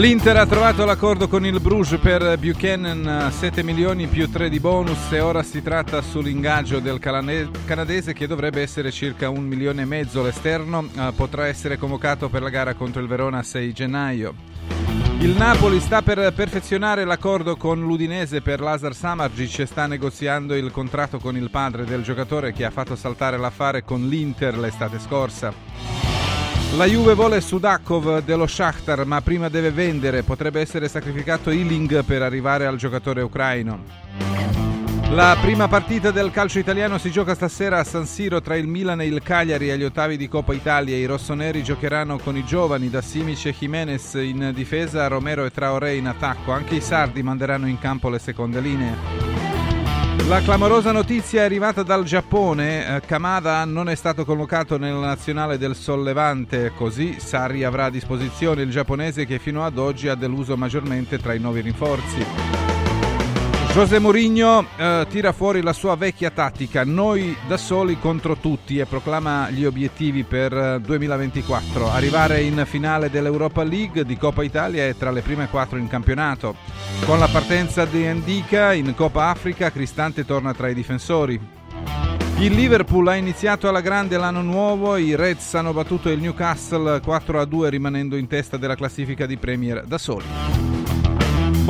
[0.00, 5.12] L'Inter ha trovato l'accordo con il Bruges per Buchanan 7 milioni più 3 di bonus
[5.12, 10.22] e ora si tratta sull'ingaggio del canadese che dovrebbe essere circa un milione e mezzo.
[10.22, 14.34] L'esterno eh, potrà essere convocato per la gara contro il Verona 6 gennaio.
[15.18, 20.70] Il Napoli sta per perfezionare l'accordo con l'Udinese per Lazar Samargic e sta negoziando il
[20.70, 25.99] contratto con il padre del giocatore che ha fatto saltare l'affare con l'Inter l'estate scorsa.
[26.76, 30.22] La Juve vuole Sudakov dello Shakhtar, ma prima deve vendere.
[30.22, 33.82] Potrebbe essere sacrificato Iling per arrivare al giocatore ucraino.
[35.10, 39.00] La prima partita del calcio italiano si gioca stasera a San Siro tra il Milan
[39.00, 40.96] e il Cagliari agli ottavi di Coppa Italia.
[40.96, 45.96] I rossoneri giocheranno con i giovani da Simic e Jimenez in difesa, Romero e Traoré
[45.96, 46.52] in attacco.
[46.52, 49.49] Anche i sardi manderanno in campo le seconde linee.
[50.28, 52.96] La clamorosa notizia è arrivata dal Giappone.
[52.96, 58.62] Eh, Kamada non è stato convocato nella nazionale del sollevante, così Sarri avrà a disposizione
[58.62, 62.79] il giapponese che fino ad oggi ha deluso maggiormente tra i nuovi rinforzi.
[63.72, 68.84] José Mourinho eh, tira fuori la sua vecchia tattica, noi da soli contro tutti e
[68.84, 71.86] proclama gli obiettivi per 2024.
[71.86, 75.86] Eh, Arrivare in finale dell'Europa League di Coppa Italia è tra le prime quattro in
[75.86, 76.56] campionato.
[77.06, 81.40] Con la partenza di Endica in Coppa Africa, Cristante torna tra i difensori.
[82.38, 87.68] Il Liverpool ha iniziato alla grande l'anno nuovo, i Reds hanno battuto il Newcastle 4-2
[87.68, 90.79] rimanendo in testa della classifica di Premier da soli.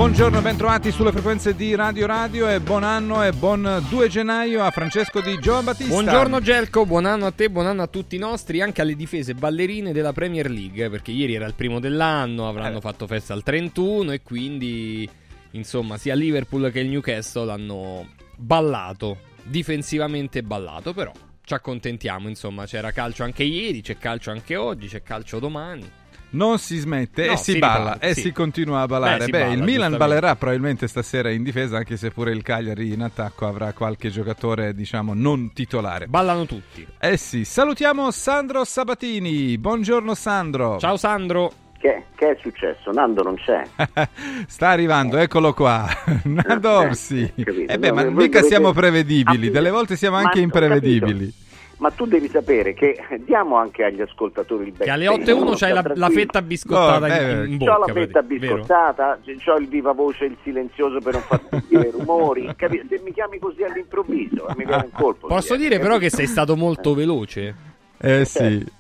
[0.01, 4.63] Buongiorno e bentrovati sulle frequenze di Radio Radio e buon anno e buon 2 gennaio
[4.63, 5.93] a Francesco di Giovan Battista.
[5.93, 9.35] Buongiorno Gelco, buon anno a te, buon anno a tutti i nostri, anche alle difese
[9.35, 12.81] ballerine della Premier League, perché ieri era il primo dell'anno, avranno eh.
[12.81, 15.07] fatto festa al 31 e quindi
[15.51, 21.13] insomma sia Liverpool che il Newcastle hanno ballato, difensivamente ballato, però
[21.45, 26.00] ci accontentiamo, insomma, c'era calcio anche ieri, c'è calcio anche oggi, c'è calcio domani
[26.31, 28.21] non si smette no, e si, si balla riparte, e sì.
[28.21, 29.25] si continua a ballare.
[29.25, 32.93] Beh, Beh balla, il Milan ballerà probabilmente stasera in difesa, anche se pure il Cagliari
[32.93, 36.07] in attacco avrà qualche giocatore, diciamo, non titolare.
[36.07, 36.87] Ballano tutti.
[36.99, 39.59] Eh sì, salutiamo Sandro Sabatini.
[39.59, 40.79] Buongiorno Sandro.
[40.79, 41.53] Ciao Sandro.
[41.79, 42.91] Che, che, è successo?
[42.91, 43.63] Nando non c'è.
[44.47, 45.89] Sta arrivando, eccolo qua.
[46.25, 47.33] Nando Orsi.
[47.35, 51.49] Eh, eh beh, ma mica siamo prevedibili, delle volte siamo anche imprevedibili
[51.81, 55.51] ma tu devi sapere che diamo anche agli ascoltatori il Che alle 8 e 1
[55.53, 57.73] c'hai la, la, fetta biscottata no, in, in bocca.
[57.73, 62.55] C'ho la fetta biscottata, c'ho il viva voce, il silenzioso per non far sentire rumori.
[62.55, 62.85] Capi?
[62.87, 65.27] Se mi chiami così all'improvviso, mi viene un colpo.
[65.27, 67.55] Posso dire però che sei stato molto veloce?
[67.99, 68.79] Eh sì.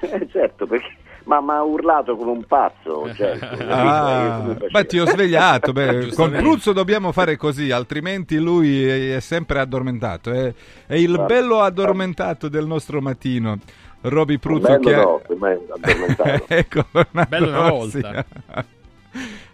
[0.00, 0.96] Eh, certo, perché
[1.36, 3.12] ma ha urlato come un pazzo.
[3.18, 5.72] Cioè, ah, beh, ti ho svegliato.
[5.72, 10.30] Beh, con Pruzzo dobbiamo fare così, altrimenti lui è sempre addormentato.
[10.30, 10.52] È,
[10.86, 11.34] è il Guarda.
[11.34, 13.58] bello addormentato del nostro mattino.
[14.00, 18.24] Roby Pruzzo che no, è ecco, una bello una volta.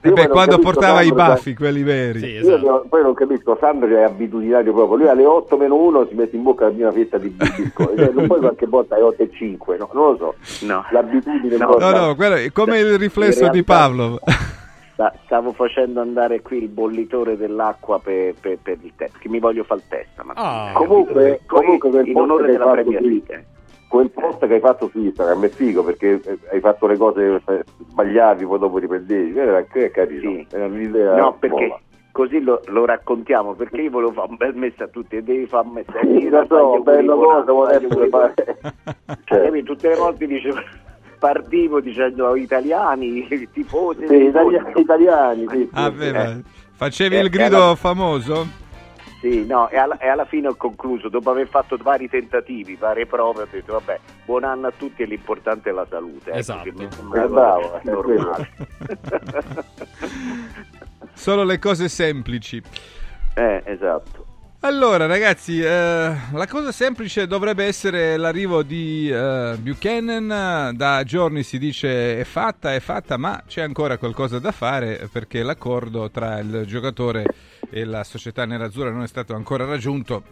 [0.06, 2.18] Eh beh, quando portava Sandro, i baffi, quelli veri.
[2.18, 2.62] Sì, esatto.
[2.62, 4.98] Io poi non capisco, Sandro è abitudinario proprio.
[4.98, 7.96] Lui alle 8 meno 1 si mette in bocca la prima fetta di biscotto.
[7.96, 9.88] cioè, non poi qualche volta alle 8 e 5, no?
[9.94, 10.66] Non lo so.
[10.66, 10.84] No.
[10.90, 14.18] L'abitudine no, no, no, guarda, è come il riflesso di Pavlov.
[15.24, 19.64] Stavo facendo andare qui il bollitore dell'acqua per, per, per il test, che mi voglio
[19.64, 20.22] fare il test.
[20.22, 20.72] Ma ah.
[20.74, 23.44] comunque, comunque, in onore della Premier League
[23.94, 27.40] quel post che hai fatto su Instagram è figo perché eh, hai fatto le cose
[27.46, 30.46] eh, sbagliavi poi dopo riprendevi era, è carino sì.
[30.50, 31.80] era un'idea no perché nuova.
[32.10, 35.46] così lo, lo, raccontiamo perché io volevo fare un bel messa a tutti e devi
[35.46, 38.34] fare un messaggio sì, lo so, bello cosa volevo fare
[39.22, 39.62] cioè.
[39.62, 40.58] tutte le volte dicevo
[41.20, 46.42] partivo dicendo italiani tifosi sì, italiani, italiani sì, ah, sì, eh.
[46.72, 48.62] facevi eh, il grido famoso?
[49.24, 53.06] Sì, no, e alla, e alla, fine ho concluso, dopo aver fatto vari tentativi, varie
[53.06, 56.28] prove, ho detto vabbè, buon anno a tutti e l'importante è la salute.
[56.28, 56.72] Ecco, esatto.
[56.74, 58.50] Mi sembra bravo, normale.
[61.14, 62.62] Solo le cose semplici.
[63.34, 64.23] Eh, esatto.
[64.64, 70.74] Allora, ragazzi, eh, la cosa semplice dovrebbe essere l'arrivo di eh, Buchanan.
[70.74, 75.42] Da giorni si dice è fatta, è fatta, ma c'è ancora qualcosa da fare perché
[75.42, 77.26] l'accordo tra il giocatore
[77.68, 80.22] e la società nerazzurra non è stato ancora raggiunto.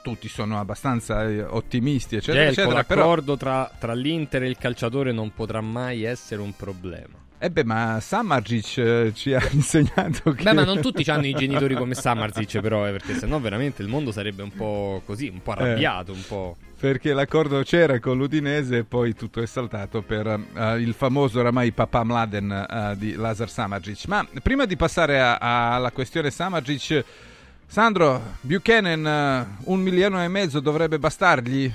[0.00, 2.84] Tutti sono abbastanza eh, ottimisti, eccetera, Gelco, eccetera.
[2.86, 3.64] L'accordo però...
[3.64, 7.25] tra, tra l'Inter e il calciatore non potrà mai essere un problema.
[7.38, 10.42] Eh beh, ma Samardzic eh, ci ha insegnato che...
[10.42, 13.88] Beh, ma non tutti hanno i genitori come Samardzic però, eh, perché sennò veramente il
[13.88, 15.62] mondo sarebbe un po' così, un po' eh.
[15.62, 16.56] arrabbiato, eh, un po'...
[16.78, 21.72] Perché l'accordo c'era con l'Udinese e poi tutto è saltato per uh, il famoso oramai
[21.72, 24.06] papà Mladen uh, di Lazar Samardzic.
[24.06, 27.02] Ma prima di passare a, a, alla questione Samardzic,
[27.66, 31.72] Sandro, Buchanan uh, un milione e mezzo dovrebbe bastargli?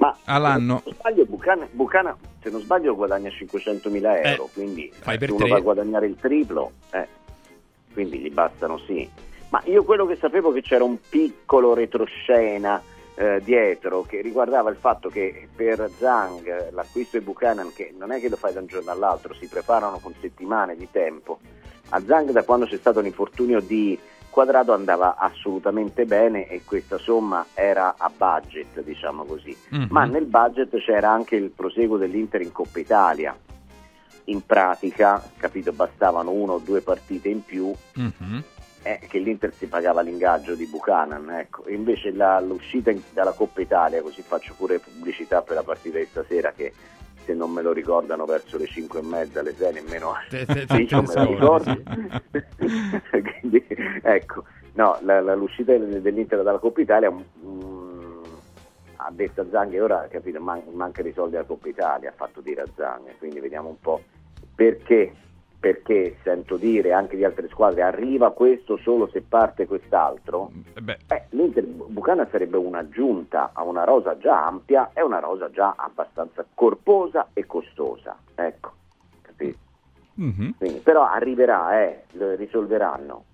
[0.00, 0.78] Ma all'anno.
[0.78, 5.28] Se non sbaglio, Bucana, Bucana, se non sbaglio guadagna 500.000 euro, eh, quindi fai per
[5.28, 5.52] se uno tre.
[5.52, 7.06] va a guadagnare il triplo, eh,
[7.92, 9.08] quindi gli bastano sì.
[9.50, 12.82] Ma io quello che sapevo che c'era un piccolo retroscena
[13.14, 18.20] eh, dietro che riguardava il fatto che per Zhang l'acquisto di Buchanan, che non è
[18.20, 21.40] che lo fai da un giorno all'altro, si preparano con settimane di tempo.
[21.90, 23.98] A Zhang da quando c'è stato l'infortunio di
[24.30, 29.56] Quadrado andava assolutamente bene e questa somma era a budget, diciamo così.
[29.70, 29.88] Mhm.
[29.90, 33.36] Ma nel budget c'era anche il proseguo dell'Inter in Coppa Italia.
[34.24, 38.42] In pratica, capito, bastavano uno o due partite in più Mhm.
[38.82, 41.64] eh, che l'Inter si pagava l'ingaggio di Buchanan, ecco.
[41.64, 45.98] E invece la- l'uscita in- dalla Coppa Italia, così faccio pure pubblicità per la partita
[45.98, 46.72] di stasera che
[47.24, 50.86] se non me lo ricordano verso le 5 e mezza, le 6 nemmeno ne me
[50.86, 51.82] scordi, ricordo.
[53.40, 53.66] Quindi,
[54.02, 54.44] ecco,
[54.74, 58.22] no, la- la- l'uscita del- dell'Inter dalla Coppa Italia mm,
[58.96, 62.14] ha detto a Zang e ora capito, man- manca i soldi alla Coppa Italia, ha
[62.14, 64.02] fatto dire a Zang, quindi vediamo un po'
[64.54, 65.12] perché,
[65.60, 70.50] perché sento dire anche di altre squadre arriva questo solo se parte quest'altro.
[70.74, 75.50] Eh Beh, Eh, L'Inter Bucana sarebbe un'aggiunta a una rosa già ampia e una rosa
[75.50, 78.16] già abbastanza corposa e costosa.
[78.34, 78.72] Ecco,
[79.20, 79.58] capito?
[80.14, 80.54] mhm.
[80.56, 82.04] Quindi, però arriverà, eh,
[82.36, 83.24] risolveranno.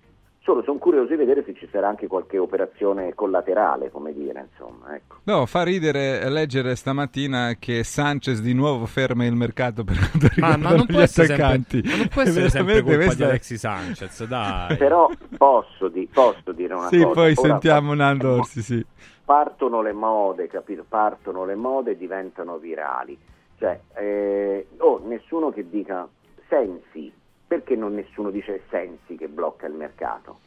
[0.47, 4.95] Solo sono curioso di vedere se ci sarà anche qualche operazione collaterale, come dire, insomma,
[4.95, 5.17] ecco.
[5.23, 10.29] No, fa ridere leggere stamattina che Sanchez di nuovo ferma il mercato per quanto Ma,
[10.33, 11.81] riguarda ma non gli può essere attaccanti.
[11.81, 14.77] sempre, ma non può essere sempre colpa di Alexis Sanchez, dai.
[14.77, 17.13] Però posso, di- posso dire una Sì, cosa.
[17.13, 18.85] poi Ora sentiamo pa- Nando Orsi, sì.
[19.25, 20.85] Partono le mode, capito?
[20.87, 23.19] Partono le mode e diventano virali.
[23.59, 26.07] Cioè, eh, oh, nessuno che dica
[26.47, 27.11] Sensi,
[27.47, 30.39] perché non nessuno dice Sensi che blocca il mercato?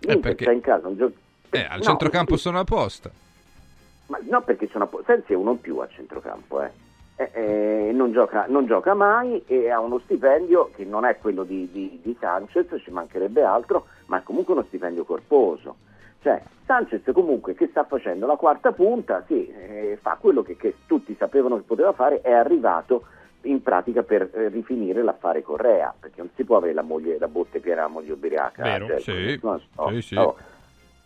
[0.00, 1.14] L'Inter perché- c'ha in casa un gioco...
[1.50, 3.10] Eh, al centrocampo sono a posto.
[4.06, 6.70] Ma no, perché sono a po- Sensi è uno in più a centrocampo, eh.
[7.16, 11.42] Eh, eh, non, gioca, non gioca mai e ha uno stipendio che non è quello
[11.42, 15.76] di, di- di Sanchez, ci mancherebbe altro, ma è comunque uno stipendio corposo.
[16.22, 20.76] Cioè, Sanchez comunque che sta facendo la quarta punta, sì, eh, fa quello che, che
[20.86, 23.04] tutti sapevano che poteva fare, è arrivato
[23.42, 27.28] in pratica per eh, rifinire l'affare Correa, perché non si può avere la, moglie, la
[27.28, 28.62] botte piena la moglie ubriaca.
[28.62, 30.14] Vero, cioè, sì, no, no, sì, sì.
[30.14, 30.36] no.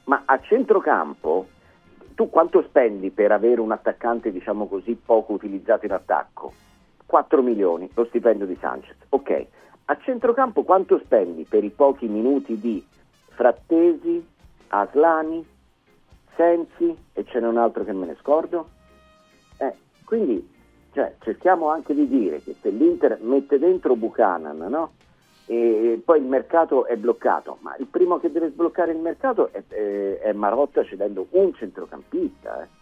[0.04, 1.46] Ma a centrocampo
[2.14, 6.52] tu quanto spendi per avere un attaccante, diciamo così, poco utilizzato in attacco?
[7.06, 8.96] 4 milioni, lo stipendio di Sanchez.
[9.10, 9.46] Ok,
[9.86, 12.84] a centrocampo quanto spendi per i pochi minuti di
[13.28, 14.26] Frattesi,
[14.68, 15.44] Aslani,
[16.34, 18.68] Sensi e ce n'è un altro che me ne scordo?
[19.58, 19.74] Eh,
[20.04, 20.51] quindi
[20.92, 24.92] cioè, cerchiamo anche di dire che se l'Inter mette dentro Buchanan, no?
[25.46, 29.62] E poi il mercato è bloccato, ma il primo che deve sbloccare il mercato è,
[29.68, 32.80] è- è Marotta cedendo un centrocampista, eh.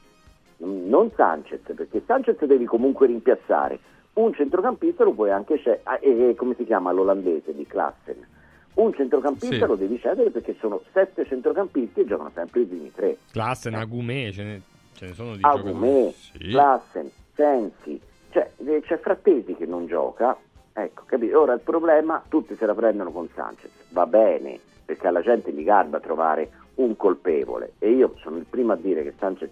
[0.65, 3.79] non Sanchez, perché Sanchez devi comunque rimpiazzare.
[4.13, 8.27] Un centrocampista lo puoi anche cedere, ah, e- e come si chiama l'olandese di Klassen?
[8.75, 9.67] Un centrocampista Sì.
[9.67, 13.17] lo devi cedere perché sono sette centrocampisti e giocano sempre i primi tre.
[13.33, 14.61] Klassen, Agumé, ce ne,
[14.95, 16.13] ce ne sono di Agumè, giocatori.
[16.13, 16.39] Sì.
[16.51, 20.37] Klassen, Sensi, cioè eh, c'è Frattesi che non gioca,
[20.73, 21.41] ecco, capito?
[21.41, 25.63] Ora il problema, tutti se la prendono con Sanchez, va bene, perché alla gente gli
[25.65, 29.51] garba trovare un colpevole e io sono il primo a dire che Sanchez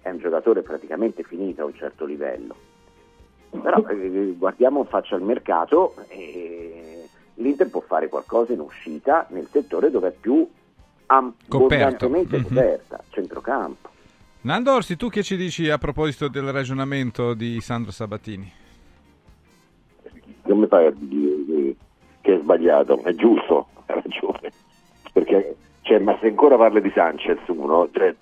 [0.00, 2.54] è un giocatore praticamente finito a un certo livello.
[3.50, 9.48] Però eh, guardiamo in faccia al mercato e l'Inter può fare qualcosa in uscita nel
[9.50, 10.46] settore dove è più
[11.06, 11.56] Coperto.
[11.56, 12.42] abbondantemente Mhm.
[12.42, 13.88] coperta, centrocampo.
[14.48, 18.50] Nando Orsi, tu che ci dici a proposito del ragionamento di Sandro Sabatini?
[20.44, 21.76] non mi pare di- di-
[22.22, 24.50] che è sbagliato, è giusto, ha ragione.
[25.12, 28.14] Perché, cioè, ma se ancora parli di Sanchez uno, cioè,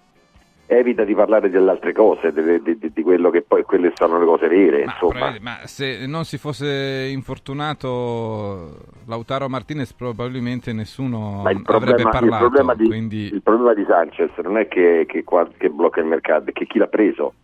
[0.67, 4.25] evita di parlare delle altre cose, di, di- di quello che poi quelle sono le
[4.25, 11.63] cose vere, Ma, ma se non si fosse infortunato Lautaro Martinez probabilmente nessuno Ma il
[11.65, 12.45] avrebbe problema, il parlato.
[12.45, 13.23] problema di, quindi...
[13.33, 16.67] il problema di Sanchez non è che, che qua- che blocca il mercato, è che
[16.67, 17.35] chi l'ha preso.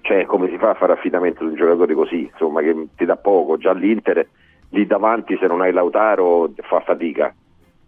[0.00, 3.16] Cioè, come si fa a fare affidamento di un giocatore così, insomma, che ti dà
[3.16, 3.56] poco.
[3.58, 4.26] Già l'Inter
[4.70, 7.34] lì davanti, se non hai Lautaro, fa fatica.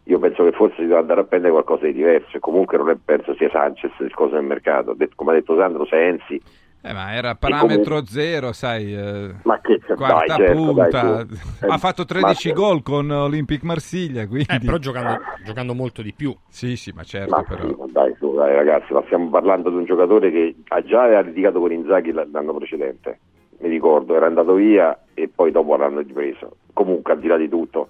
[0.08, 2.36] Io penso che forse si deve andare a prendere qualcosa di diverso.
[2.36, 4.96] E comunque non è, penso sia Sanchez il cosa del mercato.
[5.14, 6.40] Come ha detto Sandro, Sensi.
[6.80, 11.24] Eh, ma era parametro comunque- zero, sai, eh, Ma che quarta dai, certo, dai, punta.
[11.26, 11.34] tu.
[11.66, 14.46] ha Eh, fatto 13 ma- gol con Olympic Marsiglia, quindi...
[14.48, 16.34] Eh, però giocando, giocando molto di più.
[16.48, 17.66] Sì, sì, ma certo, Ma però...
[17.66, 21.20] sì, ma dai, su, dai, ragazzi, ma stiamo parlando di un giocatore che ha già
[21.20, 23.18] litigato con Inzaghi l'anno precedente.
[23.58, 26.58] Mi ricordo, era andato via e poi dopo l'hanno ripreso.
[26.72, 27.88] Comunque, al di là di tutto,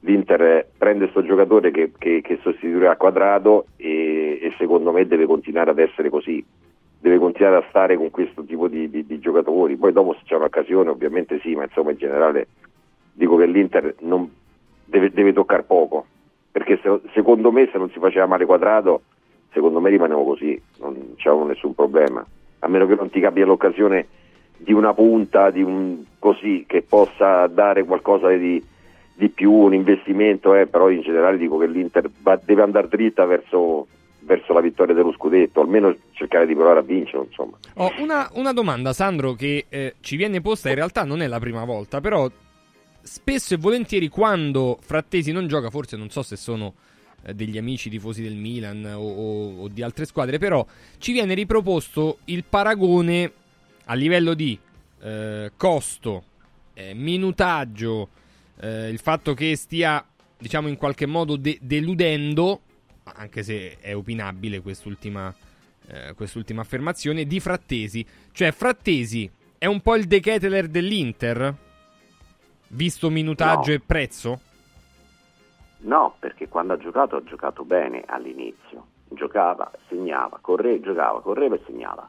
[0.00, 5.70] l'Inter prende questo giocatore che, che- che sostituirà Quadrado e, e secondo me deve continuare
[5.70, 6.44] ad essere così.
[7.00, 9.76] deve continuare a stare con questo tipo di, di, di giocatori.
[9.76, 12.46] Poi dopo se c'è un'occasione ovviamente sì, ma insomma in generale
[13.12, 14.30] dico che l'Inter non,
[14.84, 16.04] deve, deve toccare poco,
[16.50, 19.02] perché se, secondo me se non si faceva male quadrato,
[19.52, 22.24] secondo me rimaniamo così, non c'è nessun problema,
[22.60, 24.06] a meno che non ti capita l'occasione
[24.56, 28.62] di una punta, di un così, che possa dare qualcosa di,
[29.20, 33.26] di più, un investimento, eh, però in generale dico che l'Inter va, deve andare dritta
[33.26, 33.86] verso
[34.20, 37.24] verso la vittoria dello scudetto, almeno cercare di provare a vincere.
[37.24, 37.58] Insomma.
[37.74, 41.38] Ho una, una domanda, Sandro, che eh, ci viene posta, in realtà non è la
[41.38, 42.30] prima volta, però
[43.02, 46.74] spesso e volentieri quando Frattesi non gioca, forse non so se sono
[47.22, 50.64] eh, degli amici tifosi del Milan o, o, o, di altre squadre, però
[50.98, 53.32] ci viene riproposto il paragone
[53.86, 54.56] a livello di
[55.02, 56.22] eh, costo,
[56.74, 58.08] eh, minutaggio,
[58.60, 60.04] eh, il fatto che stia,
[60.38, 62.60] diciamo, in qualche modo de- deludendo
[63.16, 65.34] anche se è opinabile quest'ultima,
[65.86, 68.04] eh, quest'ultima affermazione, di Frattesi.
[68.32, 71.54] Cioè, Frattesi è un po' il De Keteler dell'Inter?
[72.68, 73.76] Visto minutaggio no.
[73.76, 74.40] e prezzo?
[75.78, 78.86] No, perché quando ha giocato ha giocato bene all'inizio.
[79.08, 82.08] Giocava, segnava, correva, giocava, correva e segnava.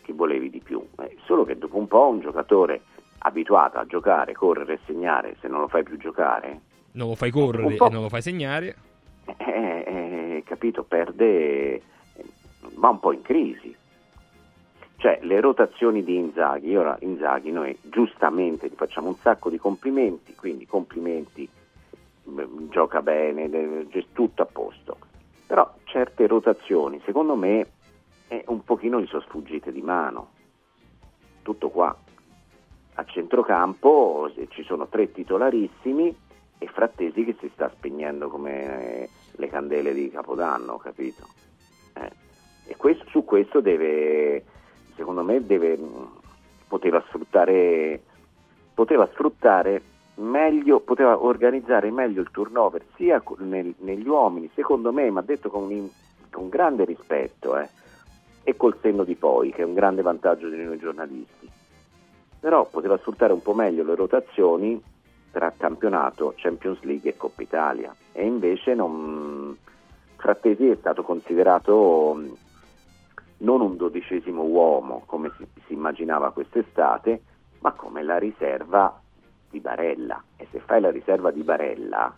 [0.00, 0.82] Che volevi di più?
[1.00, 2.80] Eh, solo che dopo un po' un giocatore
[3.18, 6.60] abituato a giocare, correre e segnare, se non lo fai più giocare...
[6.92, 8.76] Non lo fai correre e non lo fai segnare
[9.36, 11.82] eh, eh, capito, perde,
[12.74, 13.74] va un po' in crisi.
[14.96, 20.34] Cioè, le rotazioni di Inzaghi, ora Inzaghi noi giustamente gli facciamo un sacco di complimenti,
[20.34, 21.48] quindi complimenti,
[22.70, 24.96] gioca bene, tutto a posto.
[25.46, 27.66] Però certe rotazioni, secondo me,
[28.28, 30.30] eh, un pochino gli sono sfuggite di mano.
[31.42, 31.96] Tutto qua.
[32.98, 36.16] A centrocampo ci sono tre titolarissimi,
[36.58, 41.28] e Frattesi che si sta spegnendo come le candele di Capodanno, capito?
[41.94, 42.10] Eh.
[42.66, 44.42] E questo, su questo deve,
[44.96, 45.78] secondo me, deve,
[46.66, 48.02] poteva sfruttare,
[48.74, 49.80] poteva sfruttare
[50.16, 55.88] meglio, poteva organizzare meglio il turnover sia nel, negli uomini, secondo me, ma detto con,
[56.32, 57.68] con grande rispetto, eh,
[58.42, 61.57] e col senno di poi, che è un grande vantaggio di noi giornalisti.
[62.40, 64.80] Però poteva sfruttare un po' meglio le rotazioni
[65.30, 69.56] tra campionato, Champions League e Coppa Italia e invece non...
[70.16, 72.32] Frattesi è stato considerato mm,
[73.38, 77.22] non un dodicesimo uomo come si, si immaginava quest'estate,
[77.60, 79.00] ma come la riserva
[79.48, 82.12] di Barella e se fai la riserva di Barella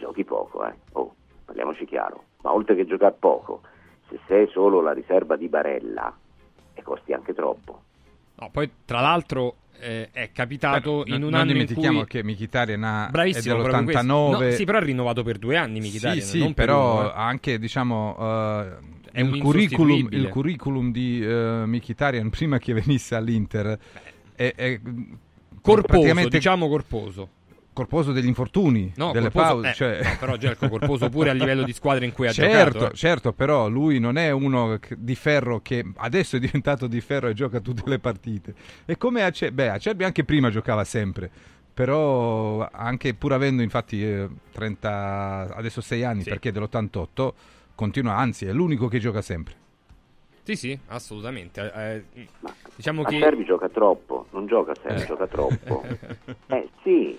[0.00, 0.74] giochi poco, eh?
[0.92, 3.60] oh, parliamoci chiaro, ma oltre che giocare poco,
[4.08, 6.12] se sei solo la riserva di Barella
[6.72, 7.82] e costi anche troppo.
[8.40, 12.20] No, poi tra l'altro eh, è capitato Beh, in un non anno dimentichiamo in cui...
[12.20, 16.24] che Mkhitaryan ha, Bravissimo, è dell'89 no, sì però ha rinnovato per due anni Mkhitaryan
[16.24, 17.12] sì, sì però uno, eh.
[17.16, 23.78] anche diciamo uh, il, curriculum, il, curriculum, di uh, Mkhitaryan prima che venisse all'Inter
[24.34, 24.80] è, è
[25.60, 27.28] corposo diciamo corposo
[27.80, 29.68] corposo degli infortuni, no, delle corposo, pause.
[29.70, 30.00] Eh, cioè...
[30.02, 32.92] no, però Gerco corposo pure a livello di squadra in cui ha certo, giocato.
[32.92, 32.96] Eh.
[32.96, 37.32] Certo, però lui non è uno di ferro che adesso è diventato di ferro e
[37.32, 38.54] gioca tutte le partite.
[38.84, 41.30] E come Acerbi, beh, Acerbi anche prima giocava sempre.
[41.72, 46.28] Però anche pur avendo infatti eh, 30 adesso 6 anni sì.
[46.28, 47.32] perché dell'88
[47.74, 49.54] continua, anzi è l'unico che gioca sempre.
[50.42, 51.72] Sì, sì, assolutamente.
[51.74, 52.04] Eh,
[52.76, 55.82] diciamo che Acerbi gioca troppo, non gioca sempre, gioca troppo.
[56.48, 57.18] eh sì,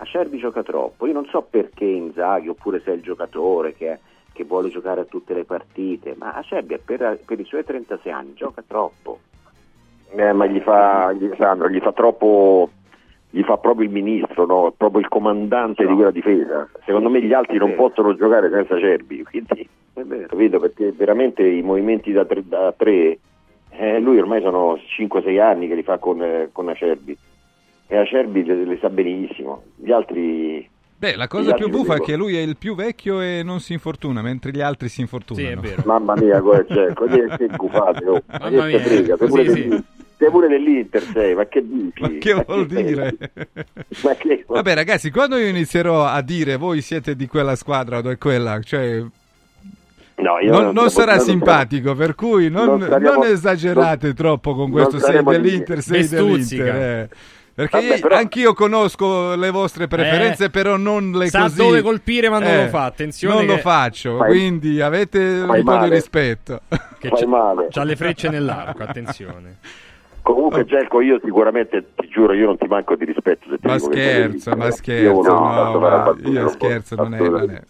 [0.00, 3.98] Acerbi gioca troppo, io non so perché Inzaghi oppure se è il giocatore che,
[4.32, 8.32] che vuole giocare a tutte le partite, ma Acerbi per, per, i suoi 36 anni
[8.34, 9.18] gioca troppo.
[10.12, 12.70] Eh, ma gli fa, gli, Sandro, gli fa troppo
[13.32, 14.72] gli fa proprio il ministro, no?
[14.76, 15.90] proprio il comandante no.
[15.90, 16.68] di quella difesa.
[16.84, 19.68] Secondo me gli altri non possono giocare senza Acerbi, quindi
[20.26, 20.58] capito?
[20.58, 23.18] Perché veramente i movimenti da tre, da tre
[23.70, 27.16] eh, lui ormai sono 5-6 anni che li fa con, eh, con Acerbi
[27.90, 29.64] e Acerbi le, le sa benissimo.
[29.74, 30.68] Gli altri
[31.00, 33.72] Beh, la cosa più buffa è che lui è il più vecchio e non si
[33.72, 35.62] infortuna, mentre gli altri si infortunano.
[35.62, 35.82] Sì, è vero.
[35.86, 38.22] Mamma mia, cioè, che gufate, oh.
[38.38, 38.78] Mamma mia.
[38.78, 39.84] Frega, sei, pure sì,
[40.18, 42.02] sei pure dell'Inter, sei, ma che dici?
[42.02, 43.16] Ma che vuol dire?
[44.04, 44.44] ma che...
[44.46, 48.60] Vabbè ragazzi, quando io inizierò a dire voi siete di quella squadra o di quella,
[48.60, 48.98] cioè...
[48.98, 54.98] No, non, non, non sarà simpatico, per cui non, non, saremo, esagerate troppo con questo
[54.98, 56.74] sei dell'Inter, sei dell'Inter.
[56.74, 57.08] Eh.
[57.60, 58.16] Perché Vabbè, però...
[58.16, 61.56] anch'io conosco le vostre preferenze, eh, però non le sa così.
[61.56, 62.84] Sa dove colpire, ma non eh, lo fa.
[62.84, 63.34] Attenzione.
[63.34, 63.52] Non che...
[63.52, 64.28] lo faccio, Fai...
[64.30, 66.60] quindi avete Fai un po' di rispetto.
[66.98, 67.68] Che Fai c'ha, male.
[67.70, 69.58] c'ha le frecce nell'arco, attenzione.
[70.22, 70.64] Comunque, oh.
[70.64, 73.46] Gelco, io sicuramente ti giuro, io non ti manco di rispetto.
[73.60, 77.62] ma scherzo, ma scherzo, no, no, io scherzo, non è, non è.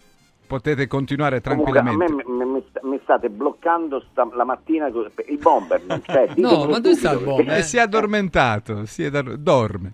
[0.51, 2.05] Potete continuare tranquillamente.
[2.05, 6.27] Comunque, a me mi, mi state bloccando sta, la mattina il bomber non c'è.
[6.35, 7.57] no, ma dove sta il bomber?
[7.57, 9.93] Eh, si è addormentato, si è da- dorme.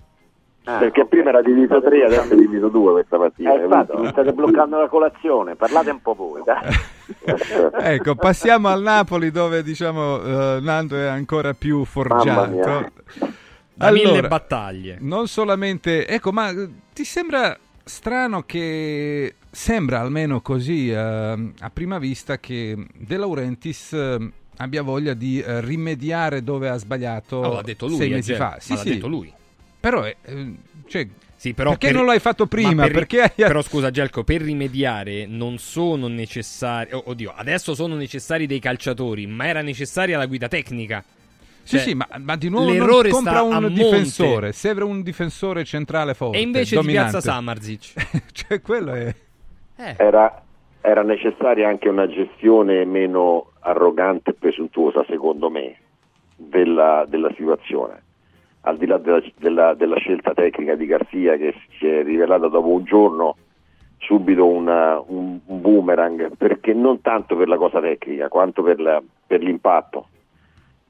[0.63, 3.53] Ah, perché prima era diviso 3, adesso è diviso 2 questa mattina.
[3.53, 6.41] Eh, infatti, mi state bloccando la colazione, parlate un po' voi.
[7.79, 12.91] ecco, passiamo al Napoli dove diciamo uh, Nando è ancora più forgiato.
[13.73, 14.97] Da allora, mille battaglie.
[14.99, 16.51] Non solamente, ecco, ma
[16.93, 24.31] ti sembra strano che sembra almeno così uh, a prima vista che De Laurentiis uh,
[24.57, 28.57] abbia voglia di rimediare dove ha sbagliato oh, l'ha detto lui, sei mesi fa.
[28.59, 28.89] Sì, sì.
[28.89, 29.33] detto lui.
[29.79, 30.15] Però, eh,
[30.87, 32.83] cioè, sì, però perché per, non l'hai fatto prima?
[32.83, 33.33] Per, perché...
[33.35, 36.93] Però scusa Gelco, per rimediare non sono necessari...
[36.93, 41.03] Oh, oddio, adesso sono necessari dei calciatori, ma era necessaria la guida tecnica.
[41.63, 46.13] Cioè, sì, sì, ma, ma, di nuovo non compra un difensore, serve un difensore centrale
[46.13, 46.37] forte.
[46.37, 47.05] E invece dominante.
[47.05, 47.93] di piazza Samarzic.
[48.31, 49.13] cioè, quello è...
[49.77, 49.95] Eh.
[49.97, 50.41] Era,
[50.81, 55.77] era necessaria anche una gestione meno arrogante e presuntuosa, secondo me,
[56.35, 58.03] della, della situazione
[58.61, 62.67] al di là della, della, della, scelta tecnica di Garzia che si è rivelata dopo
[62.67, 63.37] un giorno
[63.97, 69.01] subito una, un, un, boomerang, perché non tanto per la cosa tecnica quanto per, la,
[69.25, 70.07] per l'impatto,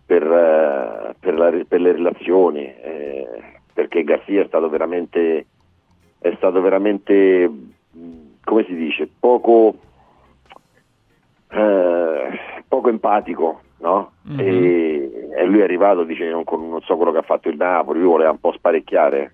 [0.05, 3.27] per, uh, per, la, per, le relazioni, eh,
[3.73, 5.45] perché Garzia è stato veramente,
[6.19, 7.49] è stato veramente
[8.47, 9.75] come si dice, poco,
[11.49, 14.11] eh, poco empatico no?
[14.29, 14.39] Mm-hmm.
[14.39, 17.99] E, e, lui è arrivato, dice non, non, so quello che ha fatto il Napoli,
[17.99, 19.33] lui voleva un po' sparecchiare,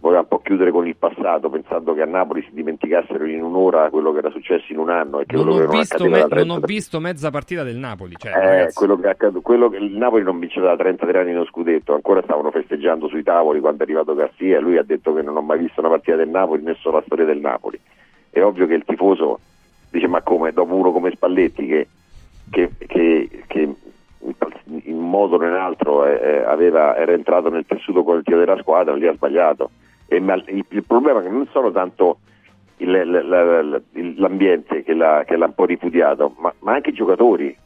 [0.00, 3.88] voleva un po' chiudere con il passato, pensando che a Napoli si dimenticassero in un'ora
[3.90, 6.10] quello che era successo in un anno e che non, quello ho, che visto non,
[6.10, 8.14] me- non ho visto mezza partita del Napoli.
[8.16, 11.46] Cioè, eh, quello che accaduto, quello che il Napoli non vinceva da 33 anni nello
[11.46, 15.22] scudetto, ancora stavano festeggiando sui tavoli quando è arrivato Garzia e lui ha detto che
[15.22, 17.80] non ho mai visto una partita del Napoli né solo la storia del Napoli.
[18.30, 19.40] È ovvio che il tifoso
[19.90, 21.88] dice ma come, dopo uno come Spalletti che
[22.50, 23.74] che, che, che
[24.82, 29.06] in modo o in altro eh, aveva, era entrato nel tessuto collettivo della squadra, lì
[29.06, 29.70] ha sbagliato.
[30.06, 32.18] E, il, problema è che non sono tanto
[32.78, 37.56] l'ambiente che l'ha, che l'ha, un po' ripudiato, ma, ma anche i giocatori.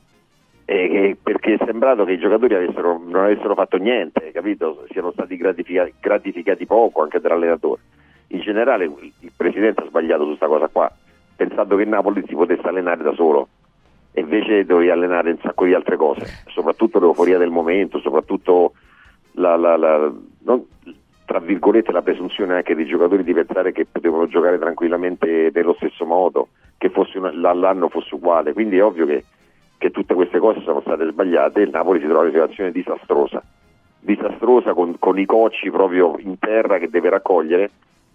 [0.67, 4.87] Che, perché è sembrato che i giocatori avessero, non avessero fatto niente, capito?
[4.91, 7.81] Siano stati gratificati, gratificati poco anche dall'allenatore.
[8.29, 10.91] In generale il presidente ha sbagliato su questa cosa qua,
[11.37, 13.49] pensando che Napoli si potesse allenare da solo.
[14.13, 18.73] E invece dovevi allenare un sacco di altre cose, soprattutto l'euforia del momento, soprattutto
[19.33, 20.13] la, la, la
[20.45, 20.65] non,
[21.25, 26.05] tra virgolette la presunzione anche dei giocatori di pensare che potevano giocare tranquillamente nello stesso
[26.05, 29.25] modo, che fosse una, l'anno fosse uguale, quindi è ovvio che,
[29.79, 32.73] che, tutte queste cose sono state sbagliate e il Napoli si trova in una situazione
[32.73, 33.43] disastrosa,
[33.99, 37.71] disastrosa con, con i cocci proprio in terra che deve raccogliere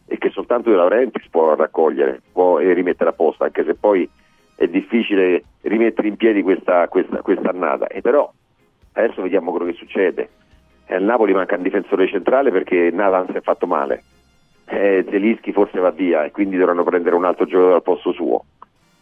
[0.10, 4.10] e che soltanto De Laurentiis può raccogliere può, e rimettere a posto, anche se poi
[4.56, 7.88] è difficile rimettere in piedi questa, questa, annata.
[7.88, 8.30] E però
[8.94, 10.30] adesso vediamo quello che succede.
[10.88, 14.04] Eh, al Napoli manca un difensore centrale perché Nathan si è fatto male.
[14.66, 18.46] Eh, Zelischi forse va via e quindi dovranno prendere un altro giocatore al posto suo.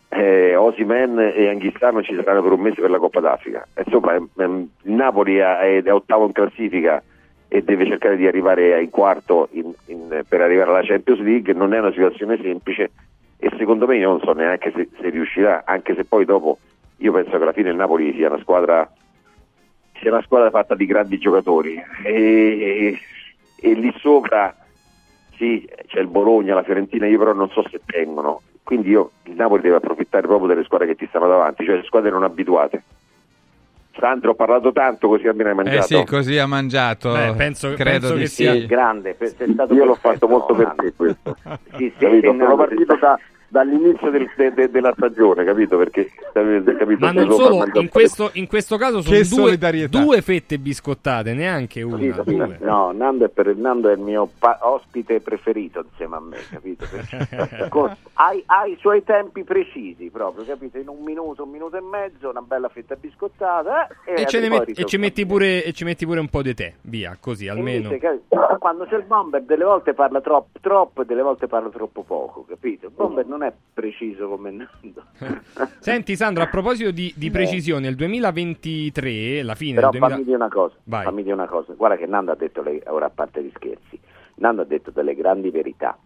[0.10, 3.66] Eh, Osimen e Anghissano ci saranno per un mese per la Coppa d'Africa.
[3.78, 7.02] Insomma, ehm, il Napoli è, è ottavo in classifica
[7.48, 11.54] e deve cercare di arrivare in quarto in, in, per arrivare alla Champions League.
[11.54, 12.92] Non è una situazione semplice
[13.38, 16.58] e secondo me io non so neanche se, se, riuscirà, anche se poi dopo
[16.98, 18.92] io penso che alla fine il Napoli sia una squadra,
[20.00, 23.00] sia una squadra fatta di grandi giocatori e, e,
[23.60, 24.56] e lì sopra
[25.38, 29.36] sì, c'è il Bologna, la Fiorentina, io però non so se tengono, quindi io, il
[29.36, 32.84] Napoli deve approfittare proprio delle squadre che ti stanno davanti, cioè le squadre non abituate.
[34.00, 35.78] Sandro, ho parlato tanto così almeno hai mangiato.
[35.78, 37.12] Eh sì, così ha mangiato.
[37.12, 38.66] Beh, penso, Credo penso che sia sì.
[38.66, 39.16] grande.
[39.72, 41.36] Io l'ho fatto molto per te questo.
[41.78, 45.78] sì, sì, Sono partito da, dall'inizio del, de, de, della stagione, capito?
[45.78, 46.98] Perché, capito?
[47.00, 51.98] Ma non solo, in questo, in questo, caso sono due, due, fette biscottate, neanche una.
[51.98, 52.58] Sì, due.
[52.62, 56.86] No, Nando è, per, Nando è, il mio pa- ospite preferito insieme a me, capito?
[57.70, 60.78] Con, hai, hai, i suoi tempi precisi proprio, capito?
[60.78, 64.78] In un minuto, un minuto e mezzo, una bella fetta biscottata eh, e, e, met-
[64.80, 67.92] e, ci metti pure, e ci metti pure un po' di tè, via, così almeno.
[67.92, 68.22] Invece,
[68.60, 72.46] quando c'è il bomber delle volte parla troppo, troppo e delle volte parla troppo poco,
[72.48, 72.88] capito?
[72.88, 75.04] Il bomber non è preciso come Nando.
[75.80, 80.16] Senti Sandro, a proposito di, di precisione, nel 2023, la fine Però del 2000...
[80.16, 81.74] fammi dire una cosa, fammi dire una cosa.
[81.74, 84.00] Guarda che Nando ha detto, le, ora a parte gli scherzi,
[84.36, 85.98] Nando ha detto delle grandi verità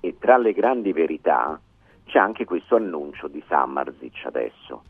[0.00, 1.60] e tra le grandi verità
[2.04, 4.82] c'è anche questo annuncio di Samarzic adesso.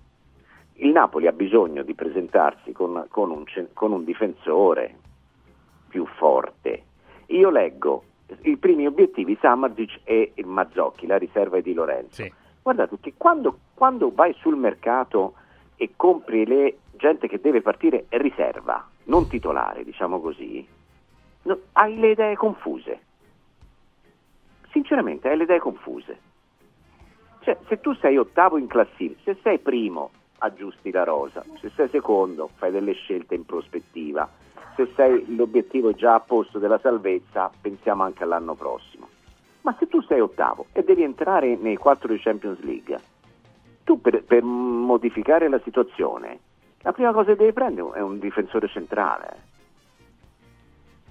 [0.75, 4.95] Il Napoli ha bisogno di presentarsi con, con, un, con un difensore
[5.89, 6.85] più forte.
[7.27, 8.05] Io leggo
[8.43, 12.23] i primi obiettivi Samardic e il Mazzocchi, la riserva di Lorenzo.
[12.23, 12.33] Sì.
[12.63, 15.35] Guardate che quando, quando vai sul mercato
[15.77, 20.67] e compri le gente che deve partire riserva, non titolare, diciamo così,
[21.43, 23.01] no, hai le idee confuse.
[24.71, 26.21] Sinceramente hai le idee confuse.
[27.41, 31.89] Cioè, se tu sei ottavo in classifica, se sei primo aggiusti la rosa, se sei
[31.89, 34.29] secondo fai delle scelte in prospettiva,
[34.79, 39.09] se sei l'obiettivo già a posto della salvezza pensiamo anche all'anno prossimo.
[39.63, 42.97] Ma se tu sei ottavo e devi entrare nei quattro di Champions League,
[43.83, 46.39] tu per, per modificare la situazione,
[46.83, 49.43] la prima cosa che devi prendere è un difensore centrale.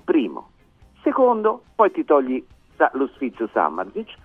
[0.06, 0.52] Primo.
[1.02, 2.44] Secondo, poi ti togli
[2.94, 4.16] lo sfizio Samarzic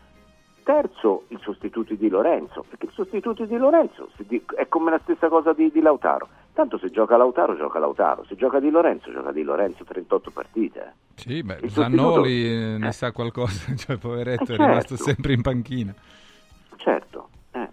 [0.63, 4.09] Terzo, il sostituto di Lorenzo, perché il sostituto di Lorenzo
[4.55, 6.29] è come la stessa cosa di, di, Lautaro.
[6.55, 10.95] Tanto se gioca Lautaro, gioca Lautaro, se gioca di Lorenzo, gioca di Lorenzo 38 partite.
[11.15, 12.79] Sì, beh, Zannoli sostituto...
[12.79, 12.93] ne eh.
[12.93, 14.63] sa qualcosa, cioè poveretto eh, certo.
[14.63, 15.95] è rimasto sempre in panchina.
[16.77, 17.69] Certo, eh.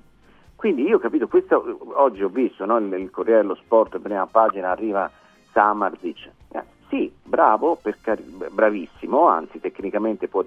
[0.55, 4.71] quindi io ho capito, questo, oggi ho visto no, nel Corriere dello Sport, prima pagina,
[4.71, 5.11] arriva
[5.51, 6.29] Samarzic.
[6.53, 10.45] Eh, sì, bravo, car- bravissimo, anzi tecnicamente può,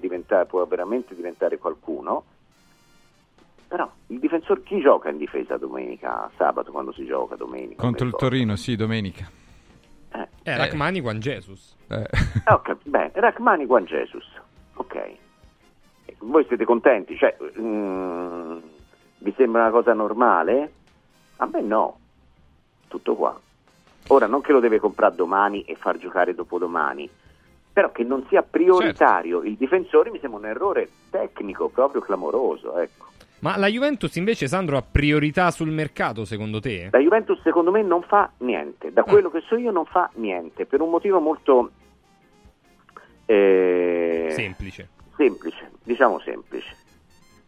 [0.49, 2.25] può veramente diventare qualcuno,
[3.73, 7.81] però il difensore, chi gioca in difesa domenica, sabato quando si gioca domenica?
[7.81, 9.27] Contro il Torino, sì, domenica.
[10.13, 11.75] Eh, eh Rachmani Juan Jesus.
[11.89, 12.03] Eh.
[12.03, 14.27] eh okay, beh, Rachmani Juan Jesus,
[14.75, 15.11] ok.
[16.19, 17.17] Voi siete contenti?
[17.17, 18.59] Cioè, mm,
[19.21, 20.73] vi sembra una cosa normale?
[21.37, 21.99] A me no,
[22.89, 23.41] tutto qua.
[24.09, 27.09] Ora, non che lo deve comprare domani e far giocare dopodomani,
[27.73, 29.49] però che non sia prioritario certo.
[29.49, 33.12] il difensore mi sembra un errore tecnico proprio clamoroso, ecco.
[33.43, 36.89] Ma la Juventus invece, Sandro, ha priorità sul mercato secondo te?
[36.93, 39.31] La Juventus secondo me non fa niente, da quello ah.
[39.33, 41.71] che so io non fa niente, per un motivo molto...
[43.27, 44.89] Eh, semplice.
[45.17, 46.77] Semplice, diciamo semplice.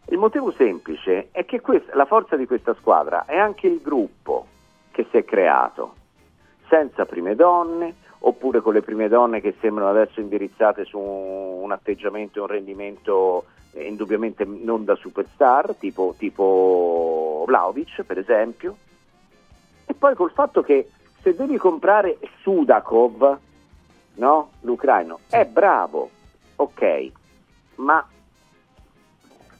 [0.07, 4.47] Il motivo semplice è che questa, la forza di questa squadra è anche il gruppo
[4.91, 5.95] che si è creato,
[6.67, 7.95] senza prime donne,
[8.27, 13.45] oppure con le prime donne che sembrano adesso indirizzate su un atteggiamento e un rendimento
[13.71, 18.77] eh, indubbiamente non da superstar, tipo, tipo Vlaovic per esempio,
[19.85, 20.89] e poi col fatto che
[21.21, 23.37] se devi comprare Sudakov,
[24.15, 24.49] no?
[24.61, 26.09] l'ucraino, è bravo,
[26.55, 27.11] ok,
[27.75, 28.07] ma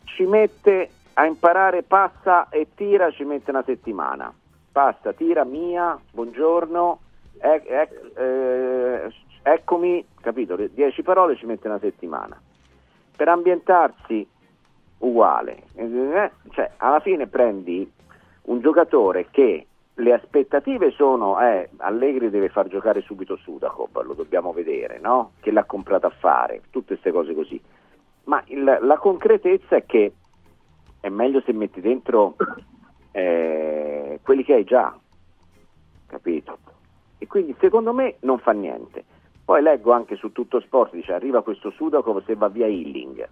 [0.06, 4.34] ci mette a imparare passa e tira, ci mette una settimana.
[4.71, 6.99] Passa, tira, mia, buongiorno,
[7.53, 10.55] ec- ec- eh, eccomi, capito?
[10.55, 12.39] Le dieci parole ci mette una settimana
[13.15, 14.27] per ambientarsi
[14.99, 15.63] uguale.
[15.75, 17.89] Eh, cioè, alla fine prendi
[18.43, 24.51] un giocatore che le aspettative sono eh, Allegri deve far giocare subito Sudakov, lo dobbiamo
[24.51, 25.31] vedere, no?
[25.39, 27.62] che l'ha comprato a fare, tutte queste cose così.
[28.25, 30.13] Ma il, la concretezza è che
[30.99, 32.36] è meglio se metti dentro
[33.12, 34.97] eh, quelli che hai già,
[36.08, 36.58] capito?
[37.17, 39.04] E quindi secondo me non fa niente.
[39.45, 43.28] Poi leggo anche su tutto sport, dice arriva questo Sudakov se va via Hilling.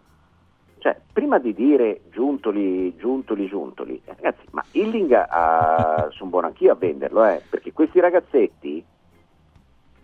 [0.77, 6.73] Cioè, prima di dire giuntoli, giuntoli, giuntoli, eh, ragazzi, ma Hilling uh, sono buono anch'io
[6.73, 8.83] a venderlo, eh, perché questi ragazzetti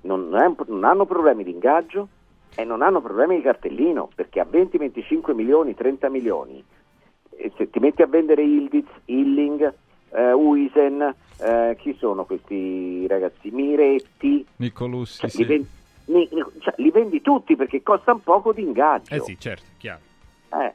[0.03, 2.07] non, non, hanno problemi di ingaggio
[2.55, 6.63] e non hanno problemi di cartellino, perché a 20, 25 milioni, 30 milioni,
[7.57, 9.73] se ti metti a vendere Ildiz, Hilling,
[10.09, 13.49] uh, Uisen, uh, chi sono questi ragazzi?
[13.51, 15.77] Miretti, Nicolussi, cioè, sì
[16.09, 19.13] li, cioè, li vendi tutti perché costano poco di ingaggio.
[19.13, 20.01] Eh sì, certo, chiaro.
[20.53, 20.73] Eh.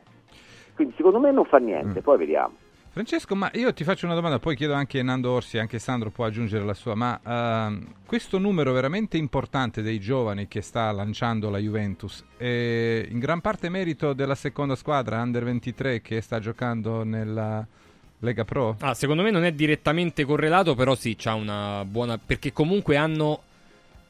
[0.75, 2.03] Quindi secondo me non fa niente, mm.
[2.03, 2.57] poi vediamo.
[2.91, 6.11] Francesco, ma io ti faccio una domanda, poi chiedo anche a Nando Orsi, anche Sandro
[6.11, 11.51] può aggiungere la sua, ma uh, questo numero veramente importante dei giovani che sta lanciando
[11.51, 17.03] la Juventus è in gran parte merito della seconda squadra, Under 23, che sta giocando
[17.03, 17.67] nella
[18.25, 18.77] Lega Pro?
[18.81, 22.19] Ah, secondo me non è direttamente correlato, però sì, c'ha una buona...
[22.19, 23.43] perché comunque hanno,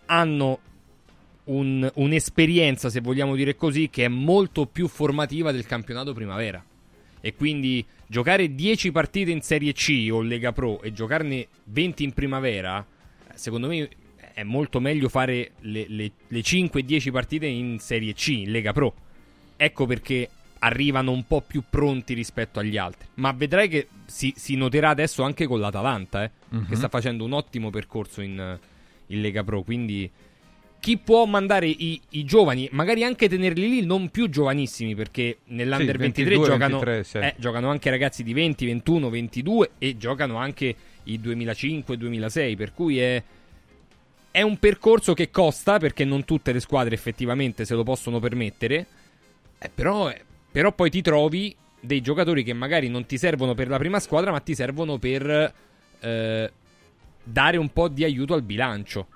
[0.06, 0.58] hanno
[1.44, 6.64] un, un'esperienza, se vogliamo dire così, che è molto più formativa del campionato primavera.
[7.20, 12.12] E quindi giocare 10 partite in Serie C o Lega Pro e giocarne 20 in
[12.12, 12.86] primavera,
[13.34, 13.88] secondo me
[14.34, 18.92] è molto meglio fare le, le, le 5-10 partite in Serie C, in Lega Pro.
[19.56, 20.28] Ecco perché
[20.64, 23.06] arrivano un po' più pronti rispetto agli altri.
[23.14, 26.60] Ma vedrai che si, si noterà adesso anche con l'Atalanta, eh, uh-huh.
[26.62, 26.74] che mhm.
[26.74, 28.58] sta facendo un ottimo percorso in,
[29.06, 29.62] in Lega Pro.
[29.62, 30.10] Quindi
[30.80, 35.96] chi può mandare i, i, giovani, magari anche tenerli lì non più giovanissimi, perché nell'Under
[35.96, 37.18] sì, 23 giocano, 23, sì.
[37.18, 40.74] eh, giocano anche ragazzi di 20, 21, 22 e giocano anche
[41.04, 43.22] i 2005-2006, per cui è,
[44.30, 48.86] è un percorso che costa, perché non tutte le squadre effettivamente se lo possono permettere,
[49.58, 50.12] eh, però,
[50.54, 54.30] però poi ti trovi dei giocatori che magari non ti servono per la prima squadra,
[54.30, 55.52] ma ti servono per
[55.98, 56.52] eh,
[57.24, 59.08] dare un po' di aiuto al bilancio.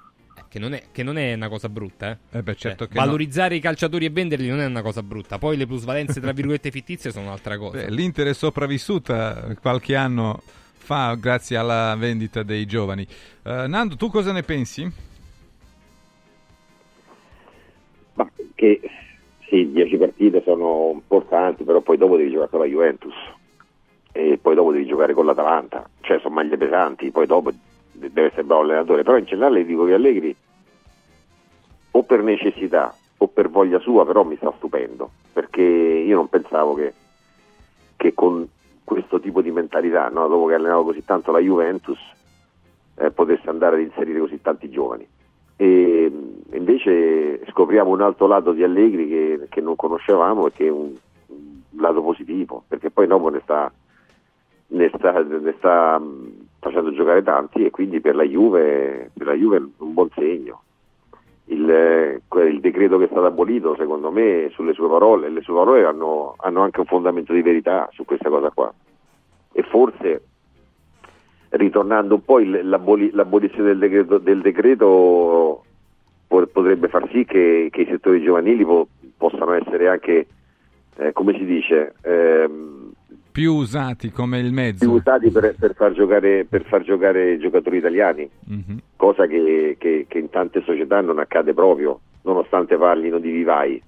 [0.48, 2.38] Che non, è, che non è una cosa brutta, eh.
[2.38, 3.54] eh beh, certo cioè, valorizzare no.
[3.54, 5.38] i calciatori e venderli non è una cosa brutta.
[5.38, 7.76] Poi le plusvalenze, tra virgolette, fittizie sono un'altra cosa.
[7.76, 13.06] Beh, L'Inter è sopravvissuta qualche anno fa grazie alla vendita dei giovani.
[13.44, 14.90] Uh, Nando, tu cosa ne pensi?
[18.14, 18.80] Ma che
[19.48, 23.14] sì, 10 partite sono importanti, però poi dopo devi giocare con la Juventus
[24.12, 27.50] e poi dopo devi giocare con l'Atalanta, cioè sono maglie pesanti, poi dopo
[27.92, 30.36] deve essere bravo allenatore, però in generale dico che Allegri
[31.92, 36.74] o per necessità o per voglia sua, però mi sta stupendo, perché io non pensavo
[36.74, 36.92] che,
[37.96, 38.46] che con
[38.84, 40.28] questo tipo di mentalità, no?
[40.28, 41.98] dopo che ha allenato così tanto la Juventus,
[42.96, 45.06] eh, potesse andare ad inserire così tanti giovani
[45.60, 46.12] e
[46.52, 50.92] invece scopriamo un altro lato di Allegri che, che non conoscevamo e che è un,
[51.26, 53.70] un, lato positivo, perché poi dopo ne sta,
[54.68, 56.00] ne sta, ne sta
[56.60, 60.62] facendo giocare tanti e quindi per la Juve, per la Juve è un buon segno.
[61.46, 65.84] Il, il, decreto che è stato abolito, secondo me, sulle sue parole, le sue parole
[65.84, 68.72] hanno, hanno anche un fondamento di verità su questa cosa qua.
[69.50, 70.27] E forse
[71.50, 75.64] ritornando un po' il, l'aboli, l'abolizione del decreto, del decreto,
[76.26, 80.26] potrebbe far sì che, che i settori giovanili po, possano essere anche,
[80.96, 82.92] eh, come si dice, ehm,
[83.32, 84.84] più usati come il mezzo.
[84.84, 88.78] Più usati per, per, far, giocare, per far, giocare, giocatori italiani, mm-hmm.
[88.96, 93.80] cosa che, che, che, in tante società non accade proprio, nonostante parlino di vivai.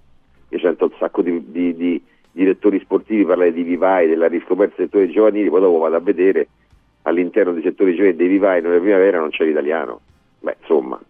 [0.48, 4.86] Io sento un sacco di, di, di direttori sportivi parlare di vivai, della riscoperta dei
[4.86, 6.48] settori giovanili, poi dopo vado a vedere
[7.02, 10.00] all'interno dei settori giovani dei vivai nella primavera non c'è l'italiano.
[10.40, 11.00] Beh, insomma.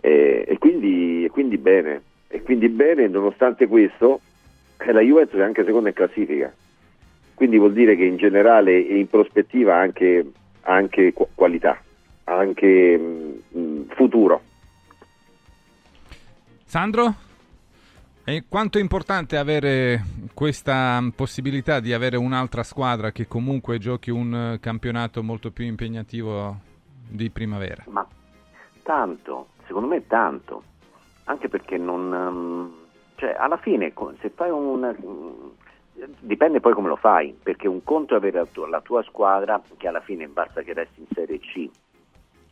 [0.00, 2.02] Eh, e, quindi, e, quindi, bene.
[2.28, 4.20] E quindi bene, nonostante questo,
[4.78, 6.52] eh, la Juventus è anche seconda in classifica.
[7.34, 10.24] Quindi vuol dire che in generale e in prospettiva anche,
[10.62, 11.80] anche qualità,
[12.24, 14.40] anche mh, mm, futuro.
[16.64, 17.25] Sandro?
[18.28, 20.02] E quanto è importante avere
[20.34, 26.56] questa possibilità di avere un'altra squadra che comunque giochi un campionato molto più impegnativo
[27.08, 27.84] di primavera?
[27.86, 28.04] Ma
[28.82, 30.64] tanto, secondo me tanto,
[31.26, 32.12] anche perché non...
[32.12, 32.74] Um,
[33.14, 34.92] cioè, alla fine se fai un...
[36.18, 39.62] Dipende poi come lo fai, perché un conto è avere la tua, la tua squadra
[39.76, 41.70] che alla fine basta che resti in Serie C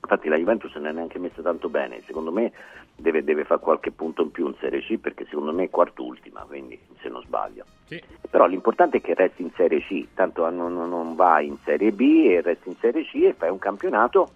[0.05, 2.53] Infatti la Juventus non è neanche messa tanto bene, secondo me
[2.95, 6.45] deve, deve fare qualche punto in più in Serie C perché secondo me è quart'ultima,
[6.47, 7.65] quindi se non sbaglio.
[7.87, 8.03] Sì.
[8.29, 12.27] Però l'importante è che resti in Serie C, tanto non, non vai in Serie B
[12.27, 14.33] e resti in Serie C e fai un campionato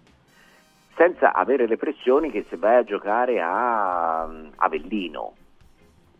[0.96, 4.22] senza avere le pressioni che se vai a giocare a
[4.56, 5.34] Avellino,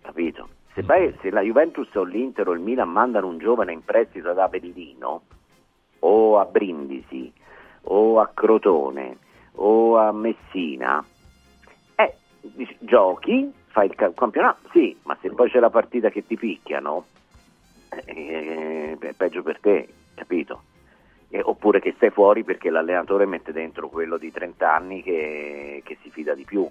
[0.02, 0.48] capito?
[0.74, 4.28] Se, vai, se la Juventus o l'Inter o il Milan mandano un giovane in prestito
[4.28, 5.22] ad Avellino
[6.00, 7.32] o a Brindisi
[7.84, 9.16] o a Crotone
[9.58, 11.04] o a Messina,
[11.96, 12.14] eh,
[12.80, 17.06] giochi, fai il campionato, sì, ma se poi c'è la partita che ti picchiano,
[18.04, 20.62] eh, è peggio per te, capito?
[21.30, 25.98] Eh, oppure che stai fuori perché l'allenatore mette dentro quello di 30 anni che, che
[26.02, 26.66] si fida di più.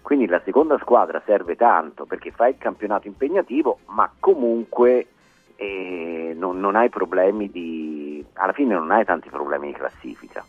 [0.00, 5.08] Quindi la seconda squadra serve tanto perché fai il campionato impegnativo, ma comunque
[5.56, 8.24] eh, non, non, hai problemi di.
[8.34, 10.44] alla fine non hai tanti problemi di classifica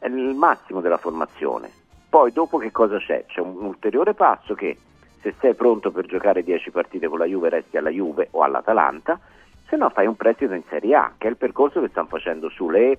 [0.00, 1.70] è il massimo della formazione.
[2.08, 3.26] Poi dopo che cosa c'è?
[3.26, 4.76] C'è un ulteriore passo che
[5.20, 9.20] se sei pronto per giocare 10 partite con la Juve resti alla Juve o all'Atalanta,
[9.68, 12.48] se no fai un prestito in Serie A, che è il percorso che stanno facendo
[12.48, 12.98] Sule,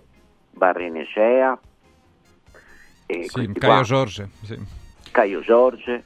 [0.51, 1.59] Barrenecea
[3.07, 4.29] e sì, Caio Giorge.
[4.43, 4.57] Sì.
[5.11, 6.03] Caio Giorge,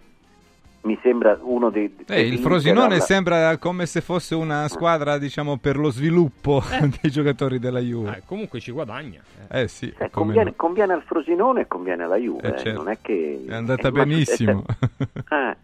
[0.86, 1.94] mi sembra uno dei...
[2.08, 3.04] Eh, il Frosinone alla...
[3.04, 6.90] sembra come se fosse una squadra, diciamo, per lo sviluppo eh.
[7.02, 8.18] dei giocatori della Juve.
[8.18, 9.22] Eh, comunque ci guadagna.
[9.50, 9.94] Eh, eh sì.
[9.98, 10.54] Eh, conviene, no.
[10.56, 12.82] conviene, al Frosinone e conviene alla Juve, eh, certo.
[12.82, 13.46] non è che...
[13.48, 14.64] È andata benissimo.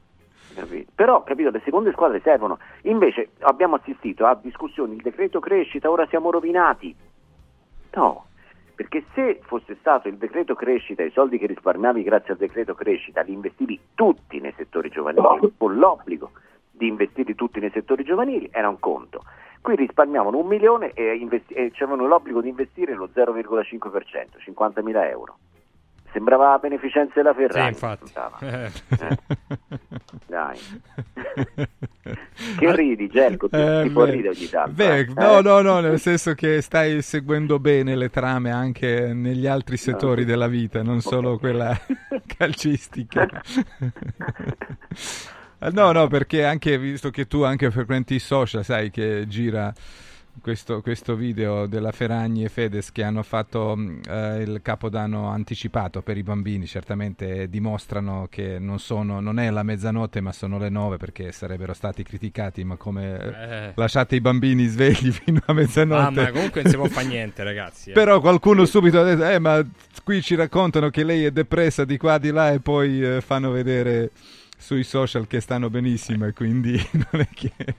[0.54, 0.92] Capito.
[0.94, 2.60] Però, capito, le seconde squadre servono.
[2.82, 6.94] Invece abbiamo assistito a discussioni, il decreto crescita, ora siamo rovinati.
[7.94, 8.26] No,
[8.82, 13.22] perché se fosse stato il decreto crescita, i soldi che risparmiavi grazie al decreto crescita,
[13.22, 16.32] li investivi tutti nei settori giovanili, con l'obbligo
[16.72, 19.24] di investire tutti nei settori giovanili, era un conto.
[19.62, 25.38] Qui risparmiavano un milione e, investi- e avevano l'obbligo di investire lo 0,5%, 50.000 euro.
[26.12, 27.62] Sembrava la beneficenza della Ferrari.
[27.62, 28.12] Sì, infatti.
[28.46, 28.72] Eh.
[30.28, 30.60] Dai.
[32.58, 33.48] che ridi, Gelco?
[33.48, 34.72] Ti, eh, ti può ridere ogni tanto.
[34.72, 35.08] Beh, eh?
[35.16, 40.22] no, no, no, nel senso che stai seguendo bene le trame anche negli altri settori
[40.22, 40.28] no.
[40.28, 41.78] della vita, non solo quella
[42.38, 43.28] calcistica.
[45.64, 49.72] No, no, perché anche visto che tu anche frequenti i social, sai che gira
[50.40, 56.18] questo, questo, video della Ferragni e Fedes che hanno fatto eh, il capodanno anticipato per
[56.18, 60.98] i bambini, certamente dimostrano che non, sono, non è la mezzanotte ma sono le nove
[60.98, 63.72] perché sarebbero stati criticati, ma come eh.
[63.76, 66.20] lasciate i bambini svegli fino a mezzanotte.
[66.20, 67.90] Ah, ma comunque non si può fare niente ragazzi.
[67.90, 67.94] Eh.
[67.94, 69.66] Però qualcuno subito ha detto, eh ma
[70.04, 73.52] qui ci raccontano che lei è depressa di qua di là e poi eh, fanno
[73.52, 74.12] vedere
[74.58, 76.74] sui social che stanno benissimo e quindi
[77.12, 77.76] non è che...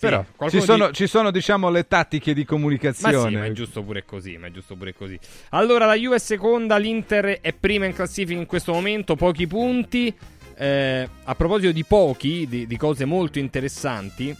[0.00, 0.94] Però ci sono, di...
[0.94, 3.16] ci sono, diciamo, le tattiche di comunicazione.
[3.16, 5.18] Ma sì, ma è giusto pure così, ma è giusto pure così.
[5.50, 10.12] Allora, la Juve è seconda, l'Inter è prima in classifica in questo momento, pochi punti.
[10.56, 14.34] Eh, a proposito di pochi, di, di, cose molto interessanti,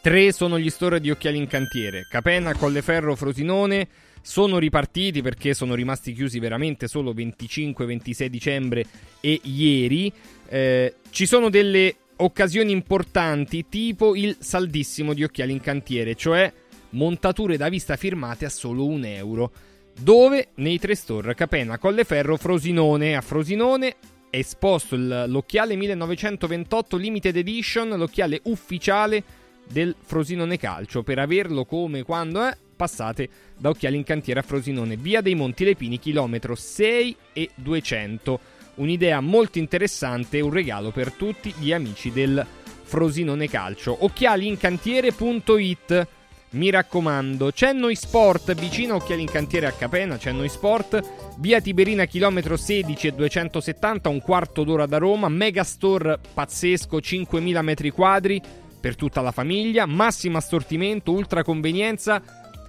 [0.00, 2.06] tre sono gli store di occhiali in cantiere.
[2.08, 3.88] Capenna, Colleferro, Frosinone
[4.20, 8.86] sono ripartiti perché sono rimasti chiusi veramente solo 25-26 dicembre
[9.20, 10.12] e ieri.
[10.48, 16.52] Eh, ci sono delle occasioni importanti, tipo il saldissimo di occhiali in cantiere, cioè
[16.90, 19.52] montature da vista firmate a solo un euro.
[19.98, 20.50] Dove?
[20.56, 23.16] Nei tre store Capena, Colleferro, Frosinone.
[23.16, 23.96] A Frosinone
[24.30, 29.22] è esposto l'occhiale 1928 Limited Edition, l'occhiale ufficiale
[29.68, 31.02] del Frosinone Calcio.
[31.02, 35.64] Per averlo come quando è, passate da Occhiali in Cantiere a Frosinone, via dei Monti
[35.64, 38.40] Lepini, chilometro 6 e 200
[38.78, 42.44] un'idea molto interessante e un regalo per tutti gli amici del
[42.82, 44.04] Frosinone Calcio.
[44.04, 46.08] Occhialiincantiere.it
[46.50, 51.36] mi raccomando, c'è Noi Sport vicino a Occhiali in Cantiere a Capena, c'è Noi Sport,
[51.36, 57.90] via Tiberina chilometro 16 e 270, un quarto d'ora da Roma, megastore pazzesco, 5000 metri
[57.90, 58.40] quadri
[58.80, 62.22] per tutta la famiglia, massimo assortimento, ultra convenienza,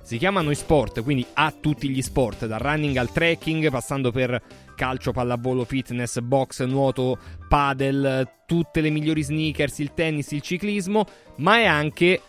[0.04, 4.42] si chiama Noi Sport, quindi ha tutti gli sport, dal running al trekking, passando per
[4.80, 7.18] calcio, pallavolo, fitness, box, nuoto,
[7.50, 11.06] padel, tutte le migliori sneakers, il tennis, il ciclismo,
[11.40, 12.22] ma è anche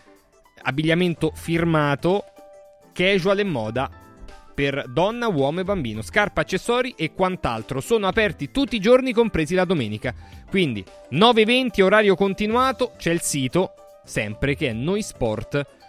[0.63, 2.25] abbigliamento firmato,
[2.91, 3.89] casual e moda
[4.53, 7.79] per donna, uomo e bambino, scarpe, accessori e quant'altro.
[7.79, 10.13] Sono aperti tutti i giorni, compresi la domenica.
[10.49, 10.83] Quindi
[11.13, 15.81] 9.20 orario continuato, c'è il sito, sempre che è noisport.it.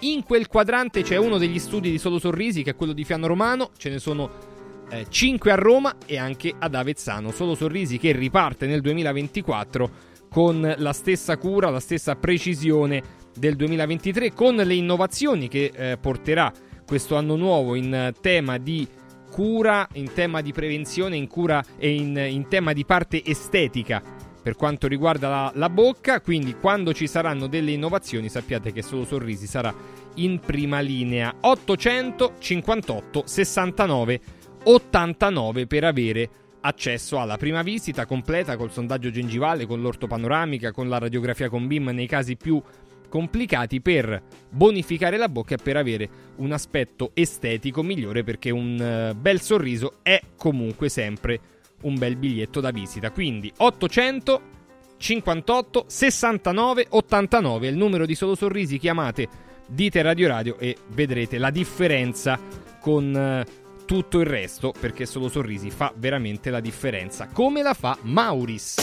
[0.00, 3.26] In quel quadrante c'è uno degli studi di Solo Sorrisi, che è quello di Fiano
[3.26, 4.53] Romano, ce ne sono
[4.90, 7.30] eh, 5 a Roma e anche ad Avezzano.
[7.30, 9.90] Solo Sorrisi che riparte nel 2024
[10.28, 13.02] con la stessa cura, la stessa precisione
[13.36, 16.52] del 2023, con le innovazioni che eh, porterà
[16.86, 18.86] questo anno nuovo in tema di
[19.30, 24.02] cura, in tema di prevenzione, in cura e in, in tema di parte estetica
[24.44, 26.20] per quanto riguarda la, la, bocca.
[26.20, 29.74] Quindi, quando ci saranno delle innovazioni, sappiate che Solo Sorrisi sarà
[30.16, 31.34] in prima linea.
[31.40, 34.20] 858 69
[34.64, 36.28] 89 per avere
[36.60, 41.90] accesso alla prima visita completa col sondaggio gengivale, con l'ortopanoramica, con la radiografia con BIM
[41.90, 42.60] nei casi più
[43.08, 49.14] complicati per bonificare la bocca e per avere un aspetto estetico migliore perché un uh,
[49.14, 51.38] bel sorriso è comunque sempre
[51.82, 53.10] un bel biglietto da visita.
[53.10, 54.52] Quindi 800
[54.96, 59.28] 58 69 89 è il numero di solo sorrisi, chiamate,
[59.68, 62.40] dite Radio Radio e vedrete la differenza
[62.80, 67.28] con uh, tutto il resto, perché solo sorrisi fa veramente la differenza.
[67.32, 68.76] Come la fa Mauris?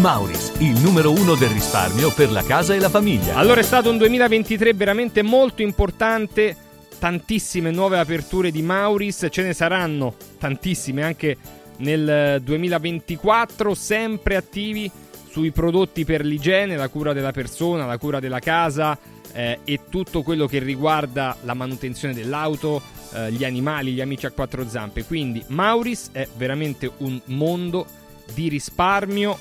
[0.00, 3.36] Mauris, il numero uno del risparmio per la casa e la famiglia.
[3.36, 6.56] Allora è stato un 2023 veramente molto importante,
[6.98, 11.36] tantissime nuove aperture di Mauris, ce ne saranno tantissime anche
[11.78, 14.90] nel 2024, sempre attivi
[15.30, 18.98] sui prodotti per l'igiene, la cura della persona, la cura della casa,
[19.34, 22.80] eh, e tutto quello che riguarda la manutenzione dell'auto,
[23.12, 25.04] eh, gli animali, gli amici a quattro zampe.
[25.04, 27.86] Quindi Mauris è veramente un mondo
[28.32, 29.36] di risparmio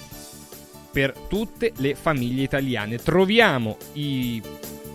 [0.92, 2.98] per tutte le famiglie italiane.
[2.98, 4.42] Troviamo i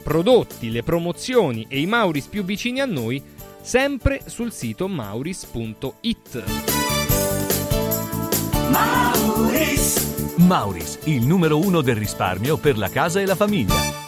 [0.02, 3.22] prodotti, le promozioni e i Mauris più vicini a noi
[3.60, 6.44] sempre sul sito mauris.it.
[8.70, 10.34] Mauris.
[10.36, 14.07] Mauris, il numero uno del risparmio per la casa e la famiglia.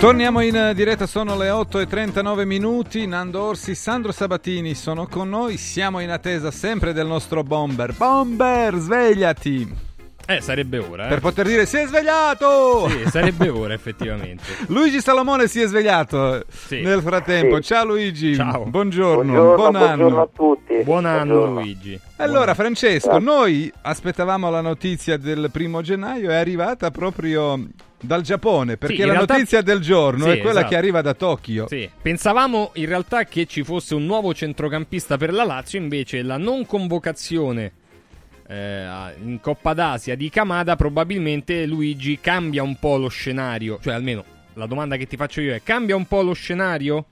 [0.00, 3.04] Torniamo in diretta, sono le 8 e 39 minuti.
[3.06, 5.56] Nando Orsi, Sandro Sabatini sono con noi.
[5.56, 7.92] Siamo in attesa sempre del nostro bomber.
[7.94, 9.86] Bomber, svegliati!
[10.24, 11.06] Eh, sarebbe ora.
[11.06, 11.08] Eh.
[11.08, 12.86] Per poter dire si è svegliato!
[12.88, 14.44] Sì, sarebbe ora, effettivamente.
[14.68, 16.80] Luigi Salomone si è svegliato Sì.
[16.80, 17.56] nel frattempo.
[17.56, 17.62] Sì.
[17.62, 18.34] Ciao Luigi.
[18.36, 18.66] Ciao.
[18.66, 19.32] Buongiorno.
[19.32, 20.22] Buongiorno, Buon buongiorno anno.
[20.22, 20.74] a tutti.
[20.84, 21.60] Buon anno, Buongiorno.
[21.60, 22.00] Luigi.
[22.18, 27.58] Allora, Francesco, noi aspettavamo la notizia del primo gennaio, è arrivata proprio
[28.00, 30.68] dal Giappone, perché in la realtà- notizia del giorno Sì, è quella esatto.
[30.68, 31.66] che arriva da Tokyo.
[31.68, 36.36] Sì, pensavamo in realtà che ci fosse un nuovo centrocampista per la Lazio, invece la
[36.36, 37.72] non convocazione
[38.48, 38.86] eh,
[39.22, 44.24] in Coppa d'Asia di Kamada probabilmente Luigi cambia un po' lo scenario, cioè almeno
[44.54, 47.06] la domanda che ti faccio io è cambia un po' lo scenario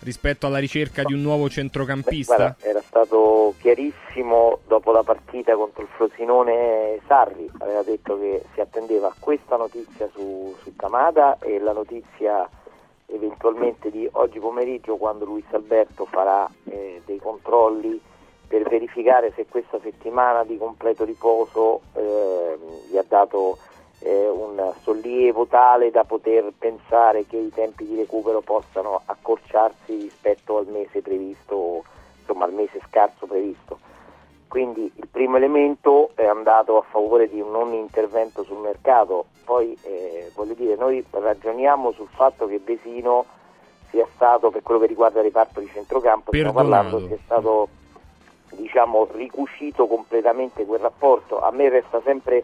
[0.00, 2.34] rispetto alla ricerca di un nuovo centrocampista?
[2.34, 8.60] Guarda, era stato chiarissimo dopo la partita contro il Frosinone Sarri, aveva detto che si
[8.60, 12.48] attendeva questa notizia su, su Kamada e la notizia
[13.06, 18.00] eventualmente di oggi pomeriggio quando Luis Alberto farà eh, dei controlli
[18.46, 22.58] per verificare se questa settimana di completo riposo eh,
[22.90, 23.58] gli ha dato
[24.00, 30.56] eh, un sollievo tale da poter pensare che i tempi di recupero possano accorciarsi rispetto
[30.58, 31.84] al mese previsto,
[32.20, 33.78] insomma al mese scarso previsto.
[34.48, 39.76] Quindi il primo elemento è andato a favore di un non intervento sul mercato, poi
[39.82, 43.24] eh, voglio dire, noi ragioniamo sul fatto che Vesino
[43.90, 47.68] sia stato, per quello che riguarda il reparto di centrocampo, stiamo parlando, sia stato
[48.50, 51.40] diciamo, ricucito completamente quel rapporto.
[51.40, 52.42] A me resta sempre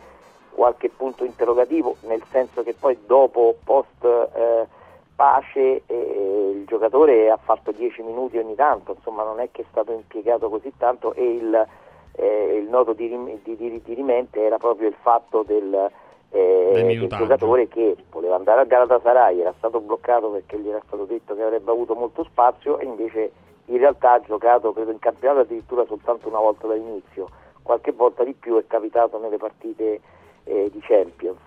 [0.57, 4.67] qualche punto interrogativo, nel senso che poi dopo post eh,
[5.15, 9.65] pace eh, il giocatore ha fatto 10 minuti ogni tanto, insomma non è che è
[9.71, 11.67] stato impiegato così tanto e il,
[12.13, 13.07] eh, il nodo di,
[13.43, 15.91] di, di, di, rimente era proprio il fatto del,
[16.31, 21.05] eh, del giocatore che voleva andare a Galatasaray, era stato bloccato perché gli era stato
[21.05, 23.31] detto che avrebbe avuto molto spazio e invece
[23.67, 27.29] in realtà ha giocato credo in campionato addirittura soltanto una volta dall'inizio,
[27.63, 30.01] qualche volta di più è capitato nelle partite
[30.47, 31.41] eh, di Champions.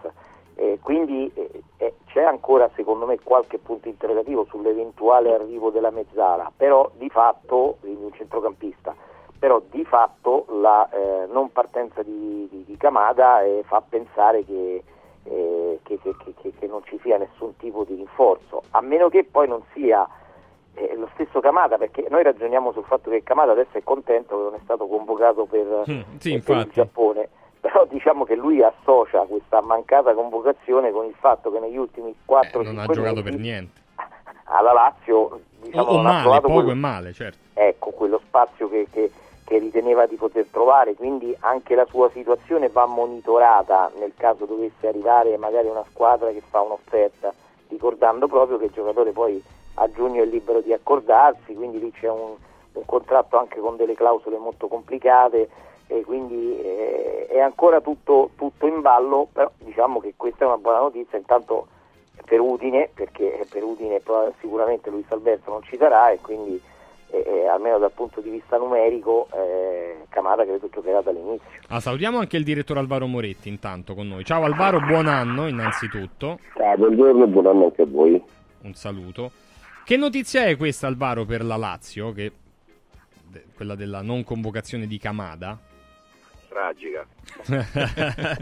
[0.56, 6.52] Eh, quindi eh, eh, c'è ancora secondo me qualche punto interrogativo sull'eventuale arrivo della mezzala,
[6.56, 8.94] però di fatto, quindi un centrocampista,
[9.40, 14.84] però di fatto la eh, non partenza di, di, di Kamada eh, fa pensare che,
[15.24, 19.62] che, che, che, non ci sia nessun tipo di rinforzo, a meno che poi non
[19.74, 20.06] sia
[20.96, 24.54] lo stesso Kamada, perché noi ragioniamo sul fatto che Kamada adesso è contento che non
[24.56, 27.30] è stato convocato per, mm, sì, per il Giappone
[27.60, 32.62] però diciamo che lui associa questa mancata convocazione con il fatto che negli ultimi 4
[32.62, 33.82] eh, non ha giocato per niente.
[34.46, 37.38] alla Lazio diciamo, o, o male, poco quello, e male certo.
[37.54, 39.12] Ecco quello spazio che, che,
[39.44, 40.96] che, riteneva di poter trovare.
[40.96, 46.42] Quindi anche la sua situazione va monitorata nel caso dovesse arrivare magari una squadra che
[46.48, 47.34] fa un'offerta
[47.68, 49.42] ricordando proprio che il giocatore poi
[49.76, 52.34] a giugno è libero di accordarsi quindi lì c'è un,
[52.74, 55.48] un contratto anche con delle clausole molto complicate
[55.92, 60.58] e quindi eh, è ancora tutto, tutto, in ballo, però diciamo che questa è una
[60.58, 61.68] buona notizia, intanto
[62.26, 64.00] per Udine, perché per Udine
[64.40, 66.62] sicuramente Luis Alberto non ci sarà e quindi
[67.10, 71.48] eh, eh, almeno dal punto di vista numerico eh, Camara credo giocherà dall'inizio.
[71.70, 74.24] Ah, salutiamo anche il direttore Alvaro Moretti intanto con noi.
[74.24, 76.38] Ciao Alvaro, buon anno innanzitutto.
[76.56, 78.24] Ciao, buongiorno e buon anno anche a voi.
[78.62, 79.32] Un saluto.
[79.84, 82.32] Che notizia è questa Alvaro per la Lazio, che,
[83.56, 85.58] quella della non convocazione di Camada?
[86.50, 87.06] Tragica.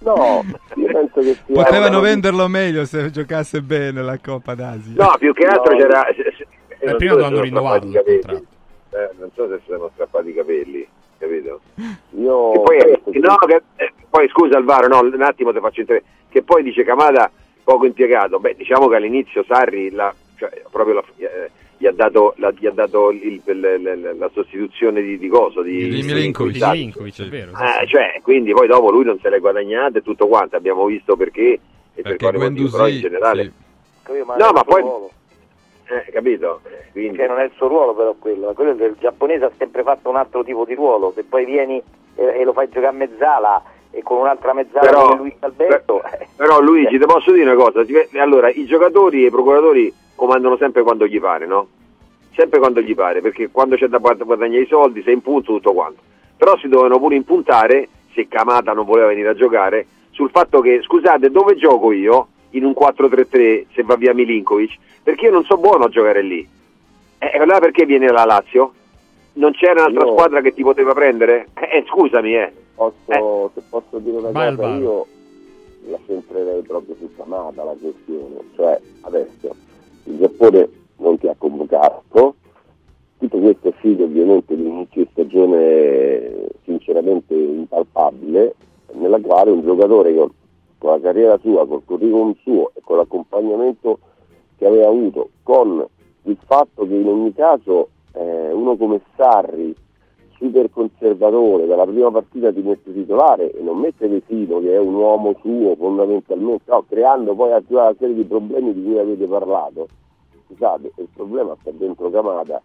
[0.00, 0.44] no,
[0.74, 2.08] io penso che sia Potevano una...
[2.08, 4.94] venderlo meglio se giocasse bene la Coppa d'Asia.
[4.96, 5.78] No, più che altro no.
[5.78, 6.06] c'era...
[6.06, 6.16] Eh,
[6.96, 8.02] prima so dovevano rinnovarlo.
[8.04, 10.86] Eh, non so se sono strappati i capelli,
[11.18, 11.60] capito?
[12.16, 12.52] Io...
[12.52, 16.02] Che poi, no, che, eh, poi scusa Alvaro, no, un attimo ti faccio entrare.
[16.28, 17.30] Che poi dice Camada
[17.62, 18.40] poco impiegato.
[18.40, 21.50] Beh, diciamo che all'inizio Sarri, la, cioè, proprio la, eh,
[21.80, 25.62] gli ha dato, la, gli ha dato il, il, la, la, sostituzione di, di Coso
[25.62, 29.30] di, di Milinkovic, di Milinkovic è vero ah, cioè, quindi poi dopo lui non se
[29.30, 31.60] l'è guadagnato e tutto quanto abbiamo visto perché e
[32.02, 33.52] perché per quale motivo, però in generale
[34.04, 34.12] sì.
[34.12, 36.60] no ma poi eh, capito?
[36.92, 37.16] Quindi...
[37.16, 38.52] cioè, non è il suo ruolo però quello.
[38.52, 41.10] Quello del giapponese ha sempre fatto un altro tipo di ruolo.
[41.16, 41.82] Se poi vieni
[42.14, 46.00] e, e lo fai giocare a mezzala e con un'altra mezzala però, come Luis Alberto
[46.04, 46.28] eh.
[46.36, 47.84] però Luigi ti posso dire una cosa.
[48.20, 51.66] Allora i giocatori e i procuratori comandano sempre quando gli pare, no?
[52.34, 55.72] Sempre quando gli pare, perché quando c'è da guadagnare i soldi, sei in punto, tutto
[55.72, 56.02] quanto.
[56.36, 60.82] Però si dovevano pure impuntare, se Camata non voleva venire a giocare, sul fatto che,
[60.82, 64.76] scusate, dove gioco io in un 4-3-3 se va via Milinkovic?
[65.02, 66.46] Perché io non so buono a giocare lì.
[67.16, 68.74] E allora perché viene la Lazio?
[69.34, 70.12] Non c'era un'altra io...
[70.12, 71.48] squadra che ti poteva prendere?
[71.54, 72.52] Eh, eh scusami, eh.
[72.74, 73.50] Posso, eh.
[73.54, 75.06] Se posso dire una vai cosa, io
[75.88, 78.36] la centrerei proprio su Camata la questione.
[78.54, 79.68] Cioè, adesso
[80.10, 82.34] il Giappone non ti ha convocato.
[83.18, 88.54] Tutto questo figlio ovviamente di un'inizio di stagione sinceramente impalpabile,
[88.92, 90.30] nella quale un giocatore con,
[90.78, 93.98] con la carriera sua, col curriculum suo e con l'accompagnamento
[94.56, 95.86] che aveva avuto, con
[96.22, 99.74] il fatto che in ogni caso eh, uno come Sarri,
[100.40, 104.94] super conservatore, dalla prima partita ti mette titolare e non mette Vesino che è un
[104.94, 109.86] uomo suo fondamentalmente, no, creando poi una serie di problemi di cui avete parlato
[110.50, 112.60] scusate, il problema sta dentro Camada,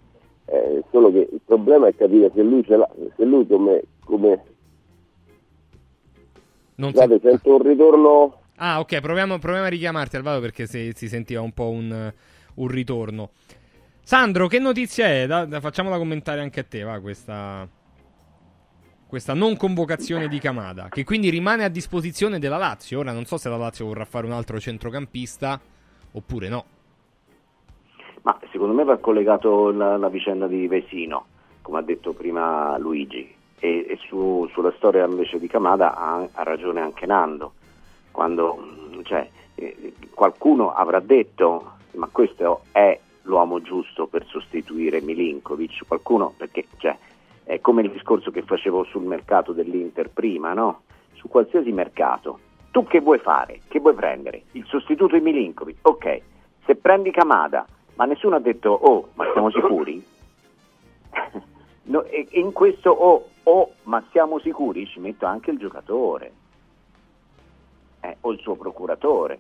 [0.46, 3.84] eh, solo che il problema è capire se lui, ce l'ha, se lui come...
[4.04, 4.44] come...
[6.76, 7.28] Non scusate, si...
[7.28, 8.40] sento un ritorno...
[8.58, 12.12] Ah, ok, proviamo, proviamo a richiamarti Alvaro perché si, si sentiva un po' un,
[12.56, 13.32] un, ritorno.
[14.08, 15.26] Sandro, che notizia è?
[15.26, 17.68] Da, da, facciamola commentare anche a te, va, questa,
[19.08, 23.00] questa non convocazione di Camada, che quindi rimane a disposizione della Lazio.
[23.00, 25.60] Ora non so se la Lazio vorrà fare un altro centrocampista
[26.12, 26.66] oppure no.
[28.22, 31.26] Ma secondo me va collegato la, la vicenda di Vesino,
[31.64, 36.44] come ha detto prima Luigi, e, e su, sulla storia invece di Camada ha, ha
[36.44, 37.54] ragione anche Nando,
[38.12, 46.34] quando cioè, eh, qualcuno avrà detto ma questo è l'uomo giusto per sostituire Milinkovic, qualcuno
[46.36, 46.98] perché cioè,
[47.44, 50.82] è come il discorso che facevo sul mercato dell'Inter prima, no?
[51.14, 52.40] su qualsiasi mercato.
[52.72, 53.62] Tu che vuoi fare?
[53.68, 54.44] Che vuoi prendere?
[54.52, 55.78] Il sostituto di Milinkovic?
[55.84, 56.22] Ok,
[56.66, 57.66] se prendi Camada,
[57.96, 60.04] ma nessuno ha detto oh, ma siamo sicuri?
[61.84, 66.34] no, in questo oh, oh, ma siamo sicuri ci metto anche il giocatore
[68.02, 69.40] eh, o il suo procuratore.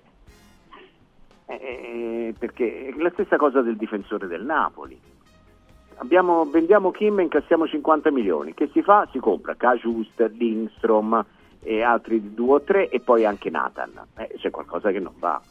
[1.48, 5.00] Eh, eh, perché è la stessa cosa del difensore del Napoli.
[5.98, 8.54] Abbiamo, vendiamo Kim e incassiamo 50 milioni.
[8.54, 9.08] Che si fa?
[9.12, 11.24] Si compra Kajust, Lindstrom
[11.62, 14.08] e altri due o tre e poi anche Nathan.
[14.18, 15.41] Eh, c'è qualcosa che non va.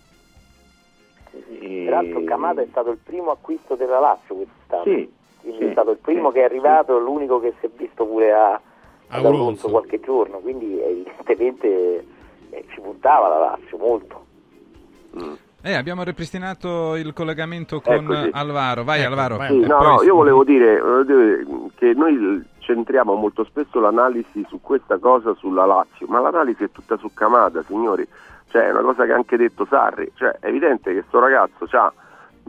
[1.33, 1.83] E...
[1.85, 4.83] Peraltro Camada è stato il primo acquisto della Lazio quest'anno.
[4.85, 7.71] Sì, quindi sì, è stato il primo sì, che è arrivato, l'unico che si è
[7.75, 8.61] visto pure a, A
[9.09, 12.05] ad Alonso qualche giorno, quindi evidentemente
[12.51, 14.25] eh, ci puntava la Lazio molto.
[15.67, 18.29] Eh, abbiamo ripristinato il collegamento con Eccoci.
[18.33, 18.85] Alvaro.
[18.85, 19.37] Vai Ecco, Alvaro.
[19.39, 19.49] vai.
[19.49, 21.47] Sì, no, poi- no, io volevo dire, volevo dire
[21.77, 26.99] che noi centriamo molto spesso l'analisi su questa cosa sulla Lazio, ma l'analisi è tutta
[26.99, 28.07] su Camada, signori.
[28.49, 30.13] Cioè, è una cosa che ha anche detto Sarri.
[30.15, 31.91] Cioè, è evidente che sto ragazzo ha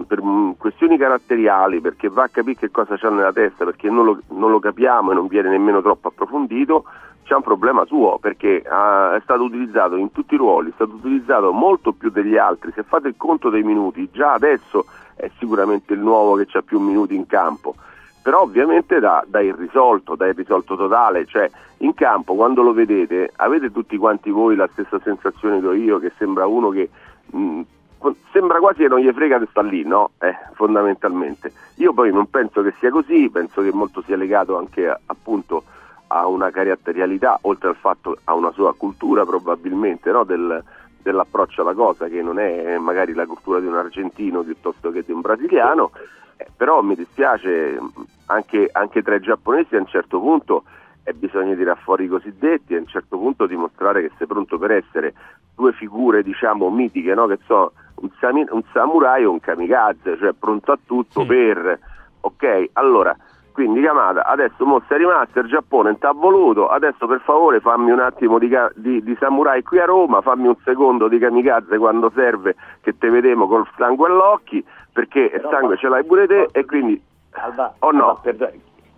[0.05, 0.21] per
[0.57, 4.51] questioni caratteriali, perché va a capire che cosa c'ha nella testa, perché non lo, non
[4.51, 6.83] lo capiamo e non viene nemmeno troppo approfondito,
[7.25, 10.93] c'è un problema suo, perché ah, è stato utilizzato in tutti i ruoli, è stato
[10.93, 15.93] utilizzato molto più degli altri, se fate il conto dei minuti, già adesso è sicuramente
[15.93, 17.75] il nuovo che ha più minuti in campo,
[18.21, 21.49] però ovviamente da, da irrisolto, da irrisolto totale, cioè
[21.79, 25.97] in campo quando lo vedete avete tutti quanti voi la stessa sensazione che ho io,
[25.97, 26.89] che sembra uno che
[27.25, 27.61] mh,
[27.97, 30.11] qu- sembra quasi che non gli frega di sta lì, no?
[30.19, 31.51] Eh, fondamentalmente.
[31.75, 35.63] Io poi non penso che sia così, penso che molto sia legato anche a- appunto
[36.07, 40.23] a una caratterialità, oltre al fatto a una sua cultura probabilmente, no?
[40.23, 40.63] Del-
[41.05, 45.11] dell'approccio alla cosa, che non è magari la cultura di un argentino piuttosto che di
[45.11, 45.91] un brasiliano,
[46.37, 47.79] eh, però mi dispiace
[48.25, 50.63] anche, anche tra i giapponesi a un certo punto
[51.03, 54.57] eh, bisogna tirare fuori i cosiddetti e a un certo punto dimostrare che sei pronto
[54.57, 55.13] per essere
[55.53, 57.27] due figure diciamo mitiche, no?
[57.27, 61.79] che so, un, samurai o un kamikaze, cioè pronto a tutto per...
[62.21, 63.15] Ok, allora,
[63.55, 67.61] quindi Kamada, adesso mo sei rimasto, il Giappone non ti ha voluto, adesso per favore
[67.61, 71.77] fammi un attimo di, di- di samurai qui a Roma, fammi un secondo di kamikaze
[71.77, 76.27] quando serve, che te vedemo col sangue all'occhi, perché il sangue ma- ce l'hai pure
[76.27, 77.01] te e quindi...
[77.31, 78.19] Alba, Oh no.
[78.25, 78.49] Alba,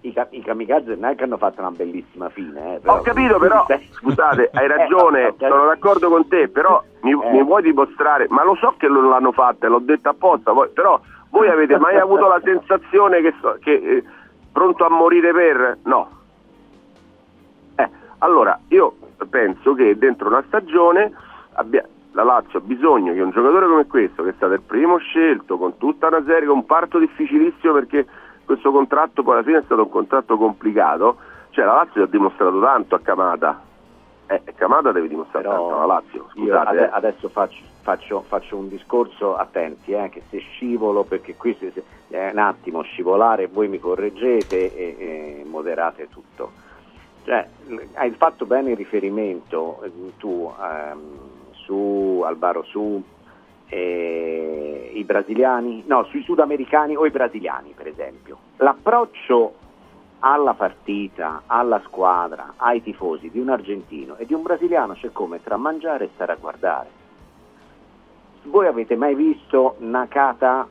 [0.02, 2.76] i, i kamikaze non è che hanno fatto una bellissima fine.
[2.76, 5.48] Eh, però- Ho capito però, scusate, hai Eh, ragione, capito.
[5.50, 7.32] sono d'accordo con te, però mi, Eh.
[7.32, 11.00] mi vuoi dimostrare, ma lo so che non l'hanno fatta, l'ho detto apposta, però
[11.30, 14.04] voi avete mai avuto la sensazione che, so- che eh,
[14.58, 15.78] pronto a morire per...
[15.84, 16.10] No.
[17.76, 18.96] Eh, allora, io
[19.30, 21.14] penso che dentro una stagione
[21.54, 24.98] abbia- la Lazio ha bisogno che un giocatore come questo, che è stato il primo
[24.98, 28.08] scelto, con tutta una serie, con un parto difficilissimo perché
[28.46, 31.18] questo contratto poi alla fine è stato un contratto complicato,
[31.52, 33.62] cioè la Lazio ha dimostrato tanto a Camada.
[34.26, 36.68] Eh, Camada deve dimostrare Però tanto alla Lazio, Io scusate.
[36.70, 36.90] ade- eh.
[36.92, 41.72] adesso faccio, faccio- faccio un discorso, attenti, eh, che se scivolo, perché qui se-
[42.10, 46.52] è un attimo scivolare, voi mi correggete e, e moderate tutto.
[47.24, 47.48] Cioè,
[47.94, 53.02] hai fatto bene il riferimento eh, tu ehm, su Albaro su
[53.70, 58.38] eh, i brasiliani, no, sui sudamericani o i brasiliani per esempio.
[58.58, 59.54] L'approccio
[60.20, 65.42] alla partita, alla squadra, ai tifosi di un argentino e di un brasiliano c'è come
[65.42, 67.06] tra mangiare e stare a guardare.
[68.50, 70.68] Voi avete mai visto Nakata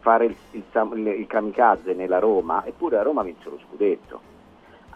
[0.00, 0.62] fare il, il
[0.94, 2.62] il- il kamikaze nella Roma?
[2.64, 4.20] Eppure a Roma vinse lo scudetto.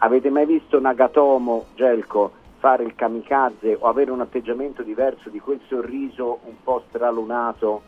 [0.03, 5.59] Avete mai visto Nagatomo, Gelco, fare il kamikaze o avere un atteggiamento diverso di quel
[5.67, 7.81] sorriso un po' stralunato?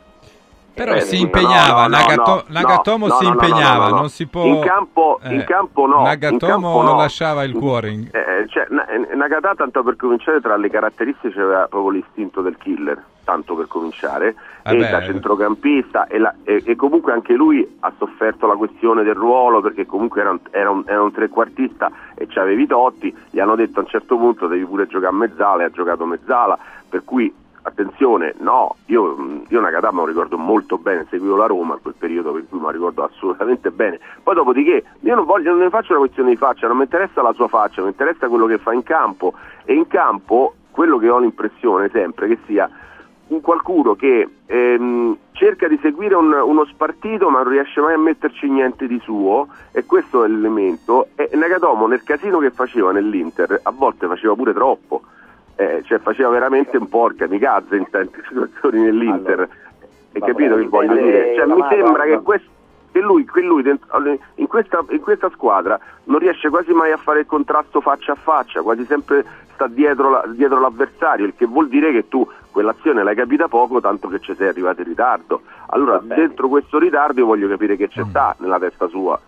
[0.74, 4.00] Però Eh, si impegnava, no, no, Nagato- no, Nagatomo si impegnava, no, no.
[4.00, 4.44] non si può...
[4.44, 5.98] In campo, in eh, campo no.
[6.00, 6.96] in Nagatomo campo no.
[6.98, 7.90] lasciava il cuore.
[7.92, 12.42] in- Eh, cioè, Na- eh, Nagata, tanto per cominciare, tra le caratteristiche aveva proprio l'istinto
[12.42, 14.90] del killer, tanto per cominciare, Eh e beh.
[14.90, 19.62] da centrocampista, e, la- e- e comunque anche lui ha sofferto la questione del ruolo,
[19.62, 23.80] perché comunque era un, era un- era un trequartista e c'avevi Totti, gli hanno detto
[23.80, 26.58] a un certo punto devi pure giocare a mezzala, e ha giocato mezzala,
[26.90, 27.34] per cui
[27.66, 31.94] attenzione, no, io, io Nagata me lo ricordo molto bene, seguivo la Roma in quel
[31.98, 34.00] periodo per cui me lo ricordo assolutamente bene.
[34.22, 37.22] Poi dopodiché io non voglio, non ne faccio una questione di faccia, non mi interessa
[37.22, 41.10] la sua faccia, mi interessa quello che fa in campo e in campo quello che
[41.10, 42.70] ho l'impressione sempre che sia
[43.28, 47.98] un qualcuno che ehm, cerca di seguire un, uno spartito ma non riesce mai a
[47.98, 51.08] metterci niente di suo e questo è l'elemento.
[51.16, 55.02] E Nagatomo nel casino che faceva nell'Inter a volte faceva pure troppo.
[55.56, 59.34] Eh, cioè faceva veramente un po' kamikaze in tante situazioni nell'Inter.
[59.34, 59.50] Allora,
[60.14, 61.36] hai capito che voglio dire?
[61.36, 62.52] Cioè, mi sembra che questo
[62.94, 67.22] che lui, che lui in, questa, in, questa, squadra non riesce quasi mai a fare
[67.22, 71.70] il contrasto faccia a faccia, quasi sempre sta dietro, la, dietro l'avversario, il che vuol
[71.70, 75.42] dire che tu quell'azione l'hai capita poco, tanto che ci sei arrivato in ritardo.
[75.68, 78.10] Allora, dentro questo ritardo io voglio capire che c'è mm.
[78.10, 79.20] sta nella testa sua.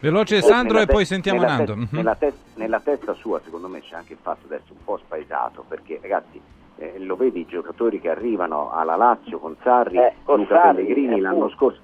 [0.00, 1.72] Veloce Sandro e te- poi sentiamo nella Nando.
[1.72, 1.88] Te- mm-hmm.
[1.90, 4.98] nella, te- nella, testa sua secondo me c'è anche il fatto di essere un po'
[4.98, 6.40] spaesato, perché ragazzi
[6.76, 10.82] eh, lo vedi i giocatori che arrivano alla Lazio con Sarri, eh, con Luca Sarri,
[10.84, 11.80] Pellegrini eh, l'anno scorso.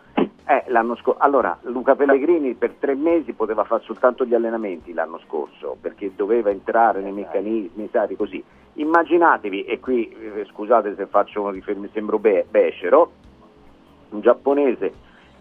[0.47, 5.18] Eh, l'anno scor- allora, Luca Pellegrini per tre mesi poteva fare soltanto gli allenamenti l'anno
[5.26, 8.45] scorso perché doveva entrare nei meccanismi, sai, così.
[8.75, 13.11] Immaginatevi, e qui eh, scusate se faccio un riferimento, sembro be- becero,
[14.11, 14.93] un giapponese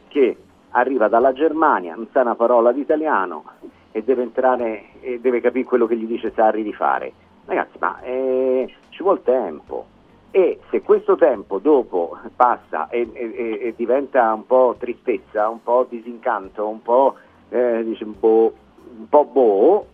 [0.08, 0.38] che
[0.70, 3.44] arriva dalla Germania, non sa una parola di italiano
[3.92, 7.12] e deve entrare e deve capire quello che gli dice Sarri di fare.
[7.46, 9.86] Ragazzi, ma eh, ci vuole tempo
[10.30, 15.88] e se questo tempo dopo passa e, e, e diventa un po' tristezza, un po'
[15.90, 17.16] disincanto, un po',
[17.50, 18.54] eh, dice, po',
[18.96, 19.86] un po boh,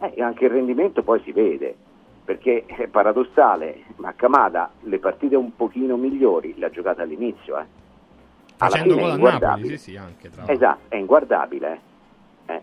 [0.00, 1.76] eh, anche il rendimento poi si vede
[2.24, 7.58] perché è paradossale, ma Camada le partite un pochino migliori le ha giocate all'inizio.
[7.58, 7.64] Eh.
[8.58, 9.48] Alla Facendo gol è a inguardabile.
[9.50, 11.80] Napoli, sì, sì, anche tra Esatto, è inguardabile.
[12.46, 12.52] eh.
[12.54, 12.62] Eh.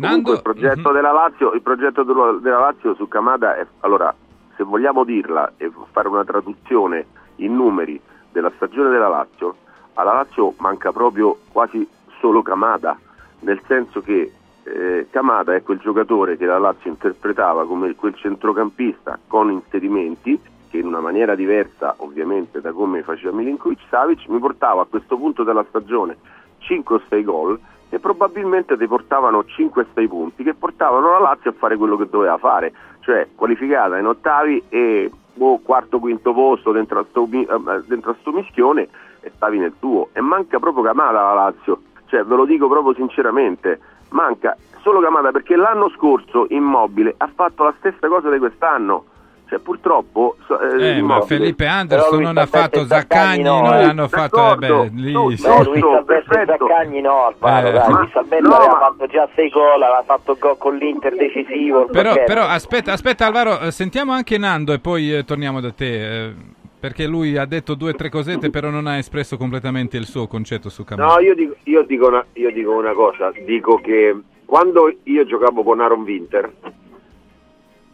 [0.00, 0.94] Comunque il progetto, Mhm.
[0.94, 4.14] della Lazio, il progetto della Lazio su Camada è allora
[4.56, 7.06] se vogliamo dirla e fare una traduzione
[7.36, 8.00] in numeri
[8.30, 9.56] della stagione della Lazio,
[9.94, 11.86] alla Lazio manca proprio quasi
[12.20, 12.96] solo Camada,
[13.40, 14.30] nel senso che
[14.64, 20.40] eh, Camada è quel giocatore che la Lazio interpretava come quel centrocampista con inserimenti
[20.70, 25.16] che in una maniera diversa ovviamente da come faceva Milinkovic Savic mi portava a questo
[25.16, 26.16] punto della stagione
[26.58, 27.58] 5 o 6 gol
[27.88, 31.98] e probabilmente ti portavano 5 o 6 punti che portavano la Lazio a fare quello
[31.98, 37.28] che doveva fare, cioè qualificata in ottavi e boh, quarto quinto posto dentro a sto,
[37.30, 38.88] eh, dentro a sto mischione
[39.20, 40.08] e stavi nel tuo.
[40.14, 43.78] E manca proprio Camada la Lazio, cioè ve lo dico proprio sinceramente,
[44.12, 49.04] manca solo Camada perché l'anno scorso Immobile ha fatto la stessa cosa di quest'anno.
[49.48, 54.52] Cioè, purtroppo so- eh, Eh, ma Felipe Anderson non ha fatto Zaccagni, non hanno fatto...
[54.52, 55.42] eh, beh, lì No, sì.
[55.64, 59.06] Luis Alberto e Zaccagni no, Alvaro, Eh, dai, ma- Luis Alberto no, aveva ma- fatto
[59.08, 61.84] già 6 gol, aveva fatto gol con l'Inter decisivo.
[61.84, 65.70] Però, perché- però aspetta, aspetta Alvaro, eh, sentiamo anche Nando e poi eh, torniamo da
[65.70, 66.34] te.
[66.82, 70.26] Perché lui ha detto due o tre cosette, però non ha espresso completamente il suo
[70.26, 71.14] concetto su Camara.
[71.14, 75.62] No, io dico, io, dico una, io dico una cosa, dico che quando io giocavo
[75.62, 76.52] con Aaron Winter,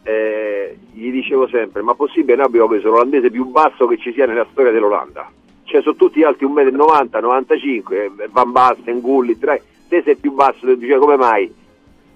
[0.01, 4.25] eh, gli dicevo sempre, ma possibile noi abbiamo preso l'olandese più basso che ci sia
[4.25, 5.29] nella storia dell'Olanda?
[5.65, 9.61] Cioè sono tutti alti 1,90 m, 95, eh, Van Basten, Gulli, te
[10.03, 11.53] sei più basso, e dicevo come mai?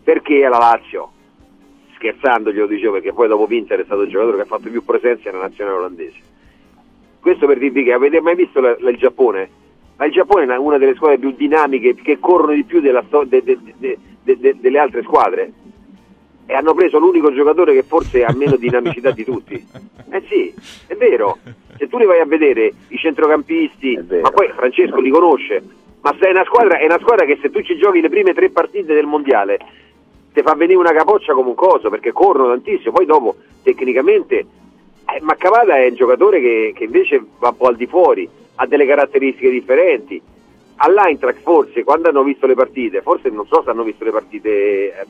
[0.04, 1.12] Perché è la Lazio?
[1.94, 4.84] Scherzando glielo dicevo perché poi dopo Winter è stato il giocatore che ha fatto più
[4.84, 6.32] presenza nella nazionale olandese.
[7.24, 9.50] Questo per dirvi che avete mai visto la- la- il Giappone?
[9.96, 13.42] Ma il Giappone è una delle squadre più dinamiche, che corrono di più della de-
[13.44, 15.54] de- de- delle altre squadre.
[16.46, 19.54] E hanno preso l'unico giocatore che forse ha meno dinamicità di tutti.
[20.12, 20.54] Eh sì,
[20.88, 21.38] è vero.
[21.78, 25.64] Se tu li vai a vedere, i centrocampisti, ma poi Francesco li conosce,
[26.02, 28.34] ma se è una squadra, è una squadra che se tu ci giochi le prime
[28.34, 29.60] tre partite del mondiale,
[30.34, 34.46] ti fa venire una capoccia come un coso, perché corrono tantissimo, poi dopo tecnicamente
[35.06, 38.28] eh, ma Cavada è un giocatore che, che invece va un po' al di fuori,
[38.56, 40.22] ha delle caratteristiche differenti.
[40.76, 44.50] All'Eintracht forse, quando hanno visto le partite, forse non so se hanno visto le partite
[44.50, 45.06] eh,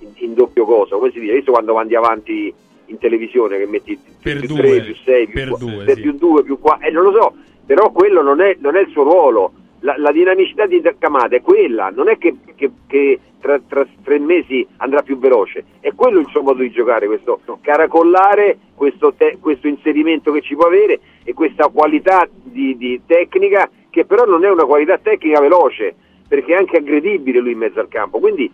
[0.00, 2.52] in, in doppio coso, come si dice, visto quando mandi avanti
[2.86, 5.94] in televisione che metti Per più due, 3, più 6, più, per qua- due, per
[5.96, 6.00] sì.
[6.02, 7.34] più 2, più 4, eh, non lo so,
[7.66, 9.52] però quello non è, non è il suo ruolo.
[9.80, 14.18] La, la dinamicità di Camada è quella, non è che, che- che tra, tra tre
[14.18, 19.36] mesi andrà più veloce, è quello il suo modo di giocare, questo caracollare, questo, te-
[19.38, 24.46] questo inserimento che ci può avere e questa qualità di, di tecnica che però non
[24.46, 25.94] è una qualità tecnica veloce,
[26.26, 28.18] perché è anche aggredibile lui in mezzo al campo.
[28.18, 28.50] Quindi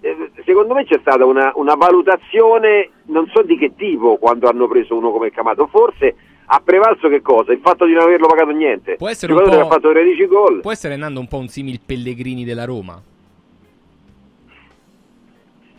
[0.00, 4.66] eh, secondo me c'è stata una, una valutazione, non so di che tipo, quando hanno
[4.66, 6.16] preso uno come Camato, forse
[6.46, 7.52] ha prevalso che cosa?
[7.52, 8.96] Il fatto di non averlo pagato niente.
[8.96, 10.60] Può essere un po'- che ha fatto 13 gol.
[10.60, 13.00] Può essere Nando un po' un simil Pellegrini della Roma?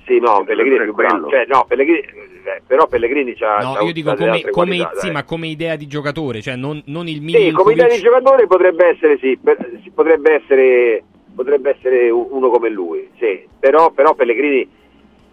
[0.06, 1.30] Sì, no, Pellegrini è più bravo.
[1.30, 5.10] Cioè, no, Pellegrini, eh, però Pellegrini c'ha, No, c'ha- io dico come, come- qualità, sì,
[5.12, 7.56] ma come idea di giocatore, cioè non, non il Sì, Milinkovic.
[7.56, 11.04] come idea di giocatore potrebbe essere sì, per- sì, potrebbe essere
[11.36, 13.46] potrebbe essere uno come lui, sì.
[13.60, 14.70] Però, però Pellegrini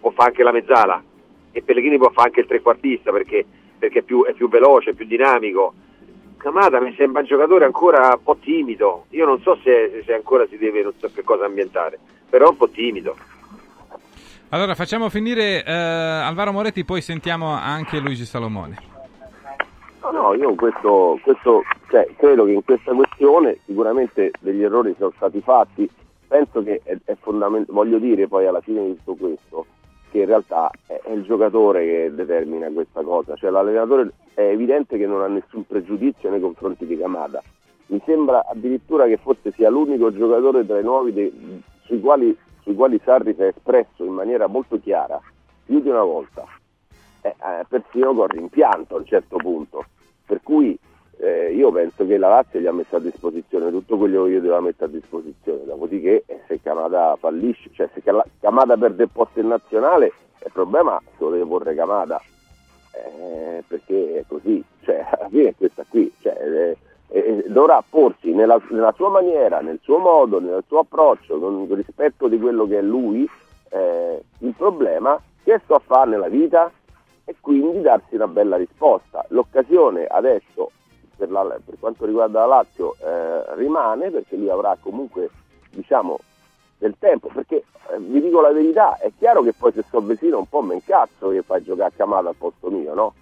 [0.01, 1.01] può fare anche la mezzala
[1.51, 3.45] e Pellegrini può fare anche il trequartista perché,
[3.79, 5.73] perché è, più, è più veloce, è più dinamico.
[6.37, 9.05] Camada mi sembra un giocatore ancora un po' timido.
[9.11, 11.97] Io non so se, se ancora si deve, non so che cosa ambientare,
[12.29, 13.15] però un po' timido.
[14.53, 18.77] Allora facciamo finire eh, Alvaro Moretti, poi sentiamo anche Luigi Salomone.
[20.03, 25.11] No, no, io questo, questo cioè, credo che in questa questione sicuramente degli errori sono
[25.15, 25.89] stati fatti,
[26.27, 29.65] penso che è, è fondamentale, voglio dire poi alla fine di tutto questo,
[30.11, 34.99] che in realtà è, è, il giocatore che determina questa cosa, cioè l'allenatore è evidente
[34.99, 37.41] che non ha nessun pregiudizio nei confronti di Camada,
[37.87, 41.33] mi sembra addirittura che forse sia l'unico giocatore tra i nuovi de,
[41.85, 45.21] sui, quali, sui quali Sarri si è espresso in maniera molto chiara
[45.65, 46.45] più di una volta,
[47.21, 49.85] eh, eh, persino con rimpianto a un certo punto.
[50.25, 50.77] Per cui
[51.17, 54.41] eh, io penso che la Lazio gli ha messo a disposizione tutto quello che io
[54.41, 59.39] doveva mettere a disposizione, dopodiché eh, se Camada fallisce, cioè se Camada perde il posto
[59.39, 60.11] in nazionale,
[60.43, 62.21] il problema se lo deve porre Camada,
[62.91, 66.77] eh, perché è così, cioè alla fine è questa qui, cioè, eh,
[67.19, 72.27] eh, dovrà porsi nella, nella, sua maniera, nel suo modo, nel suo approccio, con rispetto
[72.27, 73.29] di quello che è lui,
[73.73, 76.71] il problema che sto a fare nella vita
[77.25, 79.25] e quindi darsi una bella risposta.
[79.29, 80.71] L'occasione adesso
[81.15, 85.29] per, la, per quanto riguarda la Lazio eh, rimane perché lui avrà comunque
[85.71, 86.19] diciamo
[86.77, 90.39] del tempo perché eh, vi dico la verità è chiaro che poi se sto vicino
[90.39, 93.13] un po' me incazzo che fai giocare a Camada al posto mio no?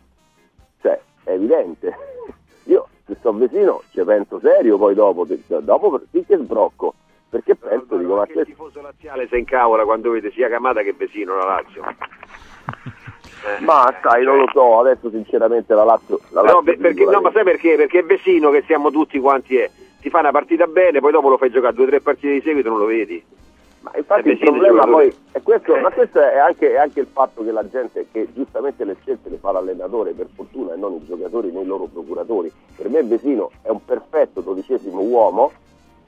[0.82, 1.96] cioè è evidente
[2.66, 5.28] io se sto vicino ci penso serio poi dopo
[5.60, 6.94] dopo sì che sbrocco
[7.30, 10.94] perché penso dico ma che il tifoso laziale si incavola quando vede sia Camada che
[10.94, 13.60] Vesino la Lazio eh.
[13.66, 16.20] Ma sai, non lo so, adesso sinceramente la Lazio...
[16.30, 17.76] La Lazio no, perché, no, ma sai perché?
[17.76, 19.68] Perché è Vesino che siamo tutti quanti è.
[20.00, 22.42] Ti fa una partita bene, poi dopo lo fai giocare due o tre partite di
[22.42, 23.24] seguito e non lo vedi.
[23.82, 27.44] Ma infatti il problema poi è questo, ma questo è anche, è anche, il fatto
[27.44, 31.06] che la gente, che giustamente le scelte le fa l'allenatore per fortuna e non i
[31.06, 32.52] giocatori né i loro procuratori.
[32.76, 35.52] Per me Vesino è un perfetto dodicesimo uomo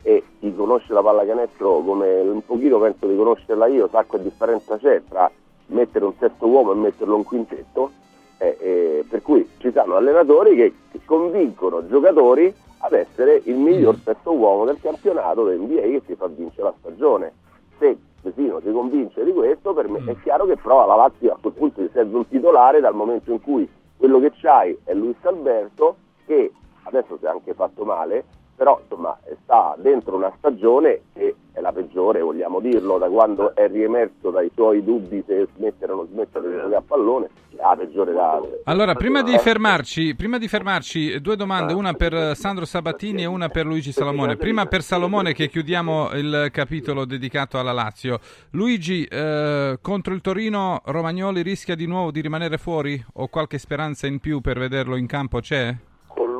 [0.03, 4.77] e chi conosce la pallacanestro come un pochino penso di conoscerla io, sa che differenza
[4.77, 5.31] c'è tra
[5.67, 7.89] mettere un sesto uomo e metterlo in quintetto,
[8.37, 13.95] eh, eh, per cui ci sono allenatori che, che, convincono giocatori ad essere il miglior
[13.95, 14.01] mm.
[14.03, 17.33] sesto uomo del campionato del NBA che ti fa vincere la stagione.
[17.77, 20.09] Se Vesino si convince di questo, per me mm.
[20.09, 23.31] è chiaro che prova la Lazio a quel punto di serve un titolare dal momento
[23.31, 26.51] in cui quello che c'hai è Luis Alberto che
[26.83, 28.23] adesso si è anche fatto male,
[28.63, 33.67] però insomma sta dentro una stagione che è la peggiore, vogliamo dirlo, da quando è
[33.67, 37.75] riemerso dai suoi dubbi se smettere o non smettere di giocare a pallone, è la
[37.77, 38.41] peggiore da...
[38.63, 43.49] Allora, prima di fermarci, prima di fermarci due domande, una per Sandro Sabatini e una
[43.49, 44.37] per Luigi Salomone.
[44.37, 48.19] Prima per Salomone che chiudiamo il capitolo dedicato alla Lazio.
[48.51, 54.07] Luigi, eh, contro il Torino Romagnoli rischia di nuovo di rimanere fuori o qualche speranza
[54.07, 55.75] in più per vederlo in campo c'è?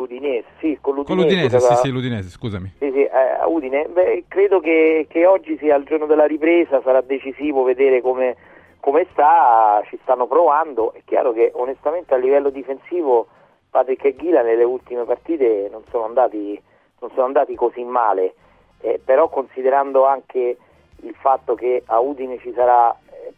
[0.04, 1.06] l'Udinese, sì, con l'Udinese.
[1.06, 2.74] Con l'Udinese, sì, sì, l'Udinese, scusami.
[2.78, 3.88] Sì, sì, eh, Udine.
[3.88, 8.36] Beh, credo che, che, oggi sia il giorno della ripresa, sarà decisivo vedere come,
[8.80, 10.94] come sta, ci stanno provando.
[10.94, 13.28] È chiaro che onestamente a livello difensivo
[13.70, 16.62] Patrick e Ghila nelle ultime partite non sono andati,
[17.00, 18.36] non sono andati così male,
[18.82, 20.58] eh, però considerando anche
[20.98, 23.34] il fatto che a Udine ci sarà eh,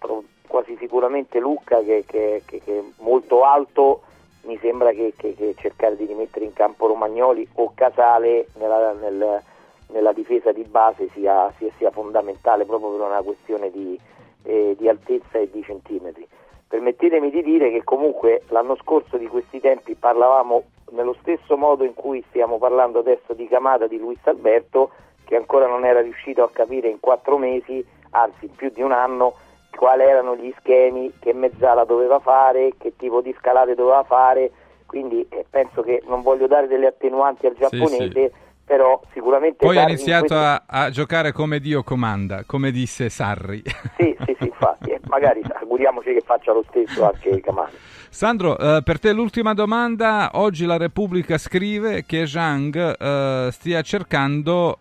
[0.48, 4.02] quasi sicuramente Lucca che, che, che, che è molto alto
[4.46, 9.42] mi sembra che, che, che, cercare di rimettere in campo Romagnoli o Casale nella, nel,
[9.88, 14.00] nella difesa di base sia, sia, sia, fondamentale proprio per una questione di,
[14.44, 16.28] eh, di, altezza e di centimetri.
[16.68, 21.94] Permettetemi di dire che comunque l'anno scorso di questi tempi parlavamo nello stesso modo in
[21.94, 24.92] cui stiamo parlando adesso di Camada di Luis Alberto
[25.26, 29.34] che ancora non era riuscito a capire in quattro mesi, anzi più di un anno,
[29.76, 34.52] quali erano gli schemi, che mezzala doveva fare, che tipo di scalate doveva fare,
[34.86, 38.32] quindi eh, penso che non voglio dare delle attenuanti al giapponese, sì, sì.
[38.66, 39.66] però sicuramente...
[39.66, 40.38] Poi ha iniziato questo...
[40.38, 43.62] a, a, giocare come Dio comanda, come disse Sarri.
[43.98, 47.76] Sì, sì, sì, infatti, eh, magari auguriamoci che faccia lo stesso anche Camanda.
[48.10, 54.80] Sandro, eh, per te l'ultima domanda, oggi la Repubblica scrive che Zhang eh, stia cercando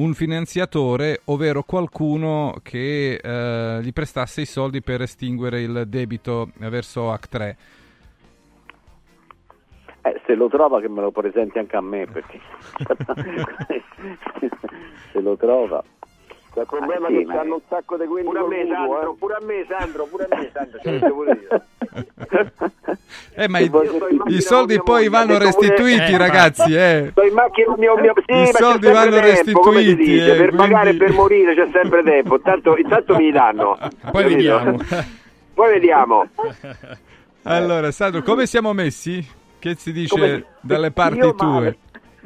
[0.00, 7.12] un finanziatore, ovvero qualcuno che eh, gli prestasse i soldi per estinguere il debito verso
[7.12, 7.54] HAC3.
[10.02, 12.40] Eh, se lo trova che me lo presenti anche a me perché
[15.12, 15.84] se lo trova
[16.60, 19.16] il problema ah, sì, che hanno un sacco di quelli pure a me, Sandro, eh.
[19.18, 21.62] pure a me Sandro, pure a me Sandro, ce pure io.
[23.34, 23.70] eh, ma i,
[24.26, 26.74] i soldi poi vanno restituiti, eh, ragazzi.
[26.74, 27.12] Eh.
[27.32, 29.94] Macchina, mio, mio, sì, I soldi vanno tempo, restituiti.
[29.94, 30.56] Dice, eh, per quindi...
[30.56, 32.36] pagare e per morire c'è sempre tempo.
[32.36, 33.78] Intanto, intanto mi danno.
[34.10, 34.78] Poi vediamo.
[35.54, 36.26] poi vediamo.
[37.42, 39.38] Allora, Sandro, come siamo messi?
[39.60, 40.44] che si dice Come...
[40.60, 41.46] dalle parti io tue?
[41.46, 41.78] Male.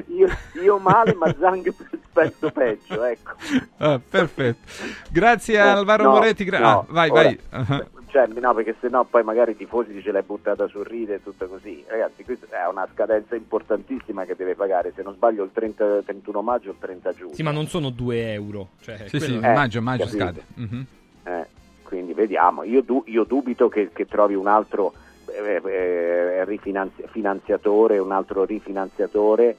[0.09, 0.29] Io,
[0.63, 1.73] io male, ma Zang
[2.11, 3.33] spesso peggio, ecco.
[3.79, 4.71] Ah, perfetto.
[5.11, 6.45] Grazie a Alvaro no, Moretti.
[6.45, 7.39] Gra- no, ah, vai, ora, vai.
[7.53, 7.87] Uh-huh.
[8.07, 11.47] Cioè, no, perché sennò poi magari i tifosi ce l'hai buttata sul ride e tutto
[11.49, 11.85] così.
[11.89, 16.41] Ragazzi, questa è una scadenza importantissima che deve pagare, se non sbaglio il 30, 31
[16.43, 17.35] maggio o il 30 giugno.
[17.35, 18.69] Sì, ma non sono 2 euro.
[18.81, 19.25] Cioè, sì, quello...
[19.41, 20.23] sì, Eh, maggio, maggio capito.
[20.23, 20.43] scade.
[20.55, 20.87] Mhm.
[21.25, 21.47] Eh,
[21.83, 22.63] quindi vediamo.
[22.63, 24.93] Io, du- io dubito che, che trovi un altro
[25.27, 29.57] eh, eh, rifinanzi- finanziatore, un altro rifinanziatore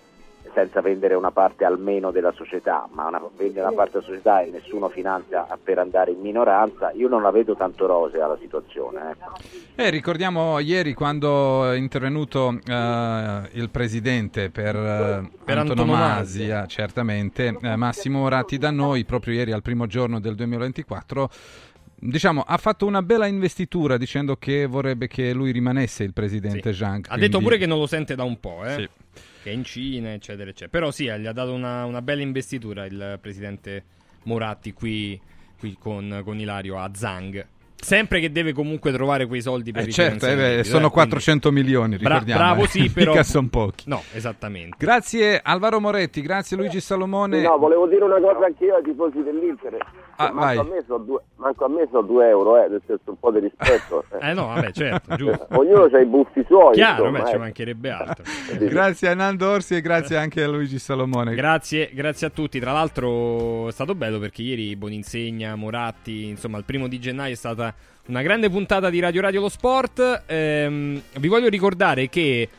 [0.56, 4.50] senza vendere una parte almeno della società, ma una, vendere una parte della società e
[4.50, 9.12] nessuno finanzia per andare in minoranza, io non la vedo tanto rosea la situazione.
[9.12, 9.34] Ecco.
[9.76, 17.76] Eh, ricordiamo ieri quando è intervenuto eh, il presidente per, eh, Per antonomasia, certamente, eh,
[17.76, 21.30] Massimo Moratti da noi, proprio ieri al primo giorno del 2024,
[22.00, 27.06] diciamo, ha fatto una bella investitura dicendo che vorrebbe che lui rimanesse il presidente Zhang.
[27.06, 28.76] Ha quindi- detto pure che non lo sente da un po', eh?
[28.76, 28.90] Sì.
[29.46, 30.72] Che è in Cina, eccetera, eccetera.
[30.72, 33.84] Però sì, gli ha dato una, una bella investitura il presidente
[34.24, 35.22] Moratti qui,
[35.60, 37.48] qui con, con Ilario a Zang.
[37.78, 40.90] Sempre che deve comunque trovare quei soldi per Eh, i certo, eh, beh, eh, sono
[40.90, 42.40] quindi- 400 milioni, Bra- ricordiamo.
[42.42, 42.68] bravo, eh.
[42.68, 43.12] sì, però...
[43.12, 43.84] Mica son pochi.
[43.88, 44.76] No, esattamente.
[44.80, 47.42] Grazie Alvaro Moretti, grazie Luigi Salomone.
[47.42, 49.78] No, volevo dire una cosa anch'io ai tifosi dell'Inter.
[50.18, 50.58] Ah, manco, vai.
[50.58, 53.32] a me so due, manco a me so due euro, eh, nel senso un po'
[53.32, 54.04] di rispetto.
[54.20, 55.46] Eh no, vabbè, certo, giusto.
[55.60, 56.74] Ognuno ha i buffi suoi.
[56.74, 57.38] Chiaro, insomma, beh, ci eh.
[57.38, 58.24] mancherebbe altro.
[58.58, 61.36] Grazie a Nando Orsi e grazie anche a Luigi Salomone.
[61.36, 62.60] Grazie, grazie a tutti.
[62.60, 67.36] Tra l'altro è stato bello perché ieri Boninsegna, Moratti, insomma, il primo di gennaio è
[67.36, 67.75] stata
[68.08, 70.24] una grande puntata di Radio Radio Lo Sport.
[70.28, 72.50] Ehm, vi voglio ricordare che eh,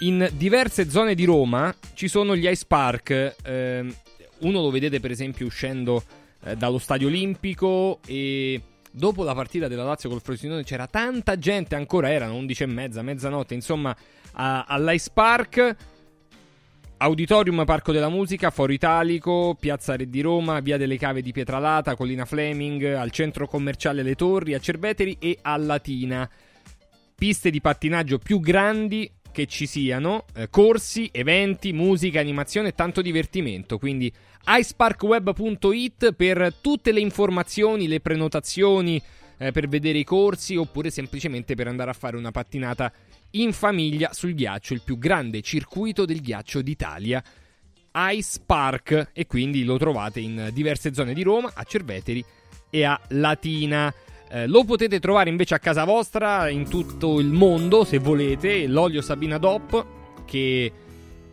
[0.00, 3.36] in diverse zone di Roma ci sono gli Ice Park.
[3.42, 3.92] Ehm,
[4.40, 6.02] uno lo vedete per esempio uscendo
[6.44, 8.60] eh, dallo Stadio Olimpico e
[8.90, 13.02] dopo la partita della Lazio col Frosinone c'era tanta gente, ancora erano 11 e mezza,
[13.02, 13.94] mezzanotte, insomma,
[14.32, 15.76] a- all'Ice Park.
[17.00, 21.94] Auditorium Parco della Musica, Foro Italico, Piazza Re di Roma, Via delle Cave di Pietralata,
[21.94, 26.28] Collina Fleming, al centro commerciale Le Torri, a Cerveteri e a Latina.
[27.14, 33.00] Piste di pattinaggio più grandi che ci siano, eh, corsi, eventi, musica, animazione e tanto
[33.00, 33.78] divertimento.
[33.78, 34.12] Quindi
[34.44, 39.00] iceparkweb.it per tutte le informazioni, le prenotazioni,
[39.38, 42.92] eh, per vedere i corsi oppure semplicemente per andare a fare una pattinata
[43.32, 47.22] in famiglia sul ghiaccio, il più grande circuito del ghiaccio d'Italia.
[48.10, 52.24] Ice Park e quindi lo trovate in diverse zone di Roma, a Cerveteri
[52.70, 53.92] e a Latina.
[54.30, 59.00] Eh, lo potete trovare invece a casa vostra in tutto il mondo se volete, l'olio
[59.00, 59.86] Sabina DOP
[60.26, 60.72] che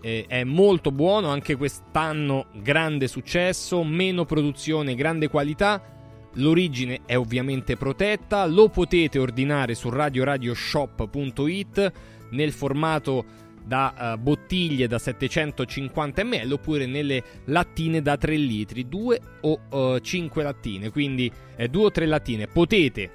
[0.02, 5.95] eh, è molto buono, anche quest'anno grande successo, meno produzione, grande qualità.
[6.36, 11.92] L'origine è ovviamente protetta, lo potete ordinare su radioradioshop.it
[12.32, 19.22] nel formato da eh, bottiglie da 750 ml oppure nelle lattine da 3 litri, 2
[19.42, 21.32] o 5 lattine, quindi
[21.70, 22.48] 2 o 3 lattine.
[22.48, 23.10] Potete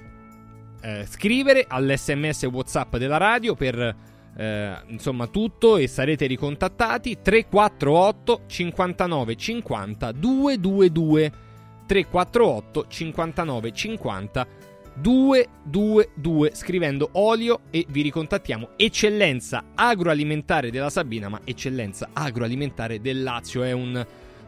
[0.81, 3.95] eh, scrivere all'SMS WhatsApp della radio per
[4.35, 11.31] eh, insomma tutto e sarete ricontattati 348 59 50 222
[11.91, 14.47] 348 59 50
[14.93, 18.69] 222 scrivendo olio e vi ricontattiamo.
[18.77, 23.63] Eccellenza agroalimentare della Sabina ma eccellenza agroalimentare del Lazio.
[23.63, 24.05] È un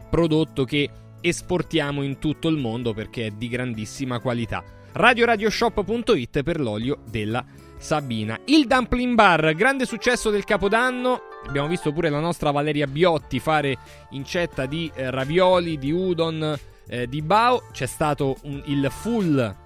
[0.08, 0.88] prodotto che
[1.20, 4.64] esportiamo in tutto il mondo perché è di grandissima qualità.
[4.92, 7.44] Radioradioshop.it per l'olio della
[7.76, 8.40] Sabina.
[8.46, 11.20] Il dumpling bar grande successo del capodanno.
[11.46, 13.76] Abbiamo visto pure la nostra Valeria Biotti fare
[14.12, 16.58] incetta di eh, ravioli di udon
[16.88, 19.56] eh, di Bao c'è stato un- il full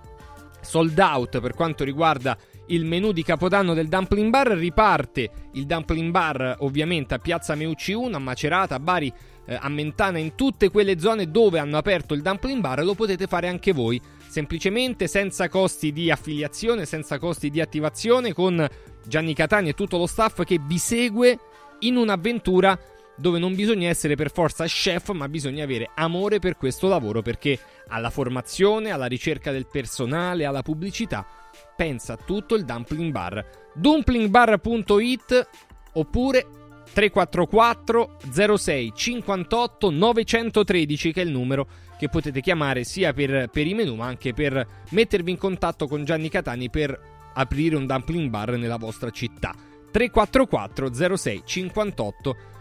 [0.60, 4.48] sold out per quanto riguarda il menù di Capodanno del Dumpling Bar.
[4.48, 9.10] Riparte il Dumpling Bar ovviamente a Piazza Meucci 1, a Macerata, a Bari,
[9.46, 12.84] eh, a Mentana, in tutte quelle zone dove hanno aperto il Dumpling Bar.
[12.84, 18.66] Lo potete fare anche voi, semplicemente senza costi di affiliazione, senza costi di attivazione, con
[19.06, 21.38] Gianni Catani e tutto lo staff che vi segue
[21.80, 22.78] in un'avventura
[23.18, 27.58] dove non bisogna essere per forza chef, ma bisogna avere amore per questo lavoro perché
[27.88, 31.26] alla formazione, alla ricerca del personale, alla pubblicità,
[31.76, 33.44] pensa tutto il Dumpling Bar.
[33.74, 35.48] Dumplingbar.it
[35.94, 36.46] oppure
[36.92, 38.18] 344
[38.56, 43.94] 06 58 913 che è il numero che potete chiamare sia per, per i menu
[43.94, 46.98] ma anche per mettervi in contatto con Gianni Catani per
[47.34, 49.54] aprire un dumpling bar nella vostra città.
[49.90, 52.57] 344 06 58 913.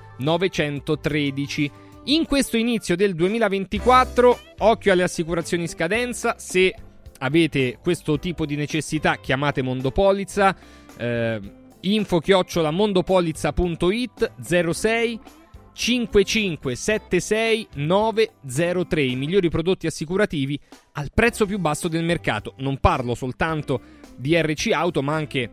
[2.06, 6.36] In questo inizio del 2024, occhio alle assicurazioni in scadenza.
[6.38, 6.74] Se
[7.20, 10.56] avete questo tipo di necessità, chiamate Mondopolizza.
[10.98, 11.40] Eh,
[11.82, 15.20] info chiocciola mondopolizza.it 06
[15.74, 20.60] 5576 903 i migliori prodotti assicurativi
[20.94, 22.56] al prezzo più basso del mercato.
[22.58, 23.82] Non parlo soltanto
[24.16, 25.52] di RC Auto, ma anche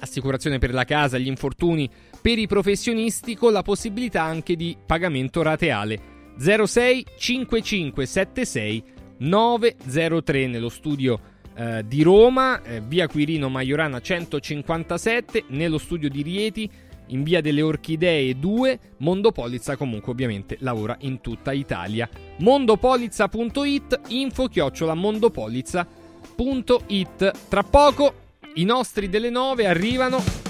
[0.00, 1.88] assicurazione per la casa, gli infortuni
[2.28, 5.98] per i professionisti con la possibilità anche di pagamento rateale.
[6.36, 8.84] 06 5576
[9.16, 11.18] 903 nello studio
[11.56, 16.70] eh, di Roma, eh, via Quirino Maiorana 157, nello studio di Rieti
[17.06, 18.78] in via delle Orchidee 2.
[18.98, 22.06] Mondopolizza comunque ovviamente lavora in tutta Italia.
[22.40, 27.32] Mondopolizza.it, info chiocciola mondopolizza.it.
[27.48, 28.12] Tra poco
[28.56, 30.47] i nostri delle 9 arrivano.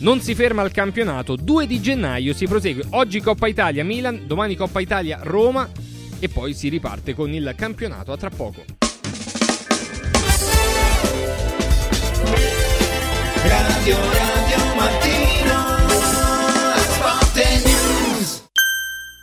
[0.00, 2.84] Non si ferma il campionato, 2 di gennaio si prosegue.
[2.90, 5.68] Oggi Coppa Italia Milan, domani Coppa Italia Roma
[6.20, 8.64] e poi si riparte con il campionato a tra poco.
[13.42, 15.27] Radio Radio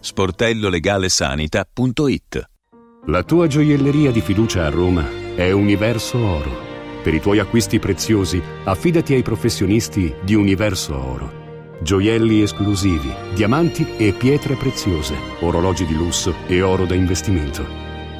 [0.00, 2.48] sportellolegalesanita.it
[3.06, 6.68] La tua gioielleria di fiducia a Roma è Universo Oro.
[7.02, 11.38] Per i tuoi acquisti preziosi, affidati ai professionisti di Universo Oro.
[11.82, 17.64] Gioielli esclusivi, diamanti e pietre preziose, orologi di lusso e oro da investimento.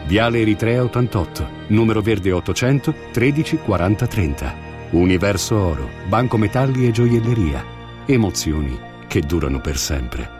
[0.07, 4.69] Viale Eritrea 88, numero verde 800 13 40 30.
[4.91, 7.65] Universo Oro, Banco Metalli e Gioielleria.
[8.07, 10.40] Emozioni che durano per sempre.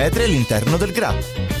[0.23, 1.60] all'interno del GRA.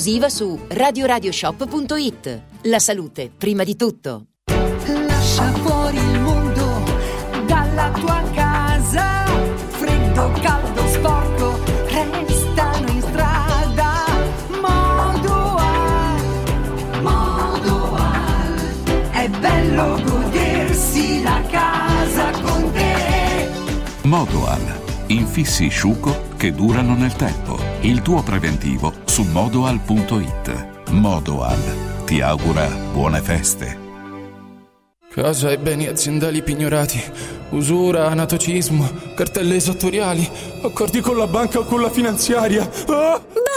[0.29, 2.41] su radioradioshop.it.
[2.63, 4.25] La salute, prima di tutto.
[5.05, 6.83] Lascia fuori il mondo
[7.45, 9.25] dalla tua casa
[9.67, 14.05] Freddo, caldo, sporco Restano in strada
[14.59, 16.21] Modoal
[17.01, 18.55] Modoal
[19.11, 23.49] È bello godersi la casa con te
[24.01, 24.79] Modoal.
[25.07, 27.59] Infissi sciuco che durano nel tempo.
[27.81, 30.89] Il tuo preventivo su modoal.it.
[30.89, 31.59] Modoal
[32.03, 33.77] ti augura buone feste.
[35.13, 36.99] Casa e beni aziendali pignorati,
[37.51, 40.27] usura, anatocismo, cartelle esattoriali,
[40.63, 42.67] accordi con la banca o con la finanziaria.
[42.87, 43.40] Ah!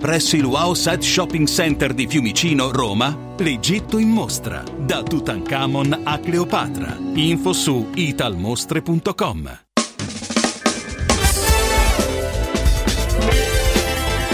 [0.00, 4.62] Presso il Wow Set Shopping Center di Fiumicino, Roma, l'Egitto in mostra.
[4.78, 6.96] Da Tutankhamon a Cleopatra.
[7.12, 9.58] Info su italmostre.com.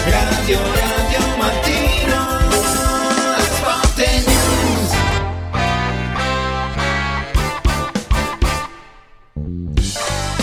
[0.05, 2.27] Radio Radio Mattino
[3.41, 4.95] Sport News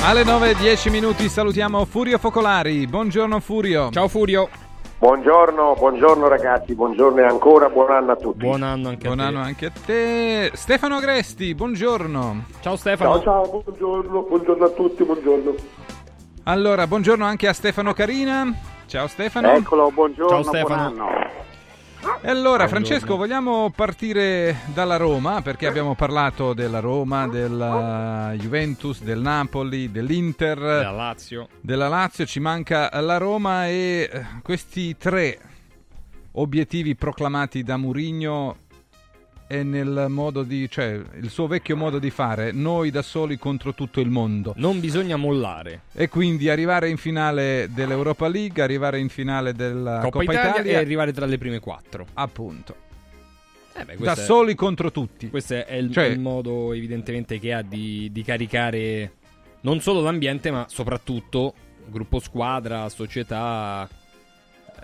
[0.03, 2.87] Alle 9.10 minuti salutiamo Furio Focolari.
[2.87, 3.89] Buongiorno Furio.
[3.91, 4.51] Ciao Furio.
[4.99, 8.39] Buongiorno, buongiorno ragazzi, buongiorno e ancora buon anno a tutti.
[8.39, 9.29] Buon anno anche Buon a te.
[9.29, 10.51] anno anche a te.
[10.55, 12.45] Stefano Agresti, buongiorno.
[12.61, 13.21] Ciao Stefano.
[13.21, 15.55] Ciao ciao, buongiorno, buongiorno a tutti, buongiorno.
[16.45, 18.51] Allora, buongiorno anche a Stefano Carina.
[18.87, 19.51] Ciao Stefano.
[19.53, 20.91] Eccolo, buongiorno, Ciao, Stefano.
[20.93, 21.31] buon anno.
[22.21, 29.21] E allora, Francesco, vogliamo partire dalla Roma perché abbiamo parlato della Roma, della Juventus, del
[29.21, 31.49] Napoli, dell'Inter, Della Lazio.
[31.61, 32.27] della Lazio.
[32.27, 35.39] Ci manca la Roma e eh, questi tre
[36.33, 38.57] obiettivi proclamati da Mourinho
[39.47, 43.75] è nel modo di, cioè il suo vecchio modo di fare, noi da soli contro
[43.75, 44.55] tutto il mondo.
[44.57, 45.83] Non bisogna mollare.
[45.93, 50.73] E quindi arrivare in finale dell'Europa League, arrivare in finale della Coppa, Coppa, Italia, Italia,
[50.73, 52.07] e arrivare tra le prime quattro.
[52.15, 52.77] appunto.
[53.77, 55.29] Eh beh, Da è- soli contro tutti.
[55.29, 59.13] Questo è il, Cioè- il modo evidentemente che ha di, di caricare
[59.63, 61.55] non solo l'ambiente, ma soprattutto
[61.87, 63.89] gruppo squadra, società,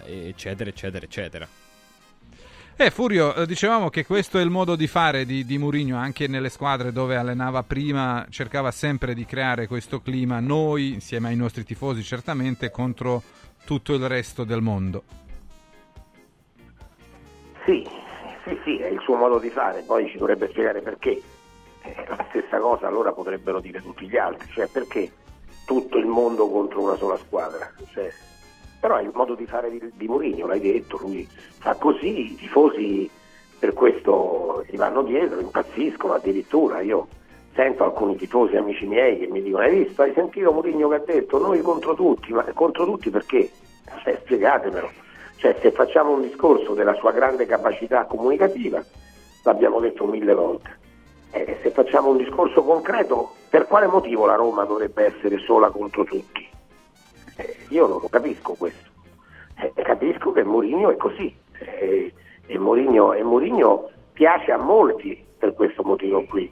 [0.06, 1.48] eh, eccetera, eccetera, eccetera.
[2.82, 6.26] Eh, Furio, eh, dicevamo che questo è il modo di fare di, di Mourinho anche
[6.26, 11.62] nelle squadre dove allenava prima, cercava sempre di creare questo clima, noi, insieme ai nostri
[11.62, 13.22] tifosi certamente, contro
[13.66, 15.02] tutto il resto del mondo.
[17.66, 17.86] Sì,
[18.44, 21.20] sì, sì, è il suo modo di fare, poi ci dovrebbe spiegare perché.
[21.82, 25.12] Eh, la stessa cosa allora potrebbero dire tutti gli altri, cioè perché
[25.66, 27.70] tutto il mondo contro una sola squadra.
[27.92, 28.10] Cioè,
[28.80, 31.28] però è il modo di fare di, di Mourinho, l'hai detto, lui
[31.58, 33.08] fa così, i tifosi
[33.58, 36.80] per questo gli vanno dietro, impazziscono addirittura.
[36.80, 37.06] Io
[37.52, 41.02] sento alcuni tifosi amici miei che mi dicono: Hai visto, hai sentito Mourinho che ha
[41.04, 43.50] detto noi contro tutti, ma contro tutti perché?
[44.02, 44.90] Cioè, spiegatemelo.
[45.36, 48.82] Cioè, se facciamo un discorso della sua grande capacità comunicativa,
[49.44, 50.78] l'abbiamo detto mille volte.
[51.32, 56.04] E se facciamo un discorso concreto, per quale motivo la Roma dovrebbe essere sola contro
[56.04, 56.49] tutti?
[57.40, 58.88] Eh, io non lo capisco questo.
[59.56, 61.34] Eh, capisco che Mourinho è così.
[61.58, 62.12] Eh,
[62.46, 66.50] e Mourinho, e Mourinho piace a molti per questo motivo qui.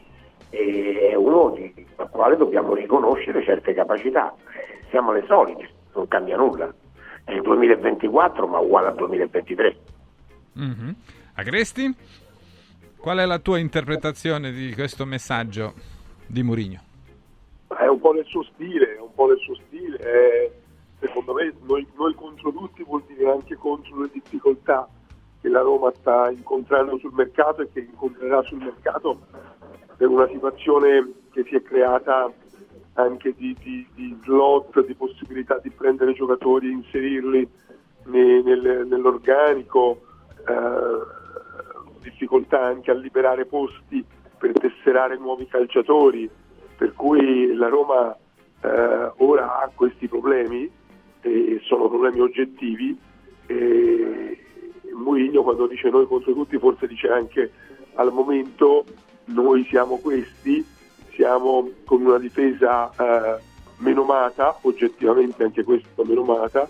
[0.51, 4.35] E è uno di, al quale dobbiamo riconoscere certe capacità.
[4.55, 6.73] Eh, siamo le solite, non cambia nulla.
[7.25, 9.77] È il 2024 ma uguale al 2023.
[10.55, 10.95] Mhm.
[11.35, 11.95] Agresti?
[12.97, 15.75] Qual è la tua interpretazione di questo messaggio
[16.27, 16.81] di Mourinho?
[17.69, 19.99] È un po' nel suo stile, è un po' nel suo stile.
[19.99, 20.53] eh,
[21.01, 24.89] secondo me noi, noi contro tutti vuol dire anche contro le difficoltà
[25.41, 29.21] che la Roma sta incontrando sul mercato e che incontrerà sul mercato
[29.97, 32.33] per una situazione che si è creata
[32.95, 37.49] anche di, di, di slot, di possibilità di prendere giocatori e inserirli
[38.07, 40.01] ne- nel- nell'organico,
[40.49, 41.17] eh,
[42.01, 44.05] difficoltà anche a liberare posti
[44.37, 46.29] per tesserare nuovi calciatori,
[46.77, 48.17] per cui la Roma
[48.63, 50.71] eh, ora ha questi problemi
[51.23, 52.97] e sono problemi oggettivi
[53.47, 54.39] e
[54.93, 57.51] Mourinho quando dice noi contro tutti forse dice anche
[57.95, 58.85] al momento
[59.29, 60.65] noi siamo questi,
[61.13, 63.41] siamo con una difesa eh,
[63.79, 66.69] menomata, oggettivamente anche questa menomata,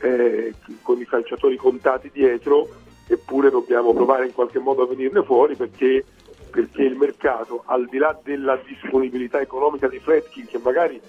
[0.00, 2.68] eh, con i calciatori contati dietro,
[3.06, 6.04] eppure dobbiamo provare in qualche modo a venirne fuori perché,
[6.52, 11.00] perché il mercato, al di là della disponibilità economica di Fredkin, che magari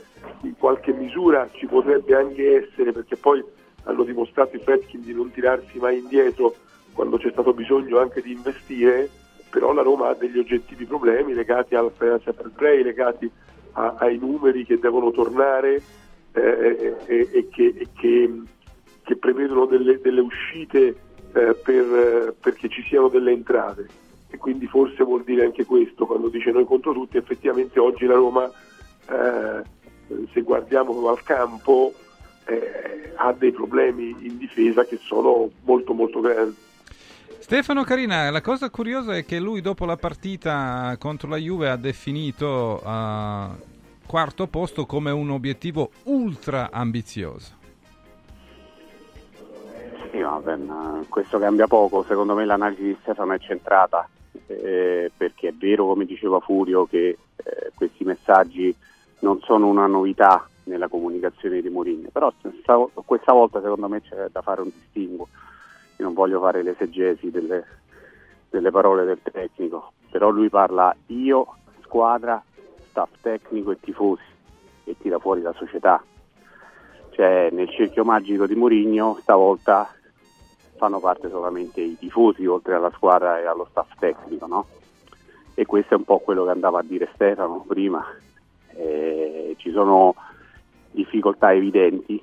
[0.44, 3.44] in qualche misura ci potrebbe anche essere, perché poi
[3.84, 6.56] hanno dimostrato i Fredkin di non tirarsi mai indietro
[6.94, 9.10] quando c'è stato bisogno anche di investire,
[9.50, 13.30] però la Roma ha degli oggettivi problemi legati al financial fair play, legati
[13.74, 15.82] a- ai numeri che devono tornare
[16.36, 18.42] eh, e, e che, e che-
[19.04, 20.96] che prevedono delle, delle uscite
[21.34, 23.88] eh, per- perché ci siano delle entrate.
[24.34, 28.16] E quindi forse vuol dire anche questo, quando dice noi contro tutti, effettivamente oggi la
[28.16, 28.50] Roma,
[29.08, 29.62] eh,
[30.34, 31.94] se guardiamo al campo,
[32.46, 36.58] eh, ha dei problemi in difesa che sono molto molto grandi.
[37.38, 41.76] Stefano Carina, la cosa curiosa è che lui dopo la partita contro la Juve ha
[41.76, 43.48] definito eh,
[44.08, 47.52] quarto posto come un obiettivo ultra ambizioso.
[50.10, 54.10] Sì, ma ben, eh, questo cambia poco, secondo me l'analisi di Stefano è centrata,
[54.48, 58.76] eh, perché è vero, come diceva Furio, che eh, questi messaggi
[59.20, 62.32] non sono una novità nella comunicazione di Mourinho, però
[63.06, 65.28] questa, volta secondo me c'è da fare un distinguo.
[65.98, 67.66] Io non voglio fare l'esegesi delle,
[68.50, 72.44] delle parole del tecnico, però lui parla io, squadra,
[72.90, 74.22] staff tecnico e tifosi
[74.86, 76.04] e tira fuori la società.
[77.12, 79.94] Cioè nel cerchio magico di Mourinho stavolta
[80.76, 84.66] fanno parte solamente i tifosi oltre alla squadra e allo staff tecnico, no?
[85.54, 88.04] E questo è un po' quello che andava a dire Stefano prima.
[88.76, 90.16] Eh, ci sono
[90.92, 92.22] difficoltà evidenti,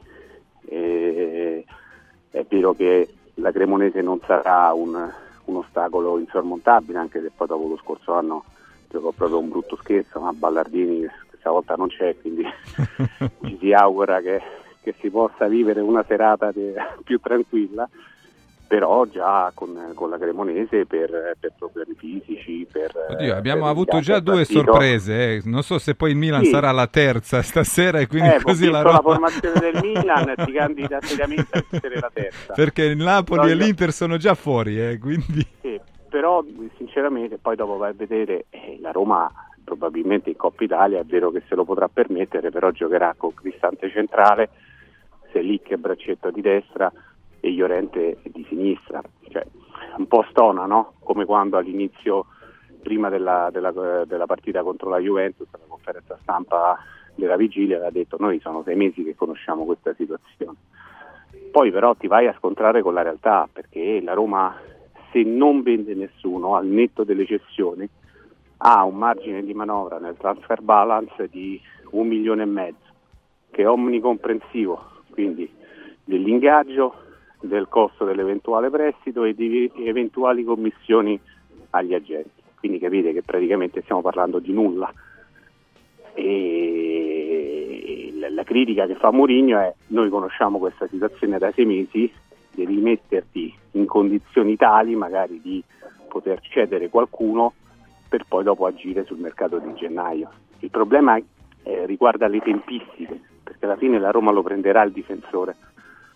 [0.67, 1.65] eh,
[2.31, 4.95] è vero che la Cremonese non sarà un,
[5.45, 8.45] un, ostacolo insormontabile, anche se poi dopo lo scorso anno
[8.89, 12.45] giocò proprio un brutto scherzo, ma Ballardini questa volta non c'è, quindi
[13.45, 14.41] ci si augura che,
[14.83, 17.89] che, si possa vivere una serata de, più tranquilla
[18.71, 22.65] però già con, con la Cremonese per, per, problemi fisici.
[22.71, 24.61] Per, Oddio, abbiamo per avuto già due partito.
[24.61, 25.43] sorprese, eh.
[25.47, 26.51] non so se poi il Milan sì.
[26.51, 28.95] sarà la terza stasera e quindi eh, così la Roma...
[28.95, 32.53] la formazione del Milan si candida seriamente a essere la terza.
[32.53, 35.45] Perché il Napoli però e l'Inter sono già fuori, eh, quindi...
[35.61, 36.45] Sì, però
[36.77, 39.29] sinceramente poi dopo vai a vedere eh, la Roma
[39.65, 43.91] probabilmente in Coppa Italia è vero che se lo potrà permettere, però giocherà con Cristante
[43.91, 44.49] centrale,
[45.33, 46.93] Selic e braccetto di destra
[47.41, 49.03] e Iorente di sinistra.
[49.29, 49.47] Cioè,
[49.97, 50.95] un po' stona, no?
[51.01, 52.27] Come quando all'inizio,
[52.83, 56.79] prima della, della, della partita contro la Juventus, alla conferenza stampa
[57.15, 60.57] della vigilia, aveva detto noi sono sei mesi che conosciamo questa situazione.
[61.51, 64.55] Poi però ti vai a scontrare con la realtà, perché la Roma,
[65.11, 67.89] se non vende nessuno, al netto delle cessioni,
[68.59, 71.61] ha un margine di manovra nel transfer balance di
[71.91, 72.89] un milione e mezzo,
[73.51, 74.81] che è omnicomprensivo,
[75.11, 75.51] quindi
[76.05, 76.95] dell'ingaggio,
[77.41, 81.19] del costo dell'eventuale prestito e di eventuali commissioni
[81.71, 82.43] agli agenti.
[82.59, 84.93] Quindi capite che praticamente stiamo parlando di nulla.
[86.15, 86.91] E
[88.41, 92.13] la critica che fa Mourinho è noi conosciamo questa situazione da sei mesi,
[92.55, 95.63] devi metterti in condizioni tali magari di
[96.09, 97.55] poter cedere qualcuno
[98.09, 100.31] per poi dopo agire sul mercato di gennaio.
[100.59, 105.57] Il problema eh, riguarda le tempistiche, perché alla fine la Roma lo prenderà il difensore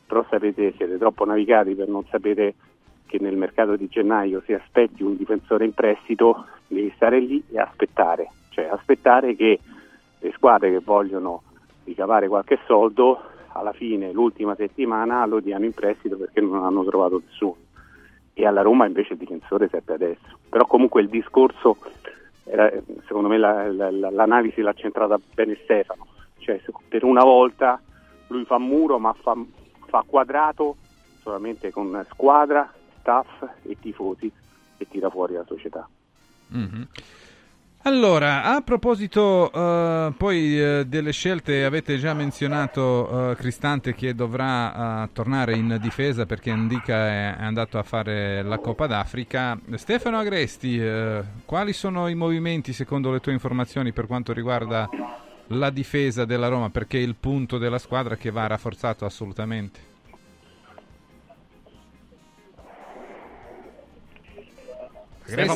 [0.06, 2.54] però sapete, siete troppo navigati per non sapere
[3.06, 7.58] che nel mercato di gennaio se aspetti un difensore in prestito devi stare lì e
[7.58, 9.60] aspettare, cioè aspettare che
[10.18, 11.42] le squadre che vogliono
[11.84, 13.20] ricavare qualche soldo
[13.52, 17.56] alla fine, l'ultima settimana, lo diano in prestito perché non hanno trovato nessuno.
[18.32, 20.38] E alla Roma invece il difensore serve adesso.
[20.48, 21.76] Però comunque il discorso,
[22.44, 22.72] era,
[23.06, 26.06] secondo me la, la, l'analisi l'ha centrata bene Stefano,
[26.38, 27.80] cioè per una volta
[28.28, 29.36] lui fa muro ma fa,
[29.94, 30.74] fa quadrato
[31.22, 32.68] solamente con squadra,
[32.98, 34.30] staff e tifosi
[34.76, 35.88] e tira fuori la società.
[36.52, 36.82] Mm-hmm.
[37.86, 45.08] Allora, a proposito uh, poi uh, delle scelte, avete già menzionato uh, Cristante che dovrà
[45.12, 49.56] tornare in difesa perché Indica è, è, andato a fare la Coppa d'Africa.
[49.74, 50.82] Stefano Agresti,
[51.44, 54.88] quali sono i movimenti secondo le tue informazioni per quanto riguarda
[55.48, 59.92] la difesa della Roma perché è il punto della squadra che va rafforzato assolutamente.
[65.26, 65.50] Il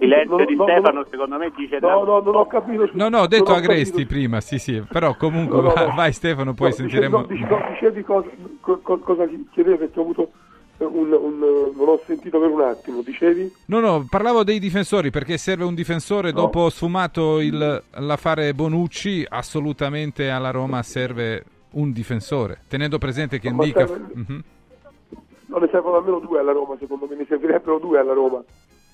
[0.00, 3.52] silenzio di Stefano secondo me dice no, no, non ho capito no, no, ho detto
[3.52, 4.08] Agresti capito.
[4.08, 8.28] prima sì, sì, però comunque no, no, vai Stefano poi sentiremo dicevi, dicevi cosa,
[8.82, 10.30] cosa chiedevi perché ho avuto
[10.78, 11.38] un, un,
[11.74, 13.52] non ho sentito per un attimo, dicevi?
[13.66, 16.40] No, no, parlavo dei difensori perché serve un difensore no.
[16.42, 23.62] dopo sfumato il, l'affare Bonucci, assolutamente alla Roma serve un difensore, tenendo presente che no,
[23.62, 23.86] indica...
[23.86, 24.14] Serve...
[24.16, 24.40] Mm-hmm.
[25.46, 28.42] Non ne servono almeno due alla Roma, secondo me ne servirebbero due alla Roma,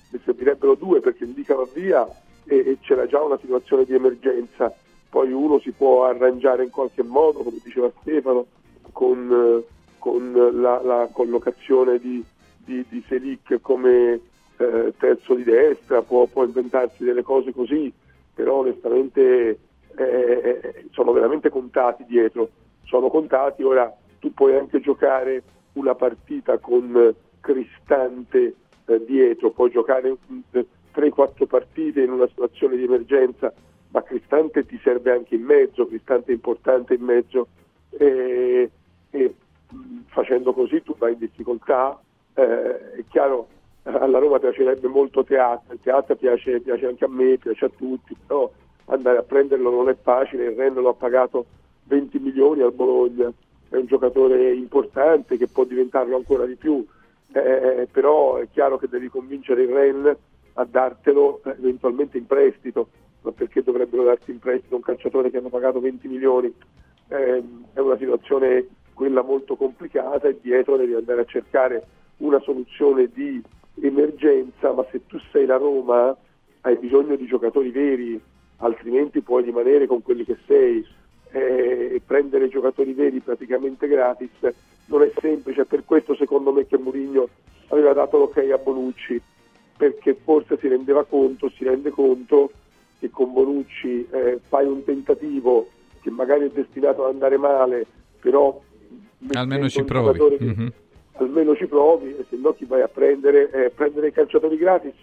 [0.09, 2.07] ne servirebbero due perché indica va via
[2.43, 4.71] e, e c'era già una situazione di emergenza,
[5.09, 8.45] poi uno si può arrangiare in qualche modo, come diceva Stefano,
[8.91, 9.63] con...
[9.65, 12.23] Eh, con la, la collocazione di,
[12.57, 14.19] di, di, Selic come
[14.57, 17.93] eh, terzo di destra, può, può, inventarsi delle cose così,
[18.33, 19.59] però onestamente
[19.95, 22.49] eh, eh, sono veramente contati dietro,
[22.83, 28.55] sono contati, ora tu puoi anche giocare una partita con Cristante
[28.85, 30.15] eh, dietro, puoi giocare
[30.95, 33.53] 3-4 partite in una situazione di emergenza,
[33.89, 37.47] ma Cristante ti serve anche in mezzo, Cristante è importante in mezzo.
[37.91, 38.71] E,
[39.11, 39.35] e
[40.07, 41.99] facendo così tu vai in difficoltà,
[42.33, 43.47] eh, è chiaro
[43.83, 48.15] alla Roma piacerebbe molto teatro, il teatro piace, piace, anche a me, piace a tutti,
[48.25, 48.49] però
[48.85, 51.45] andare a prenderlo non è facile, il Ren lo ha pagato
[51.85, 53.31] 20 milioni al Bologna,
[53.69, 56.85] è un giocatore importante che può diventarlo ancora di più,
[57.33, 60.17] eh, però è chiaro che devi convincere il Ren
[60.53, 62.89] a dartelo eventualmente in prestito,
[63.21, 66.53] ma perché dovrebbero darti in prestito un calciatore che hanno pagato 20 milioni?
[67.07, 67.43] Eh,
[67.73, 71.83] è una situazione quella molto complicata e dietro devi andare a cercare
[72.17, 73.41] una soluzione di
[73.81, 76.15] emergenza, ma se tu sei la Roma
[76.61, 78.21] hai bisogno di giocatori veri,
[78.57, 80.85] altrimenti puoi rimanere con quelli che sei.
[81.31, 84.53] eh, e prendere giocatori veri praticamente gratis
[84.85, 87.29] non è semplice, per questo secondo me che Mourinho
[87.67, 89.21] aveva dato l'ok a Bonucci,
[89.77, 92.51] perché forse si rendeva conto, si rende conto
[92.99, 95.69] che con Bonucci eh, fai un tentativo
[96.01, 97.85] che magari è destinato ad andare male,
[98.19, 98.59] però
[99.33, 100.19] almeno ci provi.
[100.41, 100.67] Mm-hmm.
[101.13, 104.95] Almeno ci provi, e se no chi vai a prendere, eh, prendere i calciatori gratis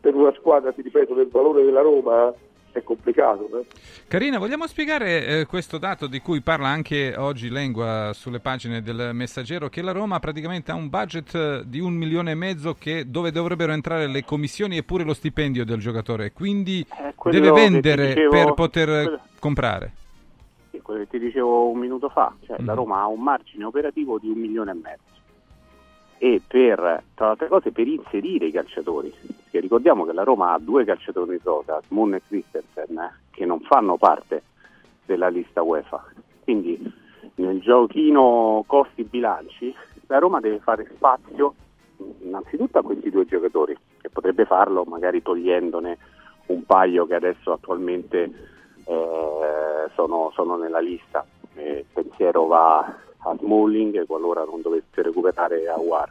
[0.00, 2.34] per una squadra, ti ripeto, del valore della Roma
[2.78, 3.48] è complicato.
[3.58, 3.64] Eh?
[4.08, 9.10] Carina, vogliamo spiegare eh, questo dato di cui parla anche oggi Lengua sulle pagine del
[9.12, 13.04] Messaggero, che la Roma praticamente ha un budget eh, di un milione e mezzo che,
[13.08, 18.08] dove dovrebbero entrare le commissioni e pure lo stipendio del giocatore, quindi eh, deve vendere
[18.08, 19.92] dicevo, per poter quello, comprare.
[20.74, 22.66] Sì, quello che ti dicevo un minuto fa, cioè mm.
[22.66, 25.12] la Roma ha un margine operativo di un milione e mezzo
[26.18, 29.12] e per, tra le altre cose, per inserire i calciatori.
[29.20, 33.44] Perché ricordiamo che la Roma ha due calciatori in rosa, Moon e Christensen, eh, che
[33.44, 34.42] non fanno parte
[35.04, 36.04] della lista UEFA.
[36.42, 36.92] Quindi
[37.36, 39.74] nel giochino costi-bilanci
[40.06, 41.54] la Roma deve fare spazio
[42.22, 45.98] innanzitutto a questi due giocatori, che potrebbe farlo magari togliendone
[46.46, 48.53] un paio che adesso attualmente
[48.84, 51.24] eh, sono, sono, nella lista.
[51.54, 56.10] Eh, il pensiero va a Smalling qualora non dovesse recuperare Awar.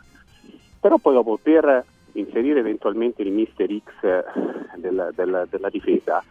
[0.80, 6.24] Però poi dopo per inserire eventualmente il Mister X del, del, della difesa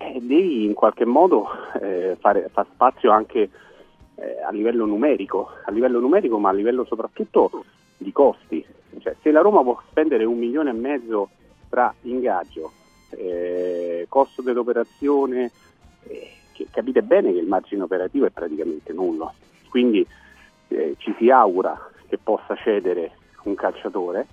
[0.00, 1.46] eh, devi in qualche modo
[1.80, 3.50] eh, fare, fare, spazio anche
[4.14, 7.64] eh, a livello numerico, a livello numerico ma a livello soprattutto
[7.98, 8.64] di costi.
[8.98, 11.28] Cioè, se la Roma può spendere un milione e mezzo
[11.68, 12.72] tra ingaggio,
[13.10, 15.50] eh, costo dell'operazione,
[16.08, 16.30] eh,
[16.70, 19.32] capite bene che il margine operativo è praticamente nullo.
[19.68, 20.06] Quindi
[20.68, 23.12] eh, ci si augura che possa cedere
[23.44, 24.26] un calciatore.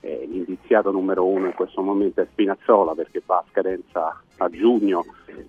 [0.00, 5.04] Eh, l'indiziato numero uno in questo momento è Spinazzola perché va a scadenza a giugno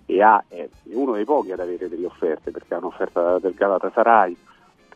[0.06, 4.36] e ha, è uno dei pochi ad avere delle offerte perché ha un'offerta del Galatasaray,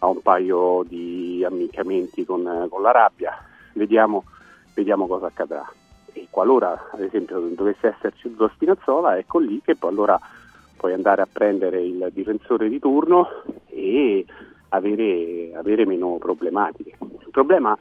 [0.00, 3.36] ha un paio di ammiccamenti con, con l'Arabia.
[3.74, 4.24] Vediamo,
[4.74, 5.70] vediamo cosa accadrà.
[6.14, 10.18] E qualora ad esempio dovesse esserci lo Spinazzola, ecco lì che poi allora
[10.82, 13.28] puoi andare a prendere il difensore di turno
[13.68, 14.24] e
[14.70, 16.96] avere, avere meno problematiche.
[17.00, 17.78] Il problema,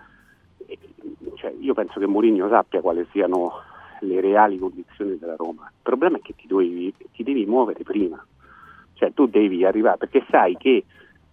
[1.33, 3.53] cioè, io penso che Mourinho sappia quali siano
[4.01, 5.63] le reali condizioni della Roma.
[5.63, 8.23] Il problema è che ti devi, ti devi muovere prima,
[8.93, 10.83] cioè tu devi arrivare perché sai che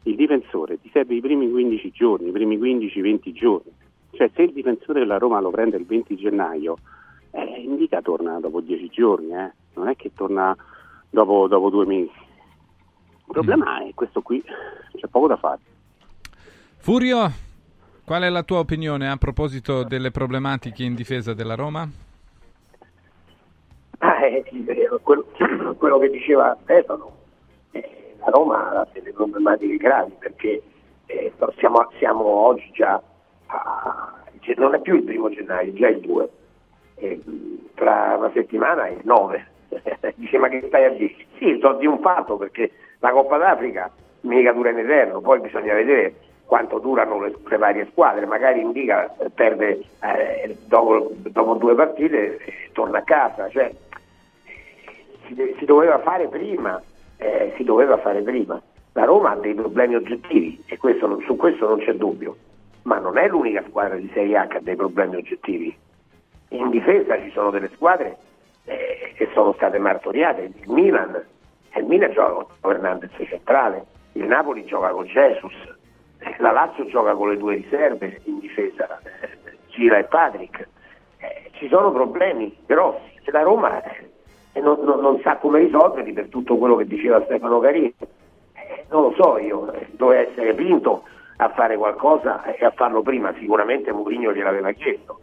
[0.04, 3.70] il difensore ti serve i primi 15 giorni, i primi 15-20 giorni.
[4.12, 6.78] Cioè se il difensore della Roma lo prende il 20 gennaio,
[7.32, 9.52] eh, indica torna dopo 10 giorni, eh?
[9.74, 10.56] non è che torna
[11.10, 12.12] dopo, dopo due mesi.
[13.28, 14.42] Il problema è questo qui,
[14.96, 15.60] c'è poco da fare.
[16.78, 17.30] Furio,
[18.04, 21.86] qual è la tua opinione a proposito delle problematiche in difesa della Roma?
[23.98, 24.44] Ah, eh,
[25.02, 25.26] quello,
[25.76, 27.16] quello, che diceva Stefano,
[27.72, 30.62] eh, la Roma ha delle problematiche gravi perché
[31.06, 33.02] eh, siamo, siamo, oggi già,
[33.46, 34.12] a,
[34.56, 36.30] non è più il primo gennaio, già il 2,
[37.74, 39.46] tra una settimana è il 9.
[40.14, 41.14] Dice ma che stai a dire?
[41.38, 43.90] Sì, so di un fatto perché la Coppa d'Africa
[44.22, 46.14] mica dura in eterno, poi bisogna vedere
[46.44, 52.70] quanto durano le, le varie squadre, magari Indica perde eh, dopo, dopo, due partite e
[52.72, 53.70] torna a casa, cioè,
[55.26, 56.82] si, si, doveva fare prima,
[57.18, 58.60] eh, si doveva fare prima.
[58.92, 62.36] La Roma ha dei problemi oggettivi e questo, su questo non c'è dubbio,
[62.82, 65.76] ma non è l'unica squadra di Serie A che ha dei problemi oggettivi.
[66.50, 68.16] In difesa ci sono delle squadre
[68.68, 71.24] eh, che sono state martoriate, il Milan
[71.78, 75.54] il Milan gioca con Fernandez centrale, il Napoli gioca con Jesus,
[76.38, 79.00] la Lazio gioca con le due riserve in difesa,
[79.68, 80.68] Gira e Patrick.
[81.18, 86.12] Eh, ci sono problemi grossi e la Roma eh, non, non, non, sa come risolverli
[86.12, 87.94] per tutto quello che diceva Stefano Carini.
[87.98, 91.04] Eh, non lo so io, eh, dove essere Pinto
[91.36, 95.20] a fare qualcosa e a farlo prima, sicuramente Mourinho gliel'aveva chiesto,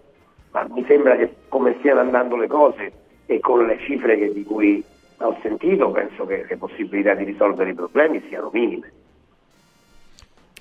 [0.52, 2.92] ma mi sembra che come stiano andando le cose
[3.26, 4.84] e con le cifre che, di cui
[5.18, 8.92] ho sentito, penso che le possibilità di risolvere i problemi siano minime.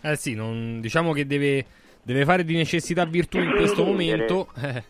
[0.00, 1.64] Eh sì, non, diciamo che deve,
[2.02, 4.48] deve, fare di necessità virtù in questo momento.
[4.60, 4.82] Eh,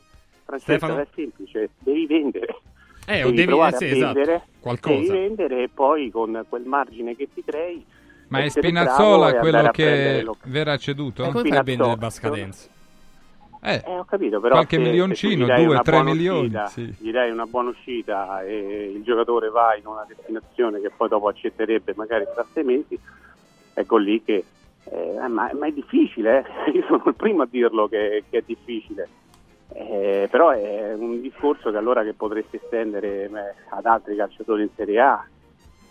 [0.59, 2.57] Stefano è semplice, devi vendere.
[3.07, 4.13] Eh, devi, devi provare sì, a esatto.
[4.15, 4.97] vendere, qualcosa.
[4.97, 7.85] Devi vendere e poi con quel margine che ti crei
[8.29, 11.31] ma è Spinazzola quello che verrà ceduto?
[11.31, 12.69] Come fai a vendere Bascadenza?
[13.67, 16.41] Eh, eh, ho capito, però qualche se, milioncino, 2-3 milioni.
[16.41, 16.95] Uscita, sì.
[16.99, 21.29] Gli dai una buona uscita e il giocatore va in una destinazione che poi dopo
[21.29, 22.99] accetterebbe magari tra sei mesi,
[23.73, 24.45] ecco lì che...
[24.87, 26.71] Eh, ma, ma, è difficile, eh?
[26.77, 29.09] io sono il primo a dirlo che, che è difficile.
[29.73, 33.31] Eh, però è un discorso che allora che potresti estendere eh,
[33.71, 35.27] ad altri calciatori in Serie A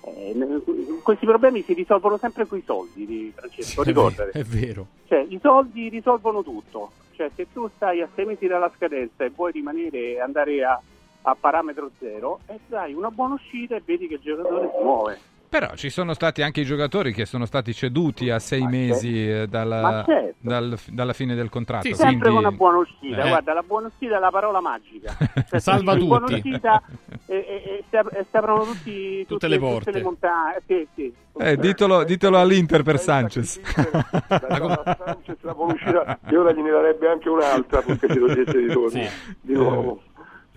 [0.06, 0.62] Eh,
[1.02, 4.30] questi problemi si risolvono sempre con i soldi, Francesco, ricordate.
[4.30, 4.86] È vero.
[5.08, 6.91] Cioè, i soldi risolvono tutto.
[7.15, 10.80] Cioè, se tu stai a sei mesi dalla scadenza e vuoi rimanere, andare a,
[11.22, 15.19] a parametro zero, e dai una buona uscita e vedi che il giocatore si muove.
[15.54, 19.48] Però ci sono stati anche i giocatori che sono stati ceduti a sei mesi eh,
[19.48, 20.34] dalla, certo.
[20.40, 21.86] dal, dalla fine del contratto.
[21.86, 22.48] Sì, sempre quindi...
[22.48, 23.24] una buona uscita.
[23.24, 23.28] Eh.
[23.28, 25.16] Guarda, la buona uscita è la parola magica.
[25.48, 26.08] Cioè, Salva tutti.
[26.08, 26.82] Buona uscita
[27.28, 29.86] e, e, e, si, aprono tutti, Tutte le porte.
[29.86, 30.62] Tutte le montagne.
[30.66, 31.14] Sì, sì.
[31.38, 33.62] Eh, ditelo, ditelo all'Inter per Sanchez.
[33.62, 39.02] Sanchez la buona uscita e ora gliene darebbe anche un'altra perché si togliesse di torno.
[39.40, 40.02] Di nuovo.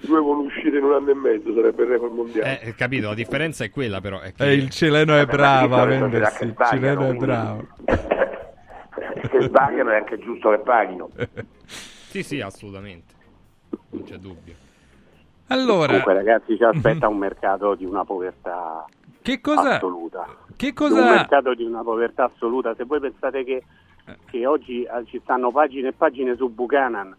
[0.01, 2.61] Due buone uscite in un anno e mezzo sarebbe il record mondiale.
[2.61, 4.21] Eh, capito, la differenza è quella però.
[4.21, 4.45] È che...
[4.45, 6.45] Eh, il cileno è bravo a vendersi.
[6.45, 7.67] Il cileno è bravo.
[9.31, 11.11] Se sbagliano è anche giusto che paghino.
[12.17, 13.13] Sì, sì, assolutamente.
[13.91, 14.55] Non c'è dubbio.
[15.49, 18.87] Allora, Comunque, ragazzi, ci aspetta un mercato di una povertà
[19.21, 20.27] che cosa, assoluta.
[20.57, 22.75] che Un cosa, mercato di una povertà assoluta.
[22.75, 23.65] Se voi pensate che,
[24.31, 27.15] che oggi eh, ci stanno pagine e pagine su Buchanan,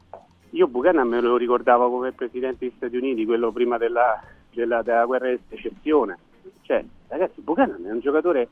[0.52, 4.22] io Buchanan me lo ricordavo come presidente degli Stati Uniti, quello prima della,
[4.52, 6.18] della- della guerra di secessione.
[6.62, 8.48] Cioè, ragazzi, Buchanan è un giocatore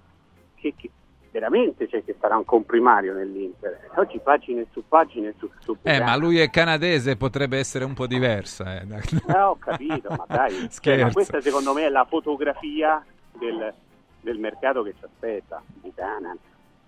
[0.55, 0.89] che, che
[1.31, 3.89] veramente cioè, che sarà un comprimario nell'Inter.
[3.95, 8.07] Oggi pagine su pagine su, su eh, ma lui è canadese, potrebbe essere un po'
[8.07, 8.79] diversa.
[8.79, 8.85] Eh.
[9.27, 11.05] Eh, ho capito, ma dai, cioè, Scherzo.
[11.05, 13.03] ma questa secondo me è la fotografia
[13.37, 13.73] del,
[14.21, 15.61] del mercato che ci aspetta.
[15.81, 16.37] Buchanan.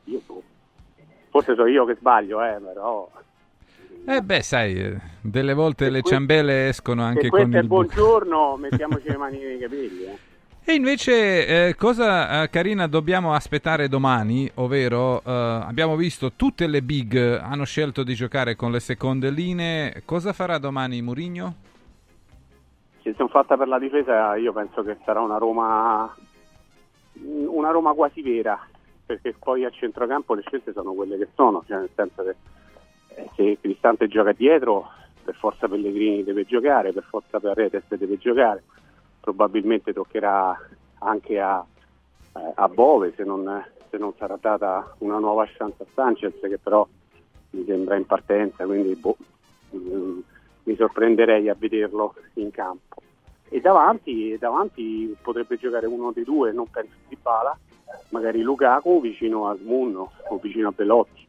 [0.05, 0.41] Io, boh.
[1.29, 3.09] forse sono io che sbaglio, eh, però
[4.09, 7.67] Eh beh, sai, eh, delle volte le ciambelle escono anche se con questo è il
[7.67, 7.83] buco.
[7.83, 10.03] buongiorno mettiamoci le mani nei capelli.
[10.03, 10.17] Eh.
[10.63, 14.49] E invece, eh, cosa eh, carina dobbiamo aspettare domani?
[14.55, 20.03] Ovvero, eh, abbiamo visto tutte le big hanno scelto di giocare con le seconde linee.
[20.05, 21.55] Cosa farà domani Murigno?
[23.03, 26.15] Se sono fatta per la difesa io penso che sarà una Roma
[27.25, 28.57] una Roma quasi vera,
[29.05, 32.35] perché poi a centrocampo le scelte sono quelle che sono, cioè nel senso che
[33.35, 34.89] se Cristante gioca dietro,
[35.23, 38.63] per forza Pellegrini deve giocare, per forza Paredes deve giocare,
[39.19, 40.57] probabilmente toccherà
[40.99, 41.63] anche a,
[42.33, 46.57] eh, a Bove se non, se non sarà data una nuova chance a Sanchez che
[46.57, 46.87] però
[47.51, 49.17] mi sembra in partenza, quindi boh,
[49.75, 50.19] mm,
[50.63, 53.01] mi sorprenderei a vederlo in campo.
[53.49, 57.57] E davanti, davanti potrebbe giocare uno dei due, non penso di Bala,
[58.09, 61.26] magari Lukaku vicino a Smunno o vicino a Belotti.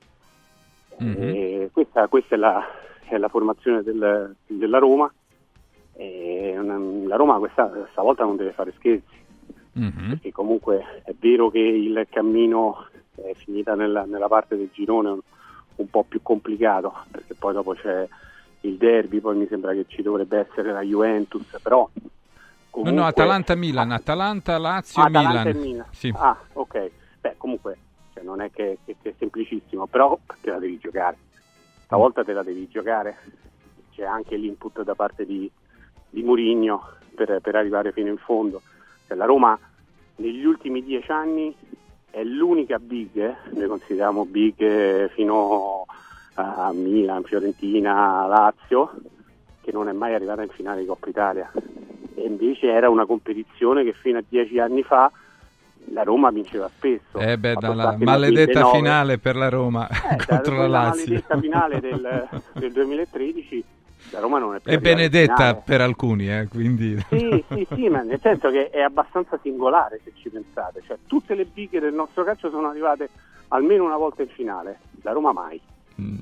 [1.17, 2.65] E questa, questa è, la,
[3.05, 5.13] è la formazione del- della Roma.
[6.01, 9.17] Una- la Roma questa, stavolta non deve fare scherzi,
[10.11, 15.21] perché comunque è vero che il cammino è finita nella, nella parte del girone un,
[15.77, 18.07] un po' più complicato, perché poi dopo c'è
[18.63, 22.11] il derby, poi mi sembra che ci dovrebbe essere la Juventus, però No,
[22.71, 23.01] comunque...
[23.01, 25.61] no, Atalanta-Milan, Atalanta-Lazio e Atalanta Milan.
[25.61, 25.87] Milan.
[25.91, 26.15] Sì.
[26.17, 26.91] Ah, ok.
[27.21, 27.77] Beh, comunque
[28.19, 31.17] cioè, non è che, che- che è semplicissimo, però te la devi giocare.
[31.85, 33.17] Stavolta te la devi giocare.
[33.95, 35.51] C'è anche l'input da parte di,
[36.11, 36.83] di Murigno
[37.15, 38.61] per, per arrivare fino in fondo.
[39.07, 39.59] Cioè, la Roma
[40.17, 41.55] negli ultimi dieci anni
[42.11, 45.87] è l'unica big, eh, noi consideriamo big eh, fino
[46.35, 48.93] a Milan, Fiorentina, Lazio,
[49.61, 51.51] che non è mai arrivata in finale di Coppa Italia.
[52.15, 55.11] E invece era una competizione che fino a dieci anni fa
[55.93, 57.19] la Roma vinceva spesso.
[57.19, 61.05] Eh beh, dalla maledetta 2009 finale per la Roma eh, contro la Lazio.
[61.05, 63.65] maledetta finale del, del 2013
[64.11, 66.97] la Roma non è più È benedetta per alcuni, eh, quindi...
[67.09, 70.83] Sì, sì, sì, ma nel senso che è abbastanza singolare se ci pensate.
[70.87, 73.11] Cioè, tutte le big del nostro calcio sono arrivate
[73.49, 75.61] almeno una volta in finale, la Roma mai.
[76.01, 76.17] Mm.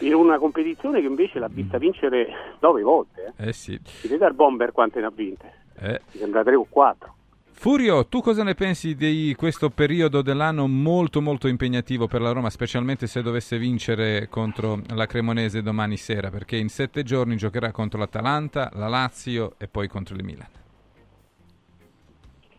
[0.00, 3.34] In una competizione che invece l'ha vista vincere nove volte.
[3.36, 3.48] Eh.
[3.48, 3.78] Eh sì.
[3.84, 5.52] Si vede al Bomber quante ne ha vinte?
[5.80, 6.00] Eh.
[6.12, 7.14] Mi sembra tre o quattro.
[7.60, 12.50] Furio, tu cosa ne pensi di questo periodo dell'anno molto molto impegnativo per la Roma,
[12.50, 17.98] specialmente se dovesse vincere contro la Cremonese domani sera, perché in sette giorni giocherà contro
[17.98, 20.46] l'Atalanta, la Lazio e poi contro il Milan.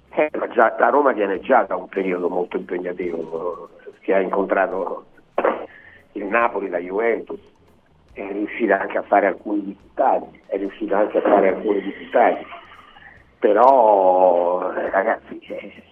[0.09, 3.69] Eh, ma già, la Roma viene già da un periodo molto impegnativo,
[4.01, 5.05] che ha incontrato
[6.11, 7.39] il Napoli, la Juventus,
[8.11, 12.45] è riuscita anche a fare alcuni risultati, è riuscita anche a fare alcuni risultati,
[13.39, 15.83] però eh, ragazzi eh,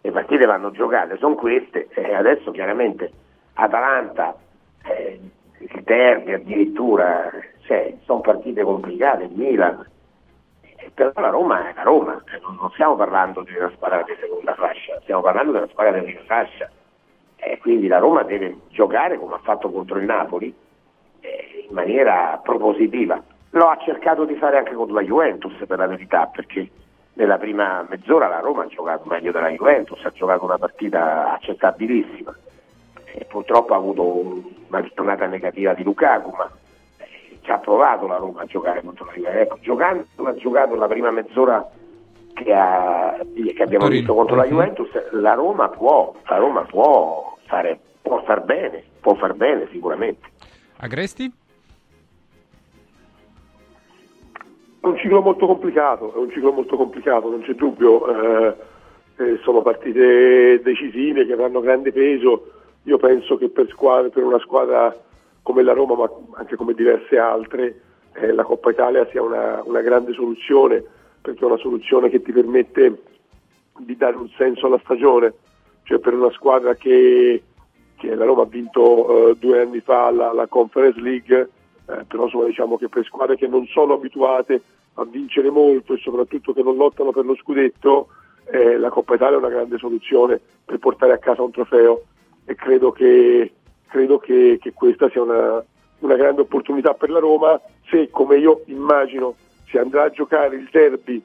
[0.00, 3.10] le partite vanno giocate, sono queste, e adesso chiaramente
[3.54, 4.36] Atalanta,
[4.84, 5.20] eh,
[5.58, 7.30] il derby addirittura,
[7.62, 9.84] cioè, sono partite complicate, il Milan,
[10.60, 14.14] eh, però la Roma è la Roma, cioè, non, stiamo parlando di una squadra di
[14.20, 16.70] seconda fascia, stiamo parlando una squadra di prima fascia.
[17.38, 20.52] E quindi la Roma deve giocare come ha fatto contro il Napoli
[21.20, 23.22] eh, in maniera propositiva.
[23.56, 26.68] Lo ha cercato di fare anche con la Juventus per la verità, perché
[27.14, 32.36] nella prima mezz'ora la Roma ha giocato meglio della Juventus, ha giocato una partita accettabilissima.
[33.14, 36.50] E purtroppo ha avuto una ritornata negativa di Lukaku, ma
[37.40, 39.40] ci ha provato la Roma a giocare contro la Juventus.
[39.40, 41.66] Ecco, giocando, ha giocato la prima mezz'ora
[42.34, 43.16] che, ha,
[43.54, 44.50] che abbiamo visto contro la mhm.
[44.50, 50.28] Juventus, la Roma può, la Roma può, fare, può far bene, può far bene sicuramente.
[50.76, 51.44] Agresti?
[54.86, 58.06] È un ciclo molto complicato, è un ciclo molto complicato, non c'è dubbio.
[58.06, 58.54] Eh,
[59.16, 62.52] eh, sono partite decisive che avranno grande peso.
[62.84, 64.96] Io penso che per, squadre, per una squadra
[65.42, 67.80] come la Roma, ma anche come diverse altre,
[68.12, 70.84] eh, la Coppa Italia sia una, una, grande soluzione,
[71.20, 73.02] perché è una soluzione che ti permette
[73.78, 75.34] di dare un senso alla stagione.
[75.82, 77.42] Cioè per una squadra che,
[77.96, 81.48] che la Roma ha vinto eh, due anni fa la, la Conference League,
[81.88, 84.62] eh, però insomma, diciamo che per squadre che non sono abituate
[84.96, 88.08] a vincere molto e soprattutto che non lottano per lo scudetto,
[88.50, 92.02] eh, la Coppa Italia è una grande soluzione per portare a casa un trofeo
[92.44, 93.52] e credo che,
[93.88, 95.62] credo che, che questa sia una,
[96.00, 99.34] una, grande opportunità per la Roma se, come io immagino,
[99.66, 101.22] si andrà a giocare il derby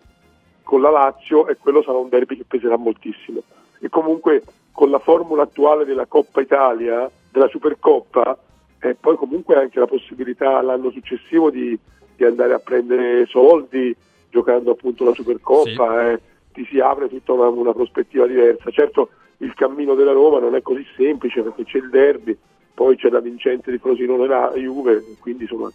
[0.64, 3.42] con la Lazio e quello sarà un derby che peserà moltissimo.
[3.80, 8.38] E comunque con la formula attuale della Coppa Italia, della Supercoppa,
[8.80, 11.78] e poi comunque anche la possibilità l'anno successivo di,
[12.22, 13.96] di andare a prendere soldi
[14.30, 16.06] giocando appunto la Supercoppa, sì.
[16.06, 16.22] eh,
[16.54, 18.70] ti si apre tutta una, una, prospettiva diversa.
[18.70, 22.38] Certo il cammino della Roma non è così semplice perché c'è il derby,
[22.74, 25.72] poi c'è la vincente di Frosinone la Juve, quindi insomma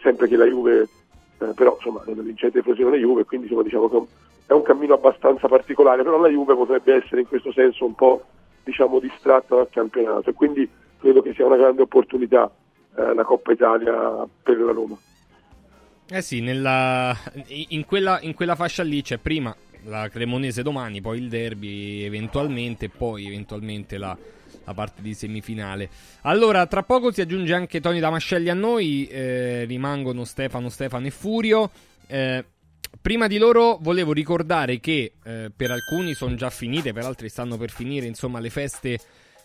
[0.00, 0.88] sempre che la Juve,
[1.38, 4.02] eh, però insomma la vincente di Frosinone Juve, quindi insomma diciamo che
[4.46, 8.24] è un cammino abbastanza particolare, però la Juve potrebbe essere in questo senso un po'
[8.64, 10.66] diciamo distratta dal campionato e quindi
[10.98, 12.50] credo che sia una grande opportunità
[12.96, 14.96] eh, la Coppa Italia per la Roma.
[16.08, 17.16] Eh sì, nella,
[17.46, 19.54] in, quella, in quella fascia lì c'è prima
[19.84, 24.16] la Cremonese domani, poi il derby eventualmente, poi eventualmente la,
[24.64, 25.88] la parte di semifinale.
[26.22, 31.10] Allora, tra poco si aggiunge anche Tony Damascelli a noi, eh, rimangono Stefano, Stefano e
[31.10, 31.70] Furio.
[32.06, 32.44] Eh,
[33.00, 37.56] prima di loro volevo ricordare che eh, per alcuni sono già finite, per altri stanno
[37.56, 38.98] per finire, insomma, le feste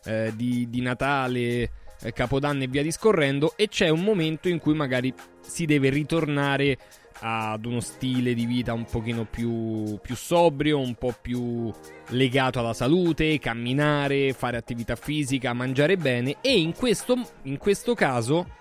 [0.06, 1.72] eh, di, di, Natale,
[2.14, 6.78] Capodanno e via discorrendo, e c'è un momento in cui magari si deve ritornare
[7.22, 11.72] ad uno stile di vita un pochino più, più sobrio, un po' più
[12.10, 18.56] legato alla salute, camminare, fare attività fisica, mangiare bene e in questo, in questo caso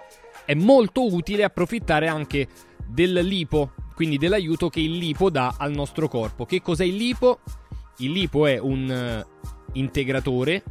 [0.45, 2.49] è molto utile approfittare anche
[2.85, 6.45] del lipo, quindi dell'aiuto che il lipo dà al nostro corpo.
[6.47, 7.41] Che cos'è il lipo?
[7.99, 10.63] Il lipo è un uh, integratore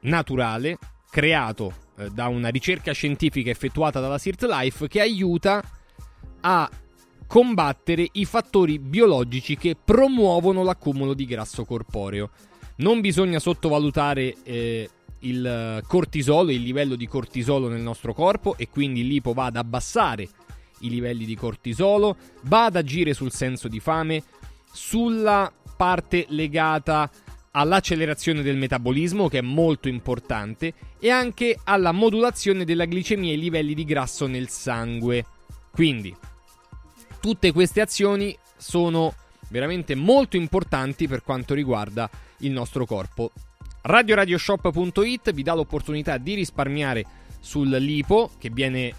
[0.00, 0.78] naturale
[1.10, 5.62] creato eh, da una ricerca scientifica effettuata dalla Sirt Life che aiuta
[6.40, 6.70] a
[7.26, 12.30] combattere i fattori biologici che promuovono l'accumulo di grasso corporeo.
[12.76, 14.90] Non bisogna sottovalutare eh,
[15.20, 20.28] il cortisolo, il livello di cortisolo nel nostro corpo e quindi l'ipo va ad abbassare
[20.80, 24.22] i livelli di cortisolo, va ad agire sul senso di fame,
[24.70, 27.10] sulla parte legata
[27.58, 33.38] all'accelerazione del metabolismo, che è molto importante, e anche alla modulazione della glicemia e i
[33.38, 35.24] livelli di grasso nel sangue.
[35.70, 36.14] Quindi,
[37.18, 39.14] tutte queste azioni sono
[39.48, 42.08] veramente molto importanti per quanto riguarda
[42.38, 43.32] il nostro corpo.
[43.82, 47.04] RadioRadioshop.it vi dà l'opportunità di risparmiare
[47.40, 48.94] sul lipo che viene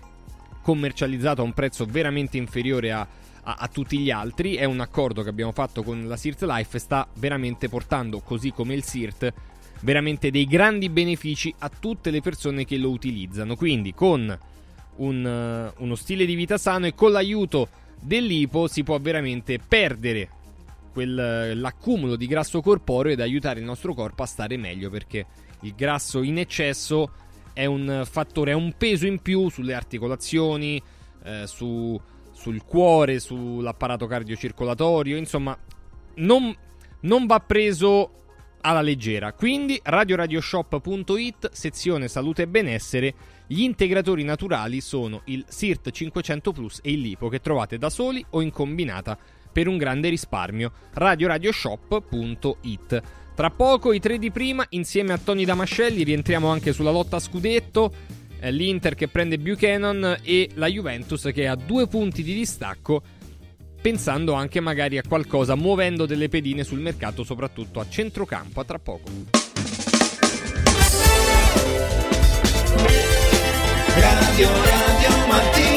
[0.64, 3.08] commercializzato a un prezzo veramente inferiore a
[3.48, 4.56] a, a, tutti gli altri.
[4.56, 8.74] È un accordo che abbiamo fatto con la SIRT Life sta veramente portando, così come
[8.74, 9.34] il SIRT,
[9.82, 13.56] veramente dei grandi benefici a tutte le persone che lo utilizzano.
[13.56, 14.38] Quindi con
[14.98, 17.70] un, uh, uno stile di vita sano e con l'aiuto
[18.00, 20.30] dell'IPO si può veramente perdere
[20.92, 25.26] quel, l'accumulo di grasso corporeo ed aiutare il nostro corpo a stare meglio perché
[25.62, 27.12] il grasso in eccesso
[27.54, 30.82] è un fattore, è un peso in più sulle articolazioni,
[31.24, 32.00] eh, su,
[32.38, 35.58] sul cuore, sull'apparato cardiocircolatorio, insomma,
[36.18, 36.56] non,
[37.02, 38.12] non va preso
[38.62, 39.34] alla leggera.
[39.34, 43.16] Quindi radioradioshop.it, sezione salute e benessere,
[43.48, 48.24] gli integratori naturali sono il SIRT 500 Plus e il Lipo che trovate da soli
[48.32, 49.18] o in combinata
[49.52, 50.72] per un grande risparmio.
[50.94, 53.02] radioradioshop.it.
[53.34, 57.20] Tra poco i tre di prima, insieme a Tony Damascelli, rientriamo anche sulla lotta a
[57.20, 57.92] scudetto
[58.42, 63.02] l'Inter che prende Buchanan e la Juventus che ha due punti di distacco
[63.82, 68.60] pensando anche magari a qualcosa muovendo delle pedine sul mercato soprattutto a centrocampo.
[68.60, 69.10] A tra poco.
[73.96, 75.77] Radio Radio Mattino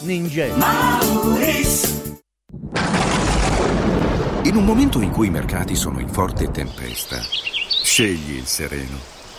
[0.00, 0.54] Ninja.
[0.56, 2.18] Mauris.
[4.42, 7.18] In un momento in cui i mercati sono in forte tempesta,
[7.82, 9.15] scegli il sereno.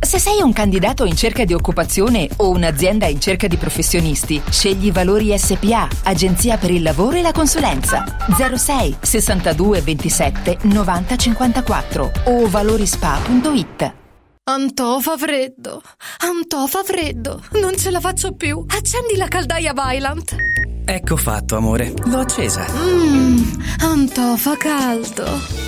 [0.00, 4.90] Se sei un candidato in cerca di occupazione o un'azienda in cerca di professionisti, scegli
[4.92, 8.04] Valori SPA, Agenzia per il lavoro e la consulenza.
[8.54, 13.94] 06 62 27 90 54 o valorispa.it.
[14.44, 15.82] Antò fa freddo,
[16.24, 18.64] Antò fa freddo, non ce la faccio più.
[18.66, 20.34] Accendi la caldaia Vylant.
[20.86, 21.92] Ecco fatto, amore.
[22.06, 22.64] L'ho accesa.
[22.70, 25.67] Mmm, Antò fa caldo.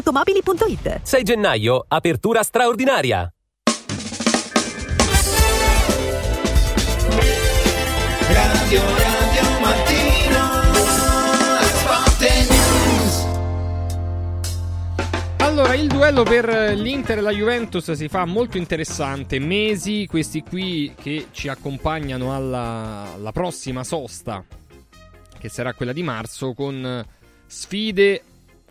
[0.01, 3.31] ValentinoAutomobili.it 6 gennaio, apertura straordinaria.
[8.29, 10.49] Radio Radio Mattino
[11.63, 13.25] Sport News
[15.37, 19.37] Allora, il duello per l'Inter e la Juventus si fa molto interessante.
[19.39, 24.43] Mesi, questi qui che ci accompagnano alla, alla prossima sosta,
[25.37, 27.05] che sarà quella di marzo, con
[27.45, 28.23] sfide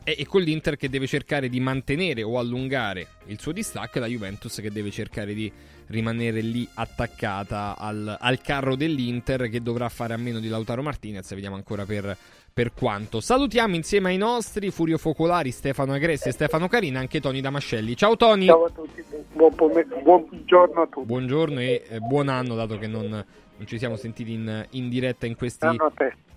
[0.05, 4.07] e, con l'Inter che deve cercare di mantenere o allungare il suo distacco e la
[4.07, 5.51] Juventus che deve cercare di
[5.87, 11.33] rimanere lì attaccata al, al carro dell'Inter che dovrà fare a meno di Lautaro Martinez.
[11.35, 12.17] Vediamo ancora per,
[12.53, 13.21] per quanto.
[13.21, 17.97] Salutiamo insieme ai nostri Furio Focolari, Stefano Agresti e Stefano Carina, anche Tony Damascelli.
[17.97, 18.47] Ciao Tony!
[18.47, 19.03] Ciao a tutti,
[19.33, 21.07] buon pome- buongiorno a tutti.
[21.07, 25.27] Buongiorno e eh, buon anno, dato che non, non ci siamo sentiti in, in diretta
[25.27, 25.67] in questi.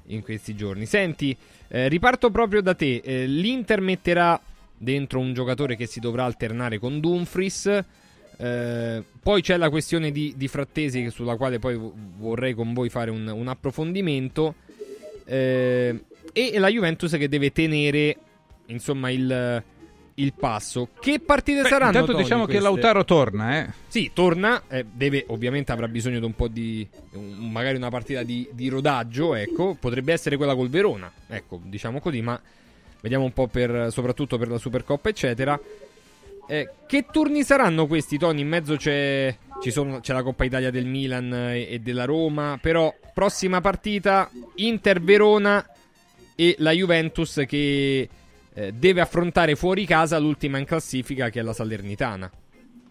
[0.08, 0.86] In questi giorni.
[0.86, 1.36] Senti,
[1.68, 3.02] eh, riparto proprio da te.
[3.04, 4.40] Eh, L'Inter metterà
[4.78, 7.84] dentro un giocatore che si dovrà alternare con Dumfries.
[8.38, 11.80] Eh, poi c'è la questione di, di Frattesi sulla quale poi
[12.18, 14.56] vorrei con voi fare un, un approfondimento.
[15.26, 16.04] Eh,
[16.34, 18.18] e la Juventus che deve tenere
[18.68, 19.64] insomma il,
[20.16, 20.90] il passo.
[21.00, 21.92] Che partite Beh, saranno?
[21.92, 22.70] intanto Tony, diciamo che queste?
[22.70, 23.70] Lautaro torna, eh.
[23.88, 28.24] Sì, torna, eh, deve, ovviamente avrà bisogno di un po' di un- magari una partita
[28.24, 32.40] di, di rodaggio, ecco, potrebbe essere quella col Verona, ecco, diciamo così, ma
[33.02, 35.60] vediamo un po' per soprattutto per la Supercoppa, eccetera.
[36.46, 38.42] Eh, che turni saranno questi, Tony?
[38.42, 42.60] In mezzo c'è, ci sono- c'è la Coppa Italia del Milan e, e della Roma,
[42.62, 45.66] però prossima partita Inter-Verona
[46.36, 48.10] e la Juventus che
[48.54, 52.30] eh, deve affrontare fuori casa l'ultima in classifica che è la Salernitana,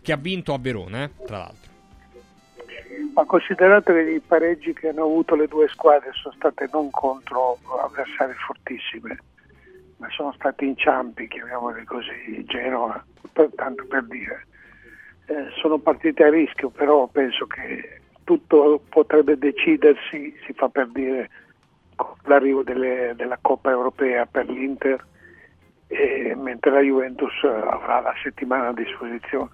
[0.00, 1.70] che ha vinto a Verona, eh, tra l'altro.
[3.14, 7.58] Ma considerato che i pareggi che hanno avuto le due squadre sono state non contro
[7.82, 9.18] avversari fortissime,
[9.98, 14.46] ma sono stati inciampi, chiamiamoli così, Genova, per- tanto per dire.
[15.26, 21.28] Eh, sono partite a rischio, però penso che tutto potrebbe decidersi, si fa per dire,
[21.94, 25.04] con l'arrivo delle- della Coppa Europea per l'Inter,
[26.36, 29.48] mentre la Juventus eh, avrà la settimana a disposizione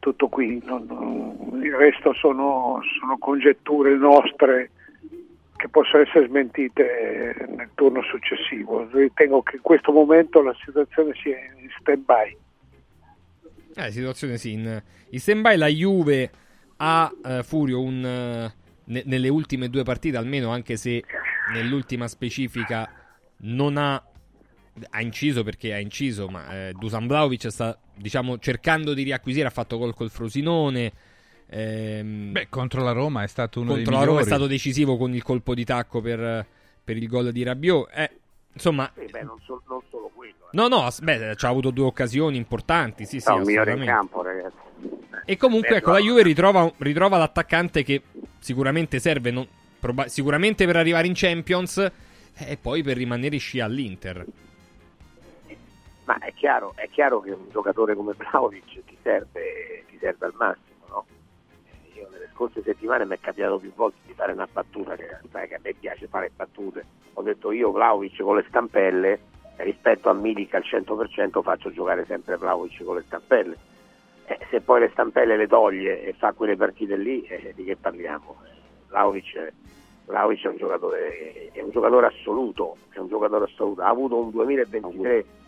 [0.00, 4.70] tutto qui, non- non- il resto sono, sono congetture nostre
[5.56, 8.88] che possono essere smentite nel turno successivo.
[8.90, 12.36] Ritengo che in questo momento la situazione sia in stand by.
[13.76, 16.30] Eh, situazione sì, in, in stand-by la Juve
[16.78, 18.54] ha eh, Furio un, eh,
[18.84, 21.04] ne- nelle ultime due partite, almeno anche se
[21.52, 22.88] nell'ultima specifica
[23.42, 24.02] non ha
[24.90, 29.50] ha inciso perché ha inciso, ma eh, Dusan Vlaovic sta diciamo cercando di riacquisire, ha
[29.50, 30.92] fatto gol col Frosinone.
[31.48, 34.96] ehm, Beh, contro la Roma è stato uno contro dei la Roma è stato decisivo
[34.96, 36.46] con il colpo di tacco per,
[36.82, 37.88] per il gol di Rabiot.
[37.94, 38.10] Eh,
[38.52, 40.34] insomma, Sì, beh, non, so- non solo quello.
[40.44, 40.48] eh.
[40.52, 43.04] no, no, as- beh, ci ha avuto due occasioni importanti.
[43.04, 44.56] Sì, sì, No, il migliore in campo, ragazzi.
[45.26, 45.96] E comunque, Beh, ecco, no.
[45.96, 48.02] la Juve ritrova, ritrova l'attaccante che
[48.38, 49.46] sicuramente serve, non-
[49.78, 51.90] proba- sicuramente per arrivare in Champions
[52.36, 54.24] e poi per rimanere in scia all'Inter.
[56.10, 60.32] Ma è chiaro, è chiaro che un giocatore come Vlaovic ti serve, ti serve al
[60.34, 61.06] massimo, no?
[61.94, 65.46] Io nelle scorse settimane mi è capitato più volte di fare una battuta, che sai
[65.46, 66.84] che a me piace fare battute.
[67.12, 69.20] Ho detto io Vlaovic con le stampelle
[69.58, 73.56] rispetto a Milik al 100% faccio giocare sempre Vlaovic con le stampelle.
[74.24, 77.76] Eh, se poi le stampelle le toglie e fa quelle partite lì, eh, di che
[77.76, 78.36] parliamo?
[78.88, 79.52] Vlaovic,
[80.06, 83.82] Vlaovic è un giocatore, è un giocatore assoluto, è un giocatore assoluto.
[83.82, 85.38] Ha avuto un 2023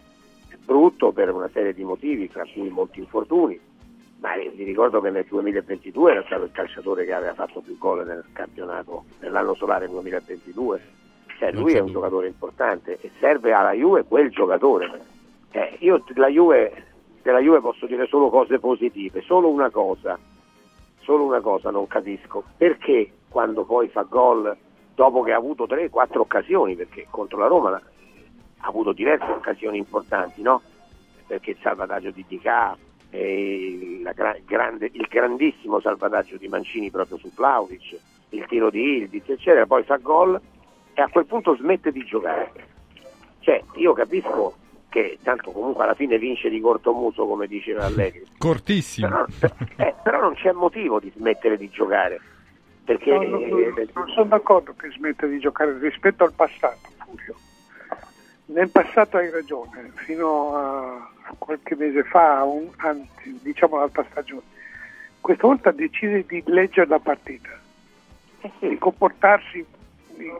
[0.72, 3.60] brutto per una serie di motivi, tra cui molti infortuni,
[4.20, 8.06] ma vi ricordo che nel 2022 era stato il calciatore che aveva fatto più gol
[8.06, 10.80] nel campionato, nell'anno solare 2022.
[11.38, 15.00] Cioè, lui è un giocatore importante e serve alla Juve quel giocatore.
[15.50, 16.84] Eh, io la Juve,
[17.20, 20.18] della Juve posso dire solo cose positive, solo una cosa,
[21.00, 24.56] solo una cosa non capisco, perché quando poi fa gol
[24.94, 27.82] dopo che ha avuto 3-4 occasioni, perché contro la Roma
[28.64, 30.62] ha avuto diverse occasioni importanti, no?
[31.26, 32.76] Perché il salvataggio di Dica,
[34.02, 37.98] la gra- grande- il grandissimo salvataggio di Mancini proprio su Vlaovic,
[38.30, 40.40] il tiro di Ildiz, eccetera, poi fa gol
[40.94, 42.52] e a quel punto smette di giocare.
[43.40, 44.54] Cioè, io capisco
[44.88, 49.08] che tanto comunque alla fine vince di cortomuso, come diceva Allegri, Cortissimo.
[49.08, 52.20] però, eh, però non c'è motivo di smettere di giocare.
[52.84, 53.56] Perché No, no, no,
[53.94, 57.34] non sono d'accordo che smette di giocare rispetto al passato, Furio.
[58.52, 64.42] Nel passato hai ragione, fino a, qualche mese fa, un- anzi, diciamo l'altra stagione,
[65.20, 67.48] questa volta decide di leggere la partita,
[68.58, 69.64] di comportarsi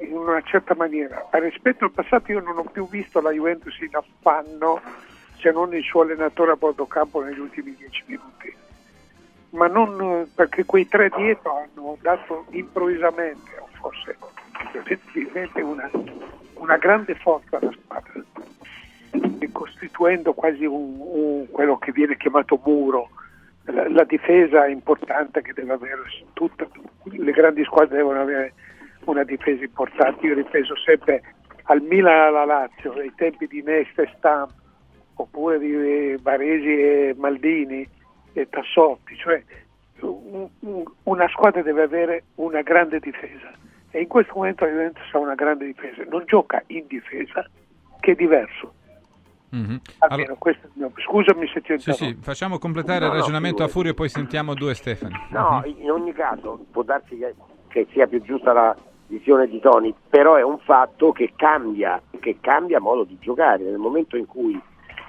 [0.01, 1.27] in una certa maniera.
[1.31, 4.81] A rispetto al passato io non ho più visto la Juventus in affanno
[5.39, 8.55] se non il suo allenatore a bordo campo negli ultimi dieci minuti.
[9.51, 14.17] Ma non eh, perché quei tre dietro hanno dato improvvisamente, o forse
[14.73, 15.91] effettivamente, una,
[16.63, 18.23] una grande forza alla squadra,
[19.51, 23.11] costituendo quasi un, un- quello che viene chiamato muro,
[23.65, 26.01] la, la difesa importante che deve avere
[26.33, 26.69] tutte
[27.05, 28.55] le grandi squadre devono avere
[29.05, 30.25] una difesa importante.
[30.27, 31.23] Io ripenso sempre
[31.65, 34.49] al Milan e alla Lazio, ai tempi di Nesta e Stam,
[35.15, 37.87] oppure di eh, Baresi e Maldini
[38.35, 39.43] e Tassotti, cioè
[40.01, 40.49] un-
[41.05, 43.51] una squadra deve avere una grande difesa
[43.95, 47.47] E in questo momento la Juventus ha una grande difesa, non gioca in difesa,
[48.01, 48.73] che è diverso.
[49.51, 49.81] Mhm.
[49.99, 52.05] Almeno questo mio- Scusami se ti ho Sì, interrotto.
[52.19, 53.73] sì, facciamo completare No, il no, ragionamento a figurati.
[53.73, 55.15] Furio e poi sentiamo due Stefani.
[55.31, 57.35] No, in ogni caso può darsi che,
[57.69, 58.75] che sia più giusta la
[59.09, 63.63] visione di Tony, però è un fatto che cambia, che cambia modo di giocare.
[63.65, 64.59] Nel momento in cui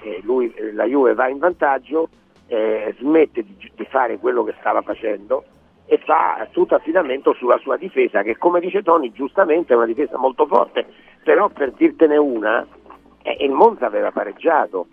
[0.02, 2.10] eh, lui, eh, la Juve va in vantaggio,
[2.48, 5.42] eh, smette di, di fare quello che stava facendo
[5.86, 10.16] e fa tutto affidamento sulla sua difesa, che come dice Tony giustamente è una difesa
[10.16, 10.86] molto forte,
[11.22, 12.66] però per dirtene una,
[13.22, 14.86] eh, il Monza aveva pareggiato,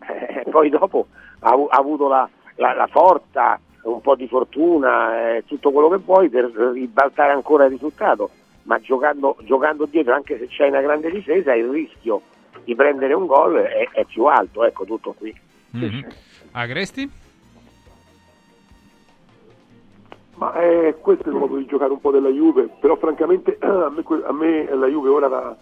[0.00, 1.06] Eh, poi dopo
[1.40, 5.96] ha, ha avuto la, la- la forza, un po' di fortuna, eh, tutto quello che
[5.98, 8.30] vuoi per ribaltare ancora il risultato,
[8.64, 12.20] ma giocando, giocando dietro, anche se c'è una grande difesa, il rischio
[12.64, 15.34] di prendere un gol è, è più alto, ecco tutto qui.
[15.72, 16.06] Mhm.
[16.52, 17.10] Agresti?
[20.38, 23.90] Ma eh, questo è il modo di giocare un po' della Juve, però francamente a
[23.90, 25.56] me, a me la Juve ora dà,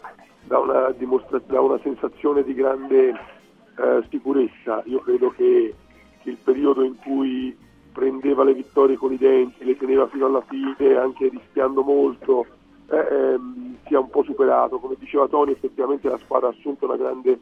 [0.45, 4.83] dà una, dimostra- dà una sensazione di grande eh, sicurezza.
[4.85, 5.75] Io credo che,
[6.23, 7.57] che il periodo in cui
[7.91, 12.45] prendeva le vittorie con i denti, le teneva fino alla fine, anche rischiando molto,
[12.91, 14.79] eh, ehm, sia un po' superato.
[14.79, 17.41] Come diceva Tony, effettivamente la squadra ha assunto una grande,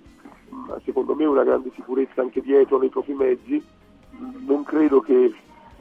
[0.84, 3.60] secondo me una grande sicurezza anche dietro nei propri mezzi.
[4.46, 5.34] Non credo che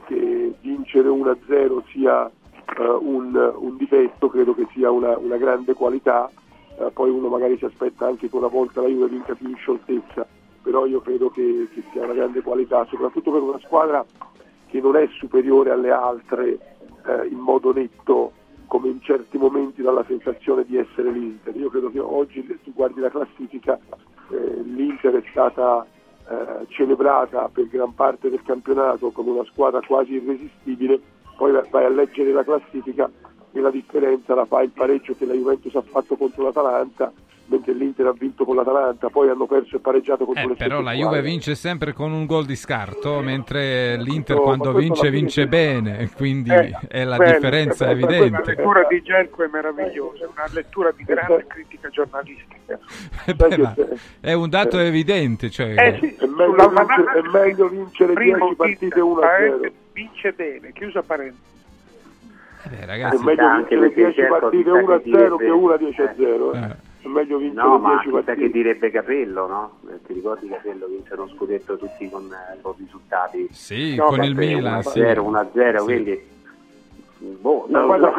[0.06, 2.30] che vincere 1-0 sia
[2.78, 6.30] eh, un, un difetto, credo che sia una, una grande qualità,
[6.76, 9.56] Eh, poi uno magari si aspetta anche che una volta la Juve vinca più in
[9.56, 10.26] scioltezza,
[10.60, 14.04] però io credo che, che sia una grande qualità, soprattutto per una squadra
[14.66, 16.58] che non è superiore alle altre
[17.06, 18.32] eh, in modo netto,
[18.66, 21.54] come in certi momenti dà la sensazione di essere l'Inter.
[21.54, 23.78] Io credo che oggi, tu guardi la classifica,
[24.30, 25.86] eh, l'Inter è stata
[26.28, 31.00] eh, celebrata per gran parte del campionato come una squadra quasi irresistibile,
[31.36, 33.10] poi vai- a leggere la classifica
[33.52, 37.12] e la differenza la fa il pareggio che la Juventus ha fatto contro l'Atalanta,
[37.46, 40.82] mentre l'Inter ha vinto con l'Atalanta, poi hanno perso e pareggiato con eh, Però spettuale.
[40.82, 45.46] la Juve vince sempre con un gol di scarto, mentre l'Inter no, quando vince vince
[45.46, 48.54] bene, quindi eh, è la bello, differenza eh, bello, evidente.
[48.54, 51.46] La lettura di Genco è meravigliosa, è una lettura di eh, grande eh.
[51.46, 52.78] critica giornalistica.
[53.26, 55.74] Eh, beh, è un dato evidente, cioè...
[55.76, 59.60] eh, sì, è, meglio vincere, è meglio vincere 10 partite 1 0.
[59.92, 61.52] Vince bene, chiusa parentesi.
[62.70, 66.92] Eh ragazzi, è meglio vincere 10 partite 1 0 che 1 10 0.
[67.04, 68.46] È meglio vincere No, ma 10 chissà partite.
[68.46, 69.78] che direbbe Capello, no?
[69.90, 73.48] Eh, Ti ricordi Capello vince uno scudetto tutti con, eh, con risultati?
[73.52, 75.00] Sì, No, con il Milan, 1-0, sì.
[75.00, 75.84] 1-0, Sì.
[75.84, 76.32] quindi...
[77.40, 78.12] Boh, No, guarda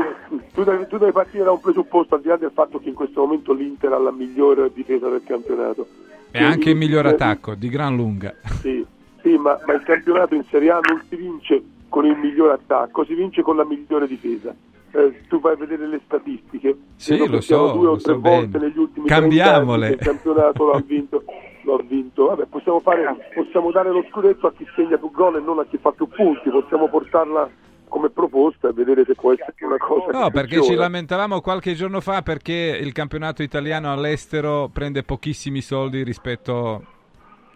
[0.53, 2.95] tu, devi, tu devi partire da un presupposto, al di là del fatto che in
[2.95, 5.87] questo momento l'Inter ha la migliore difesa del campionato.
[6.31, 8.33] E anche il miglior attacco, di gran lunga.
[8.61, 8.85] Sì,
[9.21, 13.05] sì, ma, ma il campionato in Serie A non si vince con il miglior attacco,
[13.05, 14.53] si vince con la migliore difesa.
[14.95, 18.47] Eh, tu vai a vedere le statistiche, Sì, lo so, due o tre so volte
[18.47, 18.67] bene.
[18.67, 19.87] negli ultimi Cambiamole.
[19.87, 21.23] 30 anni che il campionato lo ha vinto.
[21.63, 22.25] Lo ha vinto.
[22.27, 23.03] Vabbè, possiamo, fare,
[23.33, 26.07] possiamo dare lo scudetto a chi segna più gol e non a chi fa più
[26.07, 27.49] punti, possiamo portarla
[27.89, 30.81] come proposta e vedere se può essere una cosa No, perché ci funziona.
[30.81, 36.83] lamentavamo qualche giorno fa perché il campionato italiano all'estero prende pochissimi soldi rispetto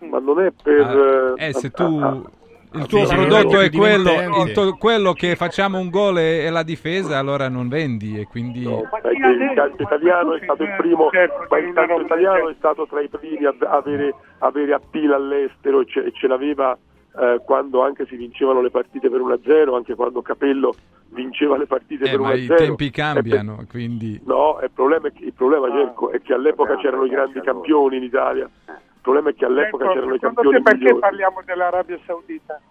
[0.02, 1.34] ma non è per a...
[1.42, 1.84] eh, Eh, se a- tu...
[2.00, 2.22] a-
[2.72, 4.12] Il tuo prodotto è quello,
[4.54, 8.62] to- quello che facciamo un gol e, e la difesa, allora non vendi e quindi...
[8.64, 11.10] Che il calcio italiano è stato il primo,
[11.50, 15.86] ma il calcio italiano è stato tra i primi a avere, avere appeal all'estero e
[15.88, 16.78] ce, ce l'aveva
[17.20, 20.74] eh, quando anche si vincevano le partite per 1-0, anche quando Capello
[21.12, 22.22] vinceva le partite Eh, per 1-0.
[22.22, 24.22] ma i tempi E per- cambiano, quindi...
[24.26, 27.98] No, il problema, è che, il problema Gerco, è che all'epoca c'erano i grandi campioni
[27.98, 28.48] in Italia.
[29.00, 31.00] Il problema è che all'epoca Ecco, c'erano i campioni te perché migliori.
[31.00, 32.62] parliamo dell'Arabia Saudita?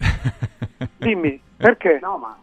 [0.96, 1.98] Dimmi, perché?
[2.00, 2.36] No, ma...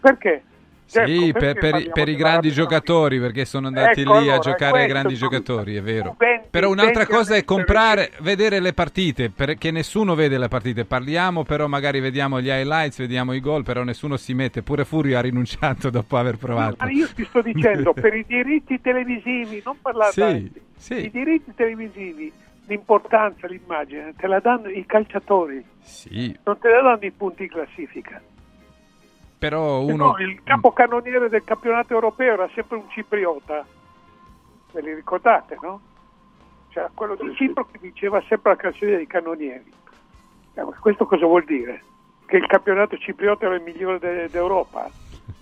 [0.00, 0.44] Perché?
[0.90, 4.34] Gerco, Sì, perché per, per per i grandi giocatori, perché sono andati Ecco, lì allora,
[4.34, 5.30] a giocare ai grandi punto.
[5.30, 6.16] giocatori, è vero.
[6.18, 10.84] vendi- Però un'altra cosa è comprare, vedere le partite, perché nessuno vede le partite.
[10.84, 14.62] Parliamo, però magari vediamo gli highlights, vediamo i gol, però nessuno si mette.
[14.62, 16.84] Pure Furio ha rinunciato dopo aver provato.
[16.84, 20.60] Ma io ti sto dicendo, per i diritti televisivi, non parlare Sì, tanti.
[20.80, 21.04] Sì.
[21.04, 22.32] i diritti televisivi,
[22.66, 27.48] l'importanza, l'immagine, te la danno i calciatori, Sì, non te la danno i punti in
[27.50, 28.20] classifica.
[29.38, 30.12] però uno...
[30.12, 33.64] no, il capocannoniere del campionato europeo era sempre un cipriota,
[34.72, 35.80] ve li ricordate, no?
[36.70, 39.72] C'era quello di Cipro che vinceva sempre la classifica dei cannonieri.
[40.54, 41.82] Eh, questo cosa vuol dire?
[42.26, 44.88] Che il campionato cipriota era il migliore de- d'Europa?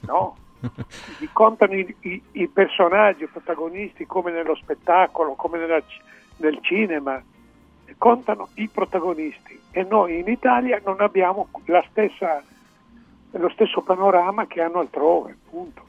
[0.07, 0.37] No.
[0.61, 5.81] Quindi contano i, i- i personaggi, i protagonisti come nello spettacolo, come nella
[6.39, 7.23] nel cinema,
[7.97, 12.43] contano i protagonisti e noi in Italia non abbiamo la stessa,
[13.31, 15.87] lo stesso panorama che hanno altrove, punto.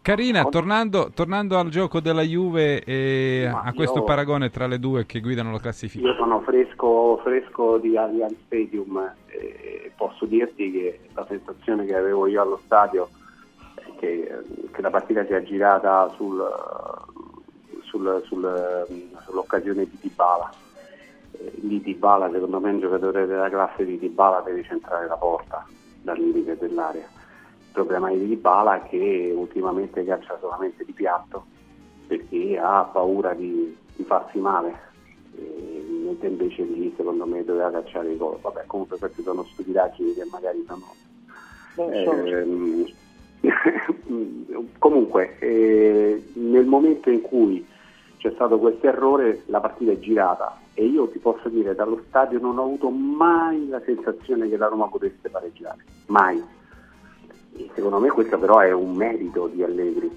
[0.00, 4.78] Carina, tornando, tornando al gioco della Juve e Ma a questo io- paragone tra le
[4.78, 6.06] due che guidano la classifica.
[6.06, 12.26] Io sono fresco, fresco di Allianz Stadium e posso dirti che la sensazione che avevo
[12.26, 13.08] io allo stadio
[13.98, 16.42] che, che la partita sia girata sul,
[17.82, 18.86] sul- sul-
[19.24, 20.52] sull'occasione di Dybala.
[21.32, 25.16] Eh, Di Dybala secondo me è un giocatore della classe di Dybala deve centrare la
[25.16, 25.66] porta
[26.02, 27.06] dal limite dell'area.
[27.06, 31.44] Il problema di Dybala è che ultimamente calcia solamente di piatto
[32.06, 34.86] perché ha paura di, di farsi male
[36.08, 38.38] mentre invece lì secondo me doveva cacciare i gol.
[38.40, 40.94] Vabbè, comunque queste sono stupidaggini che magari sono.
[41.76, 42.86] Ehm,
[44.78, 47.66] comunque, eh, nel momento in cui
[48.18, 52.38] c'è stato questo errore, la partita è girata e io ti posso dire dallo stadio
[52.38, 56.42] non ho avuto mai la sensazione che la Roma potesse pareggiare, mai.
[57.56, 60.10] E secondo me questo però è un merito di Allegri,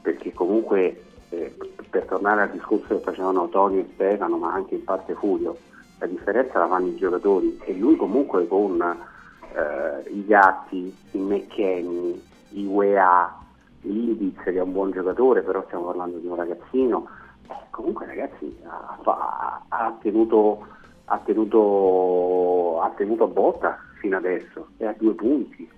[0.00, 1.56] perché comunque eh,
[1.90, 5.56] per tornare al discorso che facevano Tonio e Stefano, ma anche in parte Furio,
[5.98, 12.22] la differenza la fanno i giocatori e lui comunque con eh, i Gatti, i McKenny,
[12.62, 13.34] UEA,
[13.82, 17.06] l'Idiz che è un buon giocatore, però stiamo parlando di un ragazzino,
[17.48, 20.66] eh, comunque ragazzi ha, ha tenuto,
[21.06, 25.68] ha, tenuto, ha tenuto a botta fino adesso, è a due punti,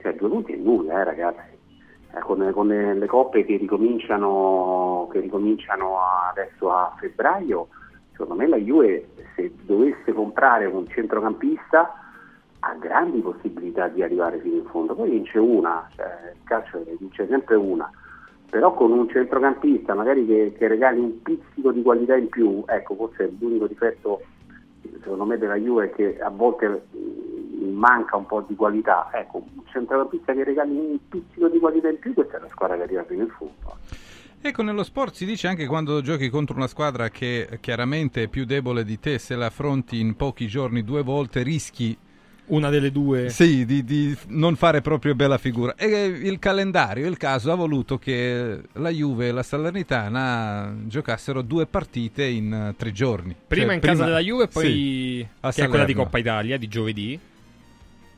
[0.00, 1.52] cioè due punti è nulla eh, ragazzi.
[2.14, 5.98] Eh, con, con le, le coppe che ricominciano, che ricominciano
[6.30, 7.68] adesso a febbraio,
[8.12, 12.03] secondo me la Juve se dovesse comprare un centrocampista
[12.64, 17.26] ha grandi possibilità di arrivare fino in fondo, poi vince una, cioè, il calcio vince
[17.26, 17.90] sempre una,
[18.48, 22.94] però con un centrocampista magari che, che regali un pizzico di qualità in più, ecco
[22.94, 24.22] forse l'unico difetto
[25.02, 29.44] secondo me della Juve è che a volte mh, manca un po' di qualità, ecco
[29.54, 32.82] un centrocampista che regali un pizzico di qualità in più, questa è la squadra che
[32.82, 33.52] arriva fino in fondo.
[34.40, 38.44] Ecco, nello sport si dice anche quando giochi contro una squadra che chiaramente è più
[38.44, 41.96] debole di te, se la affronti in pochi giorni due volte, rischi
[42.46, 43.30] Una delle due.
[43.30, 45.74] Sì, di, di non fare proprio bella figura.
[45.76, 51.66] E il calendario, il caso, ha voluto che la Juve e la Salernitana giocassero due
[51.66, 53.34] partite in tre giorni.
[53.46, 55.94] Prima Cioè, in casa della Juve e poi sì, a che quella di.
[55.94, 57.18] Coppa Italia di giovedì.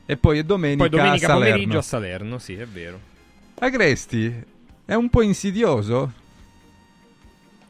[0.05, 2.99] E poi è domenica, Poi domenica a pomeriggio a Salerno, sì, è vero.
[3.59, 4.43] Agresti
[4.85, 6.11] è un po' insidioso.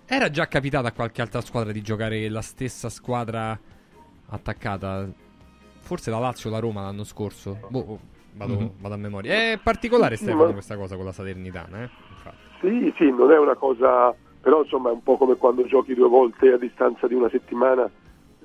[0.06, 3.60] Era già capitata a qualche altra squadra di giocare la stessa squadra
[4.30, 5.26] attaccata.
[5.88, 7.58] Forse la Lazio o la Roma l'anno scorso.
[7.70, 7.98] Boh,
[8.34, 8.72] vado, Mhm.
[8.82, 9.34] vado a memoria.
[9.54, 11.90] È particolare, Sì, Stefano, ma- questa cosa con la Salernitana, eh?
[12.10, 12.36] Infatti.
[12.60, 16.10] Sì, sì, non è una cosa, però insomma è un po' come quando giochi due
[16.10, 17.90] volte a distanza di una settimana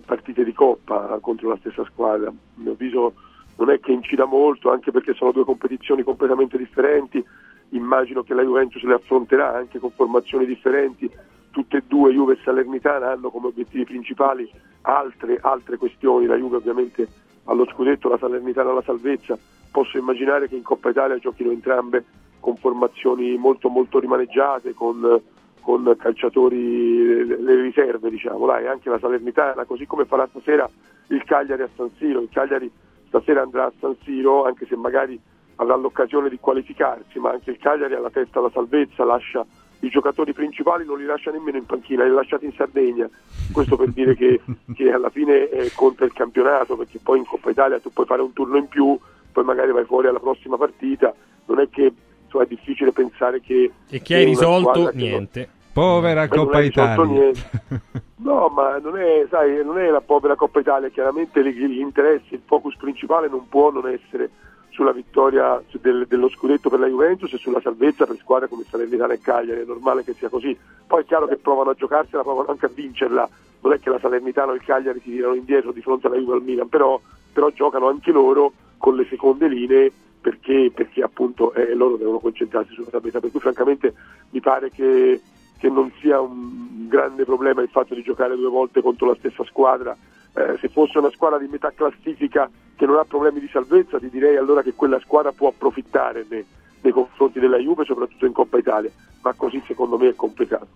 [0.07, 2.29] partite di coppa contro la stessa squadra.
[2.29, 3.15] A mio avviso
[3.57, 7.25] non è che incida molto, anche perché sono due competizioni completamente differenti.
[7.71, 11.11] Immagino che la Juventus le affronterà anche con formazioni differenti.
[11.51, 14.49] Tutte e due, Juve e Salernitana, hanno come obiettivi principali
[14.83, 16.27] altre, altre questioni.
[16.27, 17.07] La Juve ovviamente
[17.45, 19.39] allo scudetto, la Salernitana alla salvezza.
[19.71, 22.05] Posso immaginare che in Coppa Italia giochino entrambe
[22.41, 25.21] con formazioni molto molto rimaneggiate, con,
[25.61, 30.69] con calciatori, le, riserve diciamo, dai, anche la Salernitana, così come farà stasera
[31.09, 32.21] il Cagliari a San Siro.
[32.21, 32.71] Il Cagliari
[33.07, 35.19] stasera andrà a San Siro, anche se magari
[35.57, 39.45] avrà l'occasione di qualificarsi, ma anche il Cagliari ha la testa alla salvezza, lascia
[39.83, 43.09] i giocatori principali non li lascia nemmeno in panchina, li ha lasciati in Sardegna.
[43.53, 44.41] Questo per dire che,
[44.75, 48.23] che alla fine eh, conta il campionato, perché poi in Coppa Italia tu puoi fare
[48.23, 48.99] un turno in più,
[49.33, 51.13] poi magari vai fuori alla prossima partita.
[51.47, 51.93] Non è che
[52.25, 53.73] insomma, è difficile pensare che.
[53.91, 55.49] E che hai una risolto che non- niente.
[55.73, 57.21] Povera Beh, Coppa hai risolto Italia.
[57.21, 58.01] niente.
[58.23, 62.43] No, ma non è, sai, non è la povera Coppa Italia, chiaramente gli interessi, il
[62.45, 64.31] focus principale non può non essere
[64.73, 69.13] sulla vittoria del- dello scudetto per la Juventus e sulla salvezza per squadre come Salernitana
[69.13, 70.57] e Cagliari, è normale che sia così.
[70.87, 73.29] Poi è chiaro che provano a giocarsela, provano anche a vincerla,
[73.61, 76.35] non è che la Salernitana o il Cagliari si tirano indietro di fronte alla Juve
[76.35, 77.01] al Milan, però,
[77.33, 82.73] però giocano anche loro con le seconde linee perché, perché appunto eh, loro devono concentrarsi
[82.75, 83.95] sulla salvezza, per cui francamente
[84.31, 85.21] mi pare che
[85.63, 89.45] che non sia un grande problema il fatto di giocare due volte contro la stessa
[89.45, 89.97] squadra.
[90.35, 94.09] Eh, se fosse una squadra di metà classifica che non ha problemi di salvezza, ti
[94.09, 96.45] direi allora che quella squadra può approfittare nei,
[96.81, 98.91] nei confronti della Juve, soprattutto in Coppa Italia,
[99.23, 100.67] ma così secondo me è complicato.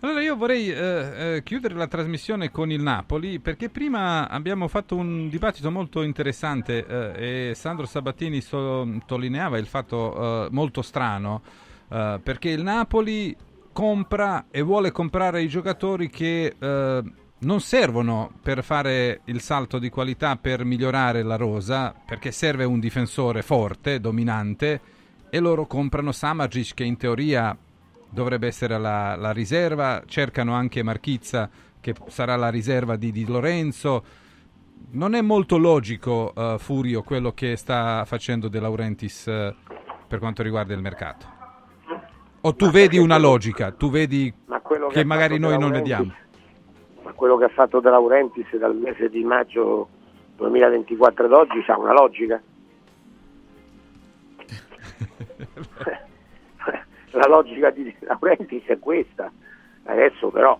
[0.00, 4.94] Allora io vorrei eh, eh, chiudere la trasmissione con il Napoli perché prima abbiamo fatto
[4.94, 11.40] un dibattito molto interessante eh, e Sandro Sabatini sottolineava il fatto eh, molto strano
[11.88, 13.34] eh, perché il Napoli
[13.72, 17.02] compra e vuole comprare i giocatori che eh,
[17.38, 22.80] non servono per fare il salto di qualità per migliorare la rosa perché serve un
[22.80, 24.80] difensore forte, dominante
[25.28, 27.56] e loro comprano Samargic che in teoria
[28.08, 31.50] dovrebbe essere la, la riserva, cercano anche Marchizza
[31.80, 34.24] che sarà la riserva di Di Lorenzo.
[34.92, 39.54] Non è molto logico, uh, Furio, quello che sta facendo De Laurentiis uh,
[40.06, 41.34] per quanto riguarda il mercato.
[42.40, 46.14] O tu vedi una logica, tu vedi Ma che ha magari noi non vediamo.
[47.16, 49.88] Quello che ha fatto De Laurentiis dal mese di maggio
[50.36, 52.40] 2024 ad oggi ha una logica.
[57.12, 59.32] La logica di De Laurentiis è questa.
[59.84, 60.58] Adesso però,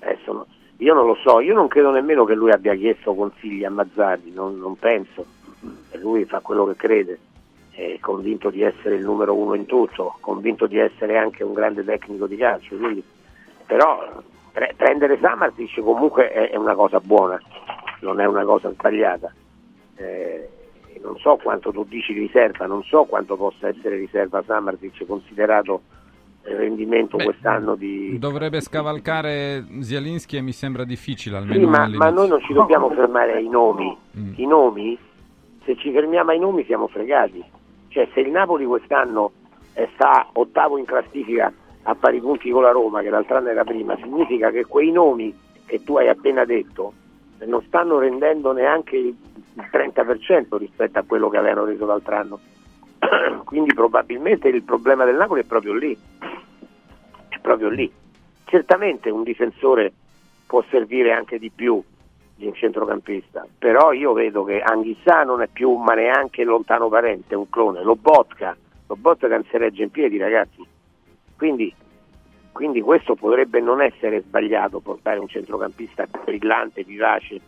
[0.00, 0.46] adesso no-
[0.78, 4.32] io non lo so, io non credo nemmeno che lui abbia chiesto consigli a Mazzarri,
[4.32, 5.24] non, non penso.
[5.92, 7.18] Lui fa quello che crede,
[7.70, 11.84] è convinto di essere il numero uno in tutto, convinto di essere anche un grande
[11.84, 12.76] tecnico di calcio.
[12.76, 13.02] Quindi,
[13.66, 14.22] però
[14.58, 17.40] pre- prendere Samartic comunque è, è una cosa buona,
[18.00, 19.32] non è una cosa sbagliata.
[19.96, 20.48] Eh,
[21.00, 25.82] non so quanto tu dici riserva, non so quanto possa essere riserva Samartic considerato
[26.48, 28.18] il rendimento Beh, quest'anno di...
[28.18, 32.04] Dovrebbe scavalcare Zielinski e mi sembra difficile Sì, almeno ma, all'inizio.
[32.04, 33.96] ma noi non ci dobbiamo fermare ai nomi.
[34.34, 34.98] I nomi,
[35.64, 37.44] se ci fermiamo ai nomi siamo fregati.
[37.88, 39.30] Cioè se il Napoli quest'anno
[39.94, 41.52] sta ottavo in classifica
[41.88, 45.36] a pari punti con la Roma, che l'altro anno era prima, significa che quei nomi
[45.64, 46.92] che tu hai appena detto
[47.44, 49.14] non stanno rendendo neanche il
[49.58, 52.40] il 30% rispetto a quello che avevano reso l'altro anno.
[53.44, 55.96] Quindi probabilmente il problema del Napoli è proprio lì.
[57.28, 57.90] È proprio lì.
[58.44, 59.92] Certamente un difensore
[60.46, 61.82] può servire anche di più
[62.34, 67.34] di un centrocampista, però io vedo che Anghissà non è più ma neanche lontano parente,
[67.34, 68.56] è un clone, lo Botka,
[68.86, 70.64] lo Botka non si regge in piedi ragazzi.
[71.38, 71.72] Quindi,
[72.50, 77.40] quindi questo potrebbe non essere sbagliato portare un centrocampista brillante, vivace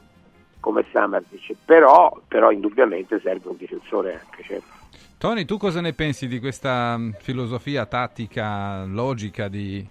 [0.61, 4.79] come Samartic, però, però indubbiamente serve un difensore anche, certo.
[5.19, 9.87] Tony, tu cosa ne pensi di questa mh, filosofia tattica, logica di-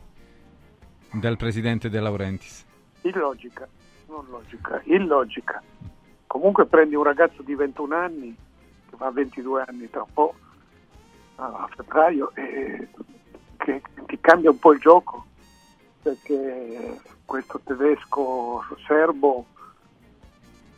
[1.11, 2.65] del presidente De Laurentiis?
[3.01, 3.67] Illogica,
[4.07, 5.61] non logica, illogica.
[6.25, 8.35] Comunque prendi un ragazzo di 21 anni,
[8.89, 10.35] che fa 22 anni tra un po',
[11.35, 12.87] a febbraio, e
[13.73, 15.25] che ti cambia un po' il gioco,
[16.01, 19.45] perché questo tedesco serbo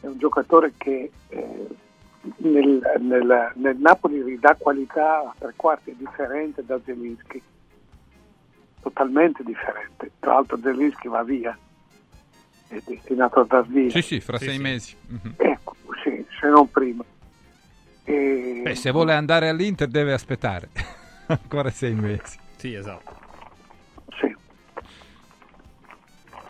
[0.01, 1.67] è un giocatore che eh,
[2.37, 7.41] nel, nel- nel Napoli ridà qualità a tre quarti, è differente da Zelinski,
[8.81, 10.11] totalmente differente.
[10.19, 11.57] Tra l'altro Zelinski va via,
[12.67, 13.89] è destinato a dar via.
[13.91, 14.95] Sì, sì, fra sei mesi.
[15.07, 15.33] Mhm.
[15.37, 17.03] Ecco, sì, se non prima.
[18.03, 20.69] E- Beh, se vuole andare all'Inter deve aspettare
[21.27, 22.37] ancora sei mesi.
[22.61, 23.11] Sì, esatto.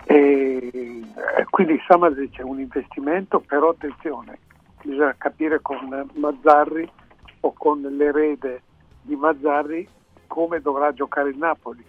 [0.03, 4.39] E, eh, quindi Samardzic è un investimento, però attenzione,
[4.83, 6.91] bisogna capire con Mazzarri
[7.39, 8.61] o con l'erede
[9.03, 9.87] di Mazzarri
[10.27, 11.85] come dovrà giocare il Napoli,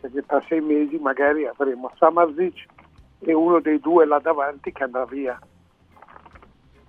[0.00, 2.66] perché tra sei mesi magari avremo Samardzic
[3.18, 5.36] e uno dei due là davanti che andrà via.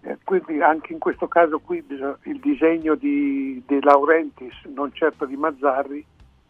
[0.02, 5.36] Eh, quindi anche in questo caso qui il disegno di, di Laurentis, non certo di
[5.36, 6.06] Mazzarri,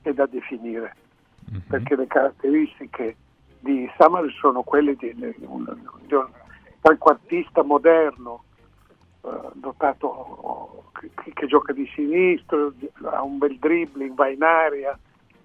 [0.10, 0.96] è da definire,
[1.68, 3.16] perché le caratteristiche
[3.60, 5.66] di Samar sono quelle di, di un,
[6.06, 6.28] di un
[6.82, 8.44] trequartista moderno,
[9.24, 12.74] eh, dotato che, che gioca di sinistro,
[13.04, 14.98] ha un bel dribbling, va in aria,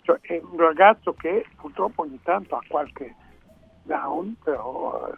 [0.02, 3.14] cioè è un ragazzo che purtroppo ogni tanto ha qualche
[3.84, 5.08] down, però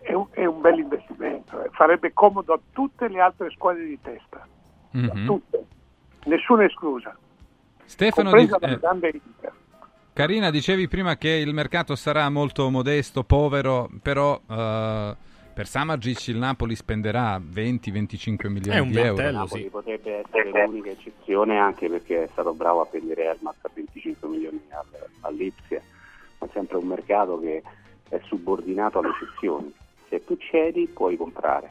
[0.00, 1.68] eh, è un, è un bel investimento, eh.
[1.70, 4.46] farebbe comodo a tutte le altre squadre di testa,
[4.90, 5.26] Mhm.
[5.26, 5.66] tutte,
[6.24, 7.16] nessuna esclusa,
[7.88, 8.78] Stefano, di- eh.
[10.12, 15.16] Carina, dicevi prima che il mercato sarà molto modesto, povero, però eh,
[15.54, 19.30] per Samargic il Napoli spenderà 20-25 milioni di euro.
[19.30, 24.28] Napoli potrebbe essere l'unica eccezione anche perché è stato bravo a prendere Elmas a 25
[24.28, 24.84] milioni al,
[25.22, 25.80] all'Ipsia,
[26.40, 27.62] ma è sempre un mercato che
[28.10, 29.72] è subordinato alle eccezioni.
[30.10, 31.70] Se tu cedi puoi comprare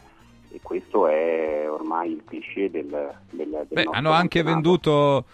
[0.50, 2.88] e questo è ormai il cliché del,
[3.30, 4.46] del, del Beh, nostro hanno anche campionato.
[4.46, 5.26] venduto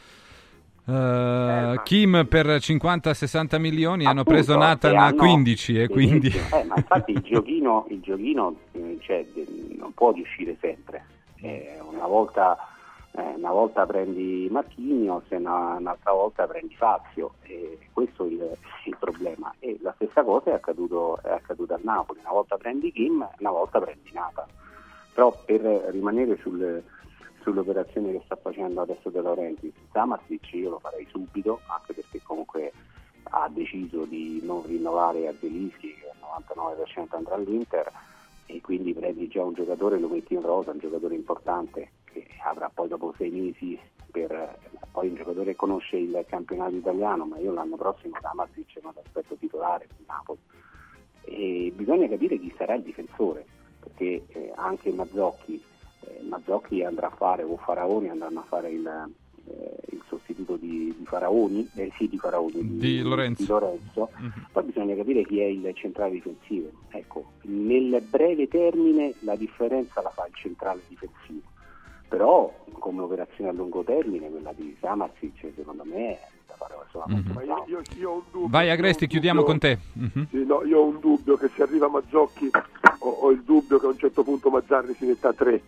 [0.85, 6.27] eh, Kim per 50-60 milioni, hanno Appunto, preso Nathan e a hanno- 15 e quindi...
[6.27, 9.26] Eh, ma infatti il giochino, il giochino eh, cioè,
[9.77, 11.05] non può riuscire sempre.
[11.41, 12.57] Eh, una, volta,
[13.15, 17.34] eh, una volta prendi Marchignos e una- un'altra volta prendi Fazio.
[17.43, 19.53] E questo è il, il problema.
[19.60, 22.19] E la stessa cosa è accaduto, è accaduto a Napoli.
[22.22, 24.45] Una volta prendi Kim, una volta prendi Nathan.
[25.14, 25.61] Però per
[25.91, 26.81] rimanere sul-
[27.44, 32.72] sull'operazione che sta facendo adesso De Laurenti, Samartic io lo farei subito, anche perché comunque
[33.24, 37.91] ha deciso di non rinnovare a Zelinski che al 99% andrà all'Inter
[38.45, 42.70] e quindi prendi già un giocatore lo metti in rosa, un giocatore importante che avrà
[42.74, 43.80] poi dopo sei mesi
[44.11, 44.60] per
[44.91, 49.36] poi un giocatore che conosce il campionato italiano, ma io l'anno prossimo Samasic non l'aspetto
[49.36, 50.40] titolare di Napoli.
[51.22, 53.44] E bisogna capire chi sarà il difensore,
[53.80, 55.64] perché eh, anche Mazzocchi,
[56.07, 60.93] eh, Mazzocchi andrà a fare, o Faraoni andranno a fare il, eh, il sostituto di,
[60.97, 63.41] di Faraoni, eh, sì di Faraoni, di, Di Lorenzo.
[63.43, 64.09] di Lorenzo.
[64.17, 64.47] Mhm.
[64.51, 66.69] Poi bisogna capire chi è il centrale difensivo.
[66.89, 71.41] Ecco, nel breve termine la differenza la fa il centrale difensivo,
[72.07, 77.30] però come operazione a lungo termine quella di Samarsic secondo me è da fare solamente
[77.30, 77.35] Mhm.
[77.35, 78.47] Ma io, io- io ho un dubbio.
[78.49, 79.80] Vai Agresti, chiudiamo dubbio- con te.
[79.93, 80.27] Mhm.
[80.30, 82.49] Sì, no, io ho un dubbio che se arriva Mazzocchi
[82.99, 85.61] ho, ho il dubbio che a un certo punto Mazzarri si metta a tre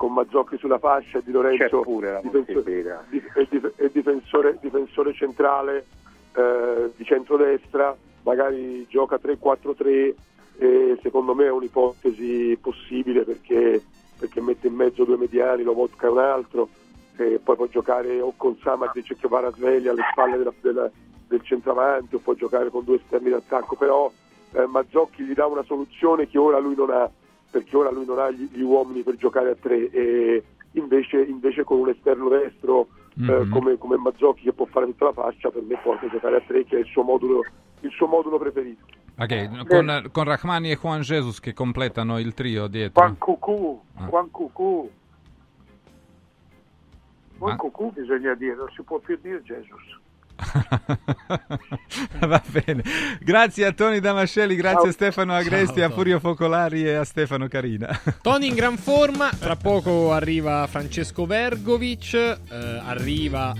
[0.00, 1.82] con Mazzocchi sulla fascia Di Lorenzo
[2.12, 3.04] la difensore,
[3.34, 5.84] e dif- difensore, difensore centrale
[6.34, 10.14] eh, di centrodestra, magari gioca 3-4-3
[10.56, 13.82] e secondo me è un'ipotesi possibile perché,
[14.18, 16.70] perché mette in mezzo due mediani, lo vodka un altro
[17.16, 20.90] e poi può giocare o con Samardic e Kvaratskhelia alle spalle della- della-
[21.28, 24.10] del centravanti o può giocare con due esterni d'attacco però
[24.52, 27.06] eh, Mazzocchi gli dà una soluzione che ora lui non ha
[27.50, 31.64] perché ora lui non ha gli, gli uomini per giocare a tre e invece, invece
[31.64, 32.88] con un esterno destro
[33.20, 33.50] eh, Mhm.
[33.50, 36.40] come, come Mazzocchi che può fare tutta la fascia per me può anche giocare a
[36.46, 37.44] tre che è il suo modulo,
[37.80, 38.84] il suo modulo preferito
[39.18, 43.02] Ok, con, con Rahmani e Juan Jesus che completano il trio dietro.
[43.02, 44.06] Juan Cucù, Ah.
[44.06, 44.90] Juan Cucù.
[47.36, 49.98] Juan Ma- Cucù bisogna dire, non si può più dire Jesus.
[52.26, 52.82] Va bene.
[53.20, 54.88] Grazie a Tony Damascelli, grazie Ciao.
[54.88, 55.92] a Stefano Agresti, Ciao, a.
[55.92, 57.88] Furio Focolari e a Stefano Carina.
[58.22, 62.38] Tony in gran forma, tra poco arriva Francesco Vergovic, eh,
[62.84, 63.54] arriva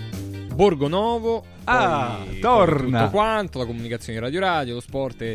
[0.53, 1.45] Borgonovo.
[1.63, 2.99] Ah, torna.
[3.01, 5.27] Tutto quanto, la comunicazione Radio Radio, lo sport e,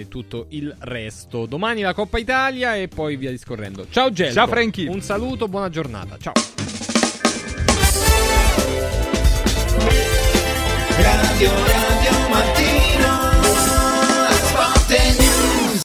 [0.00, 1.46] e tutto il resto.
[1.46, 3.86] Domani la Coppa Italia e poi via discorrendo.
[3.88, 4.34] Ciao Gelbo.
[4.34, 4.86] Ciao, Franchi.
[4.86, 6.16] Un saluto, buona giornata.
[6.18, 6.81] Ciao.
[11.02, 12.71] Radio, Radio Martín.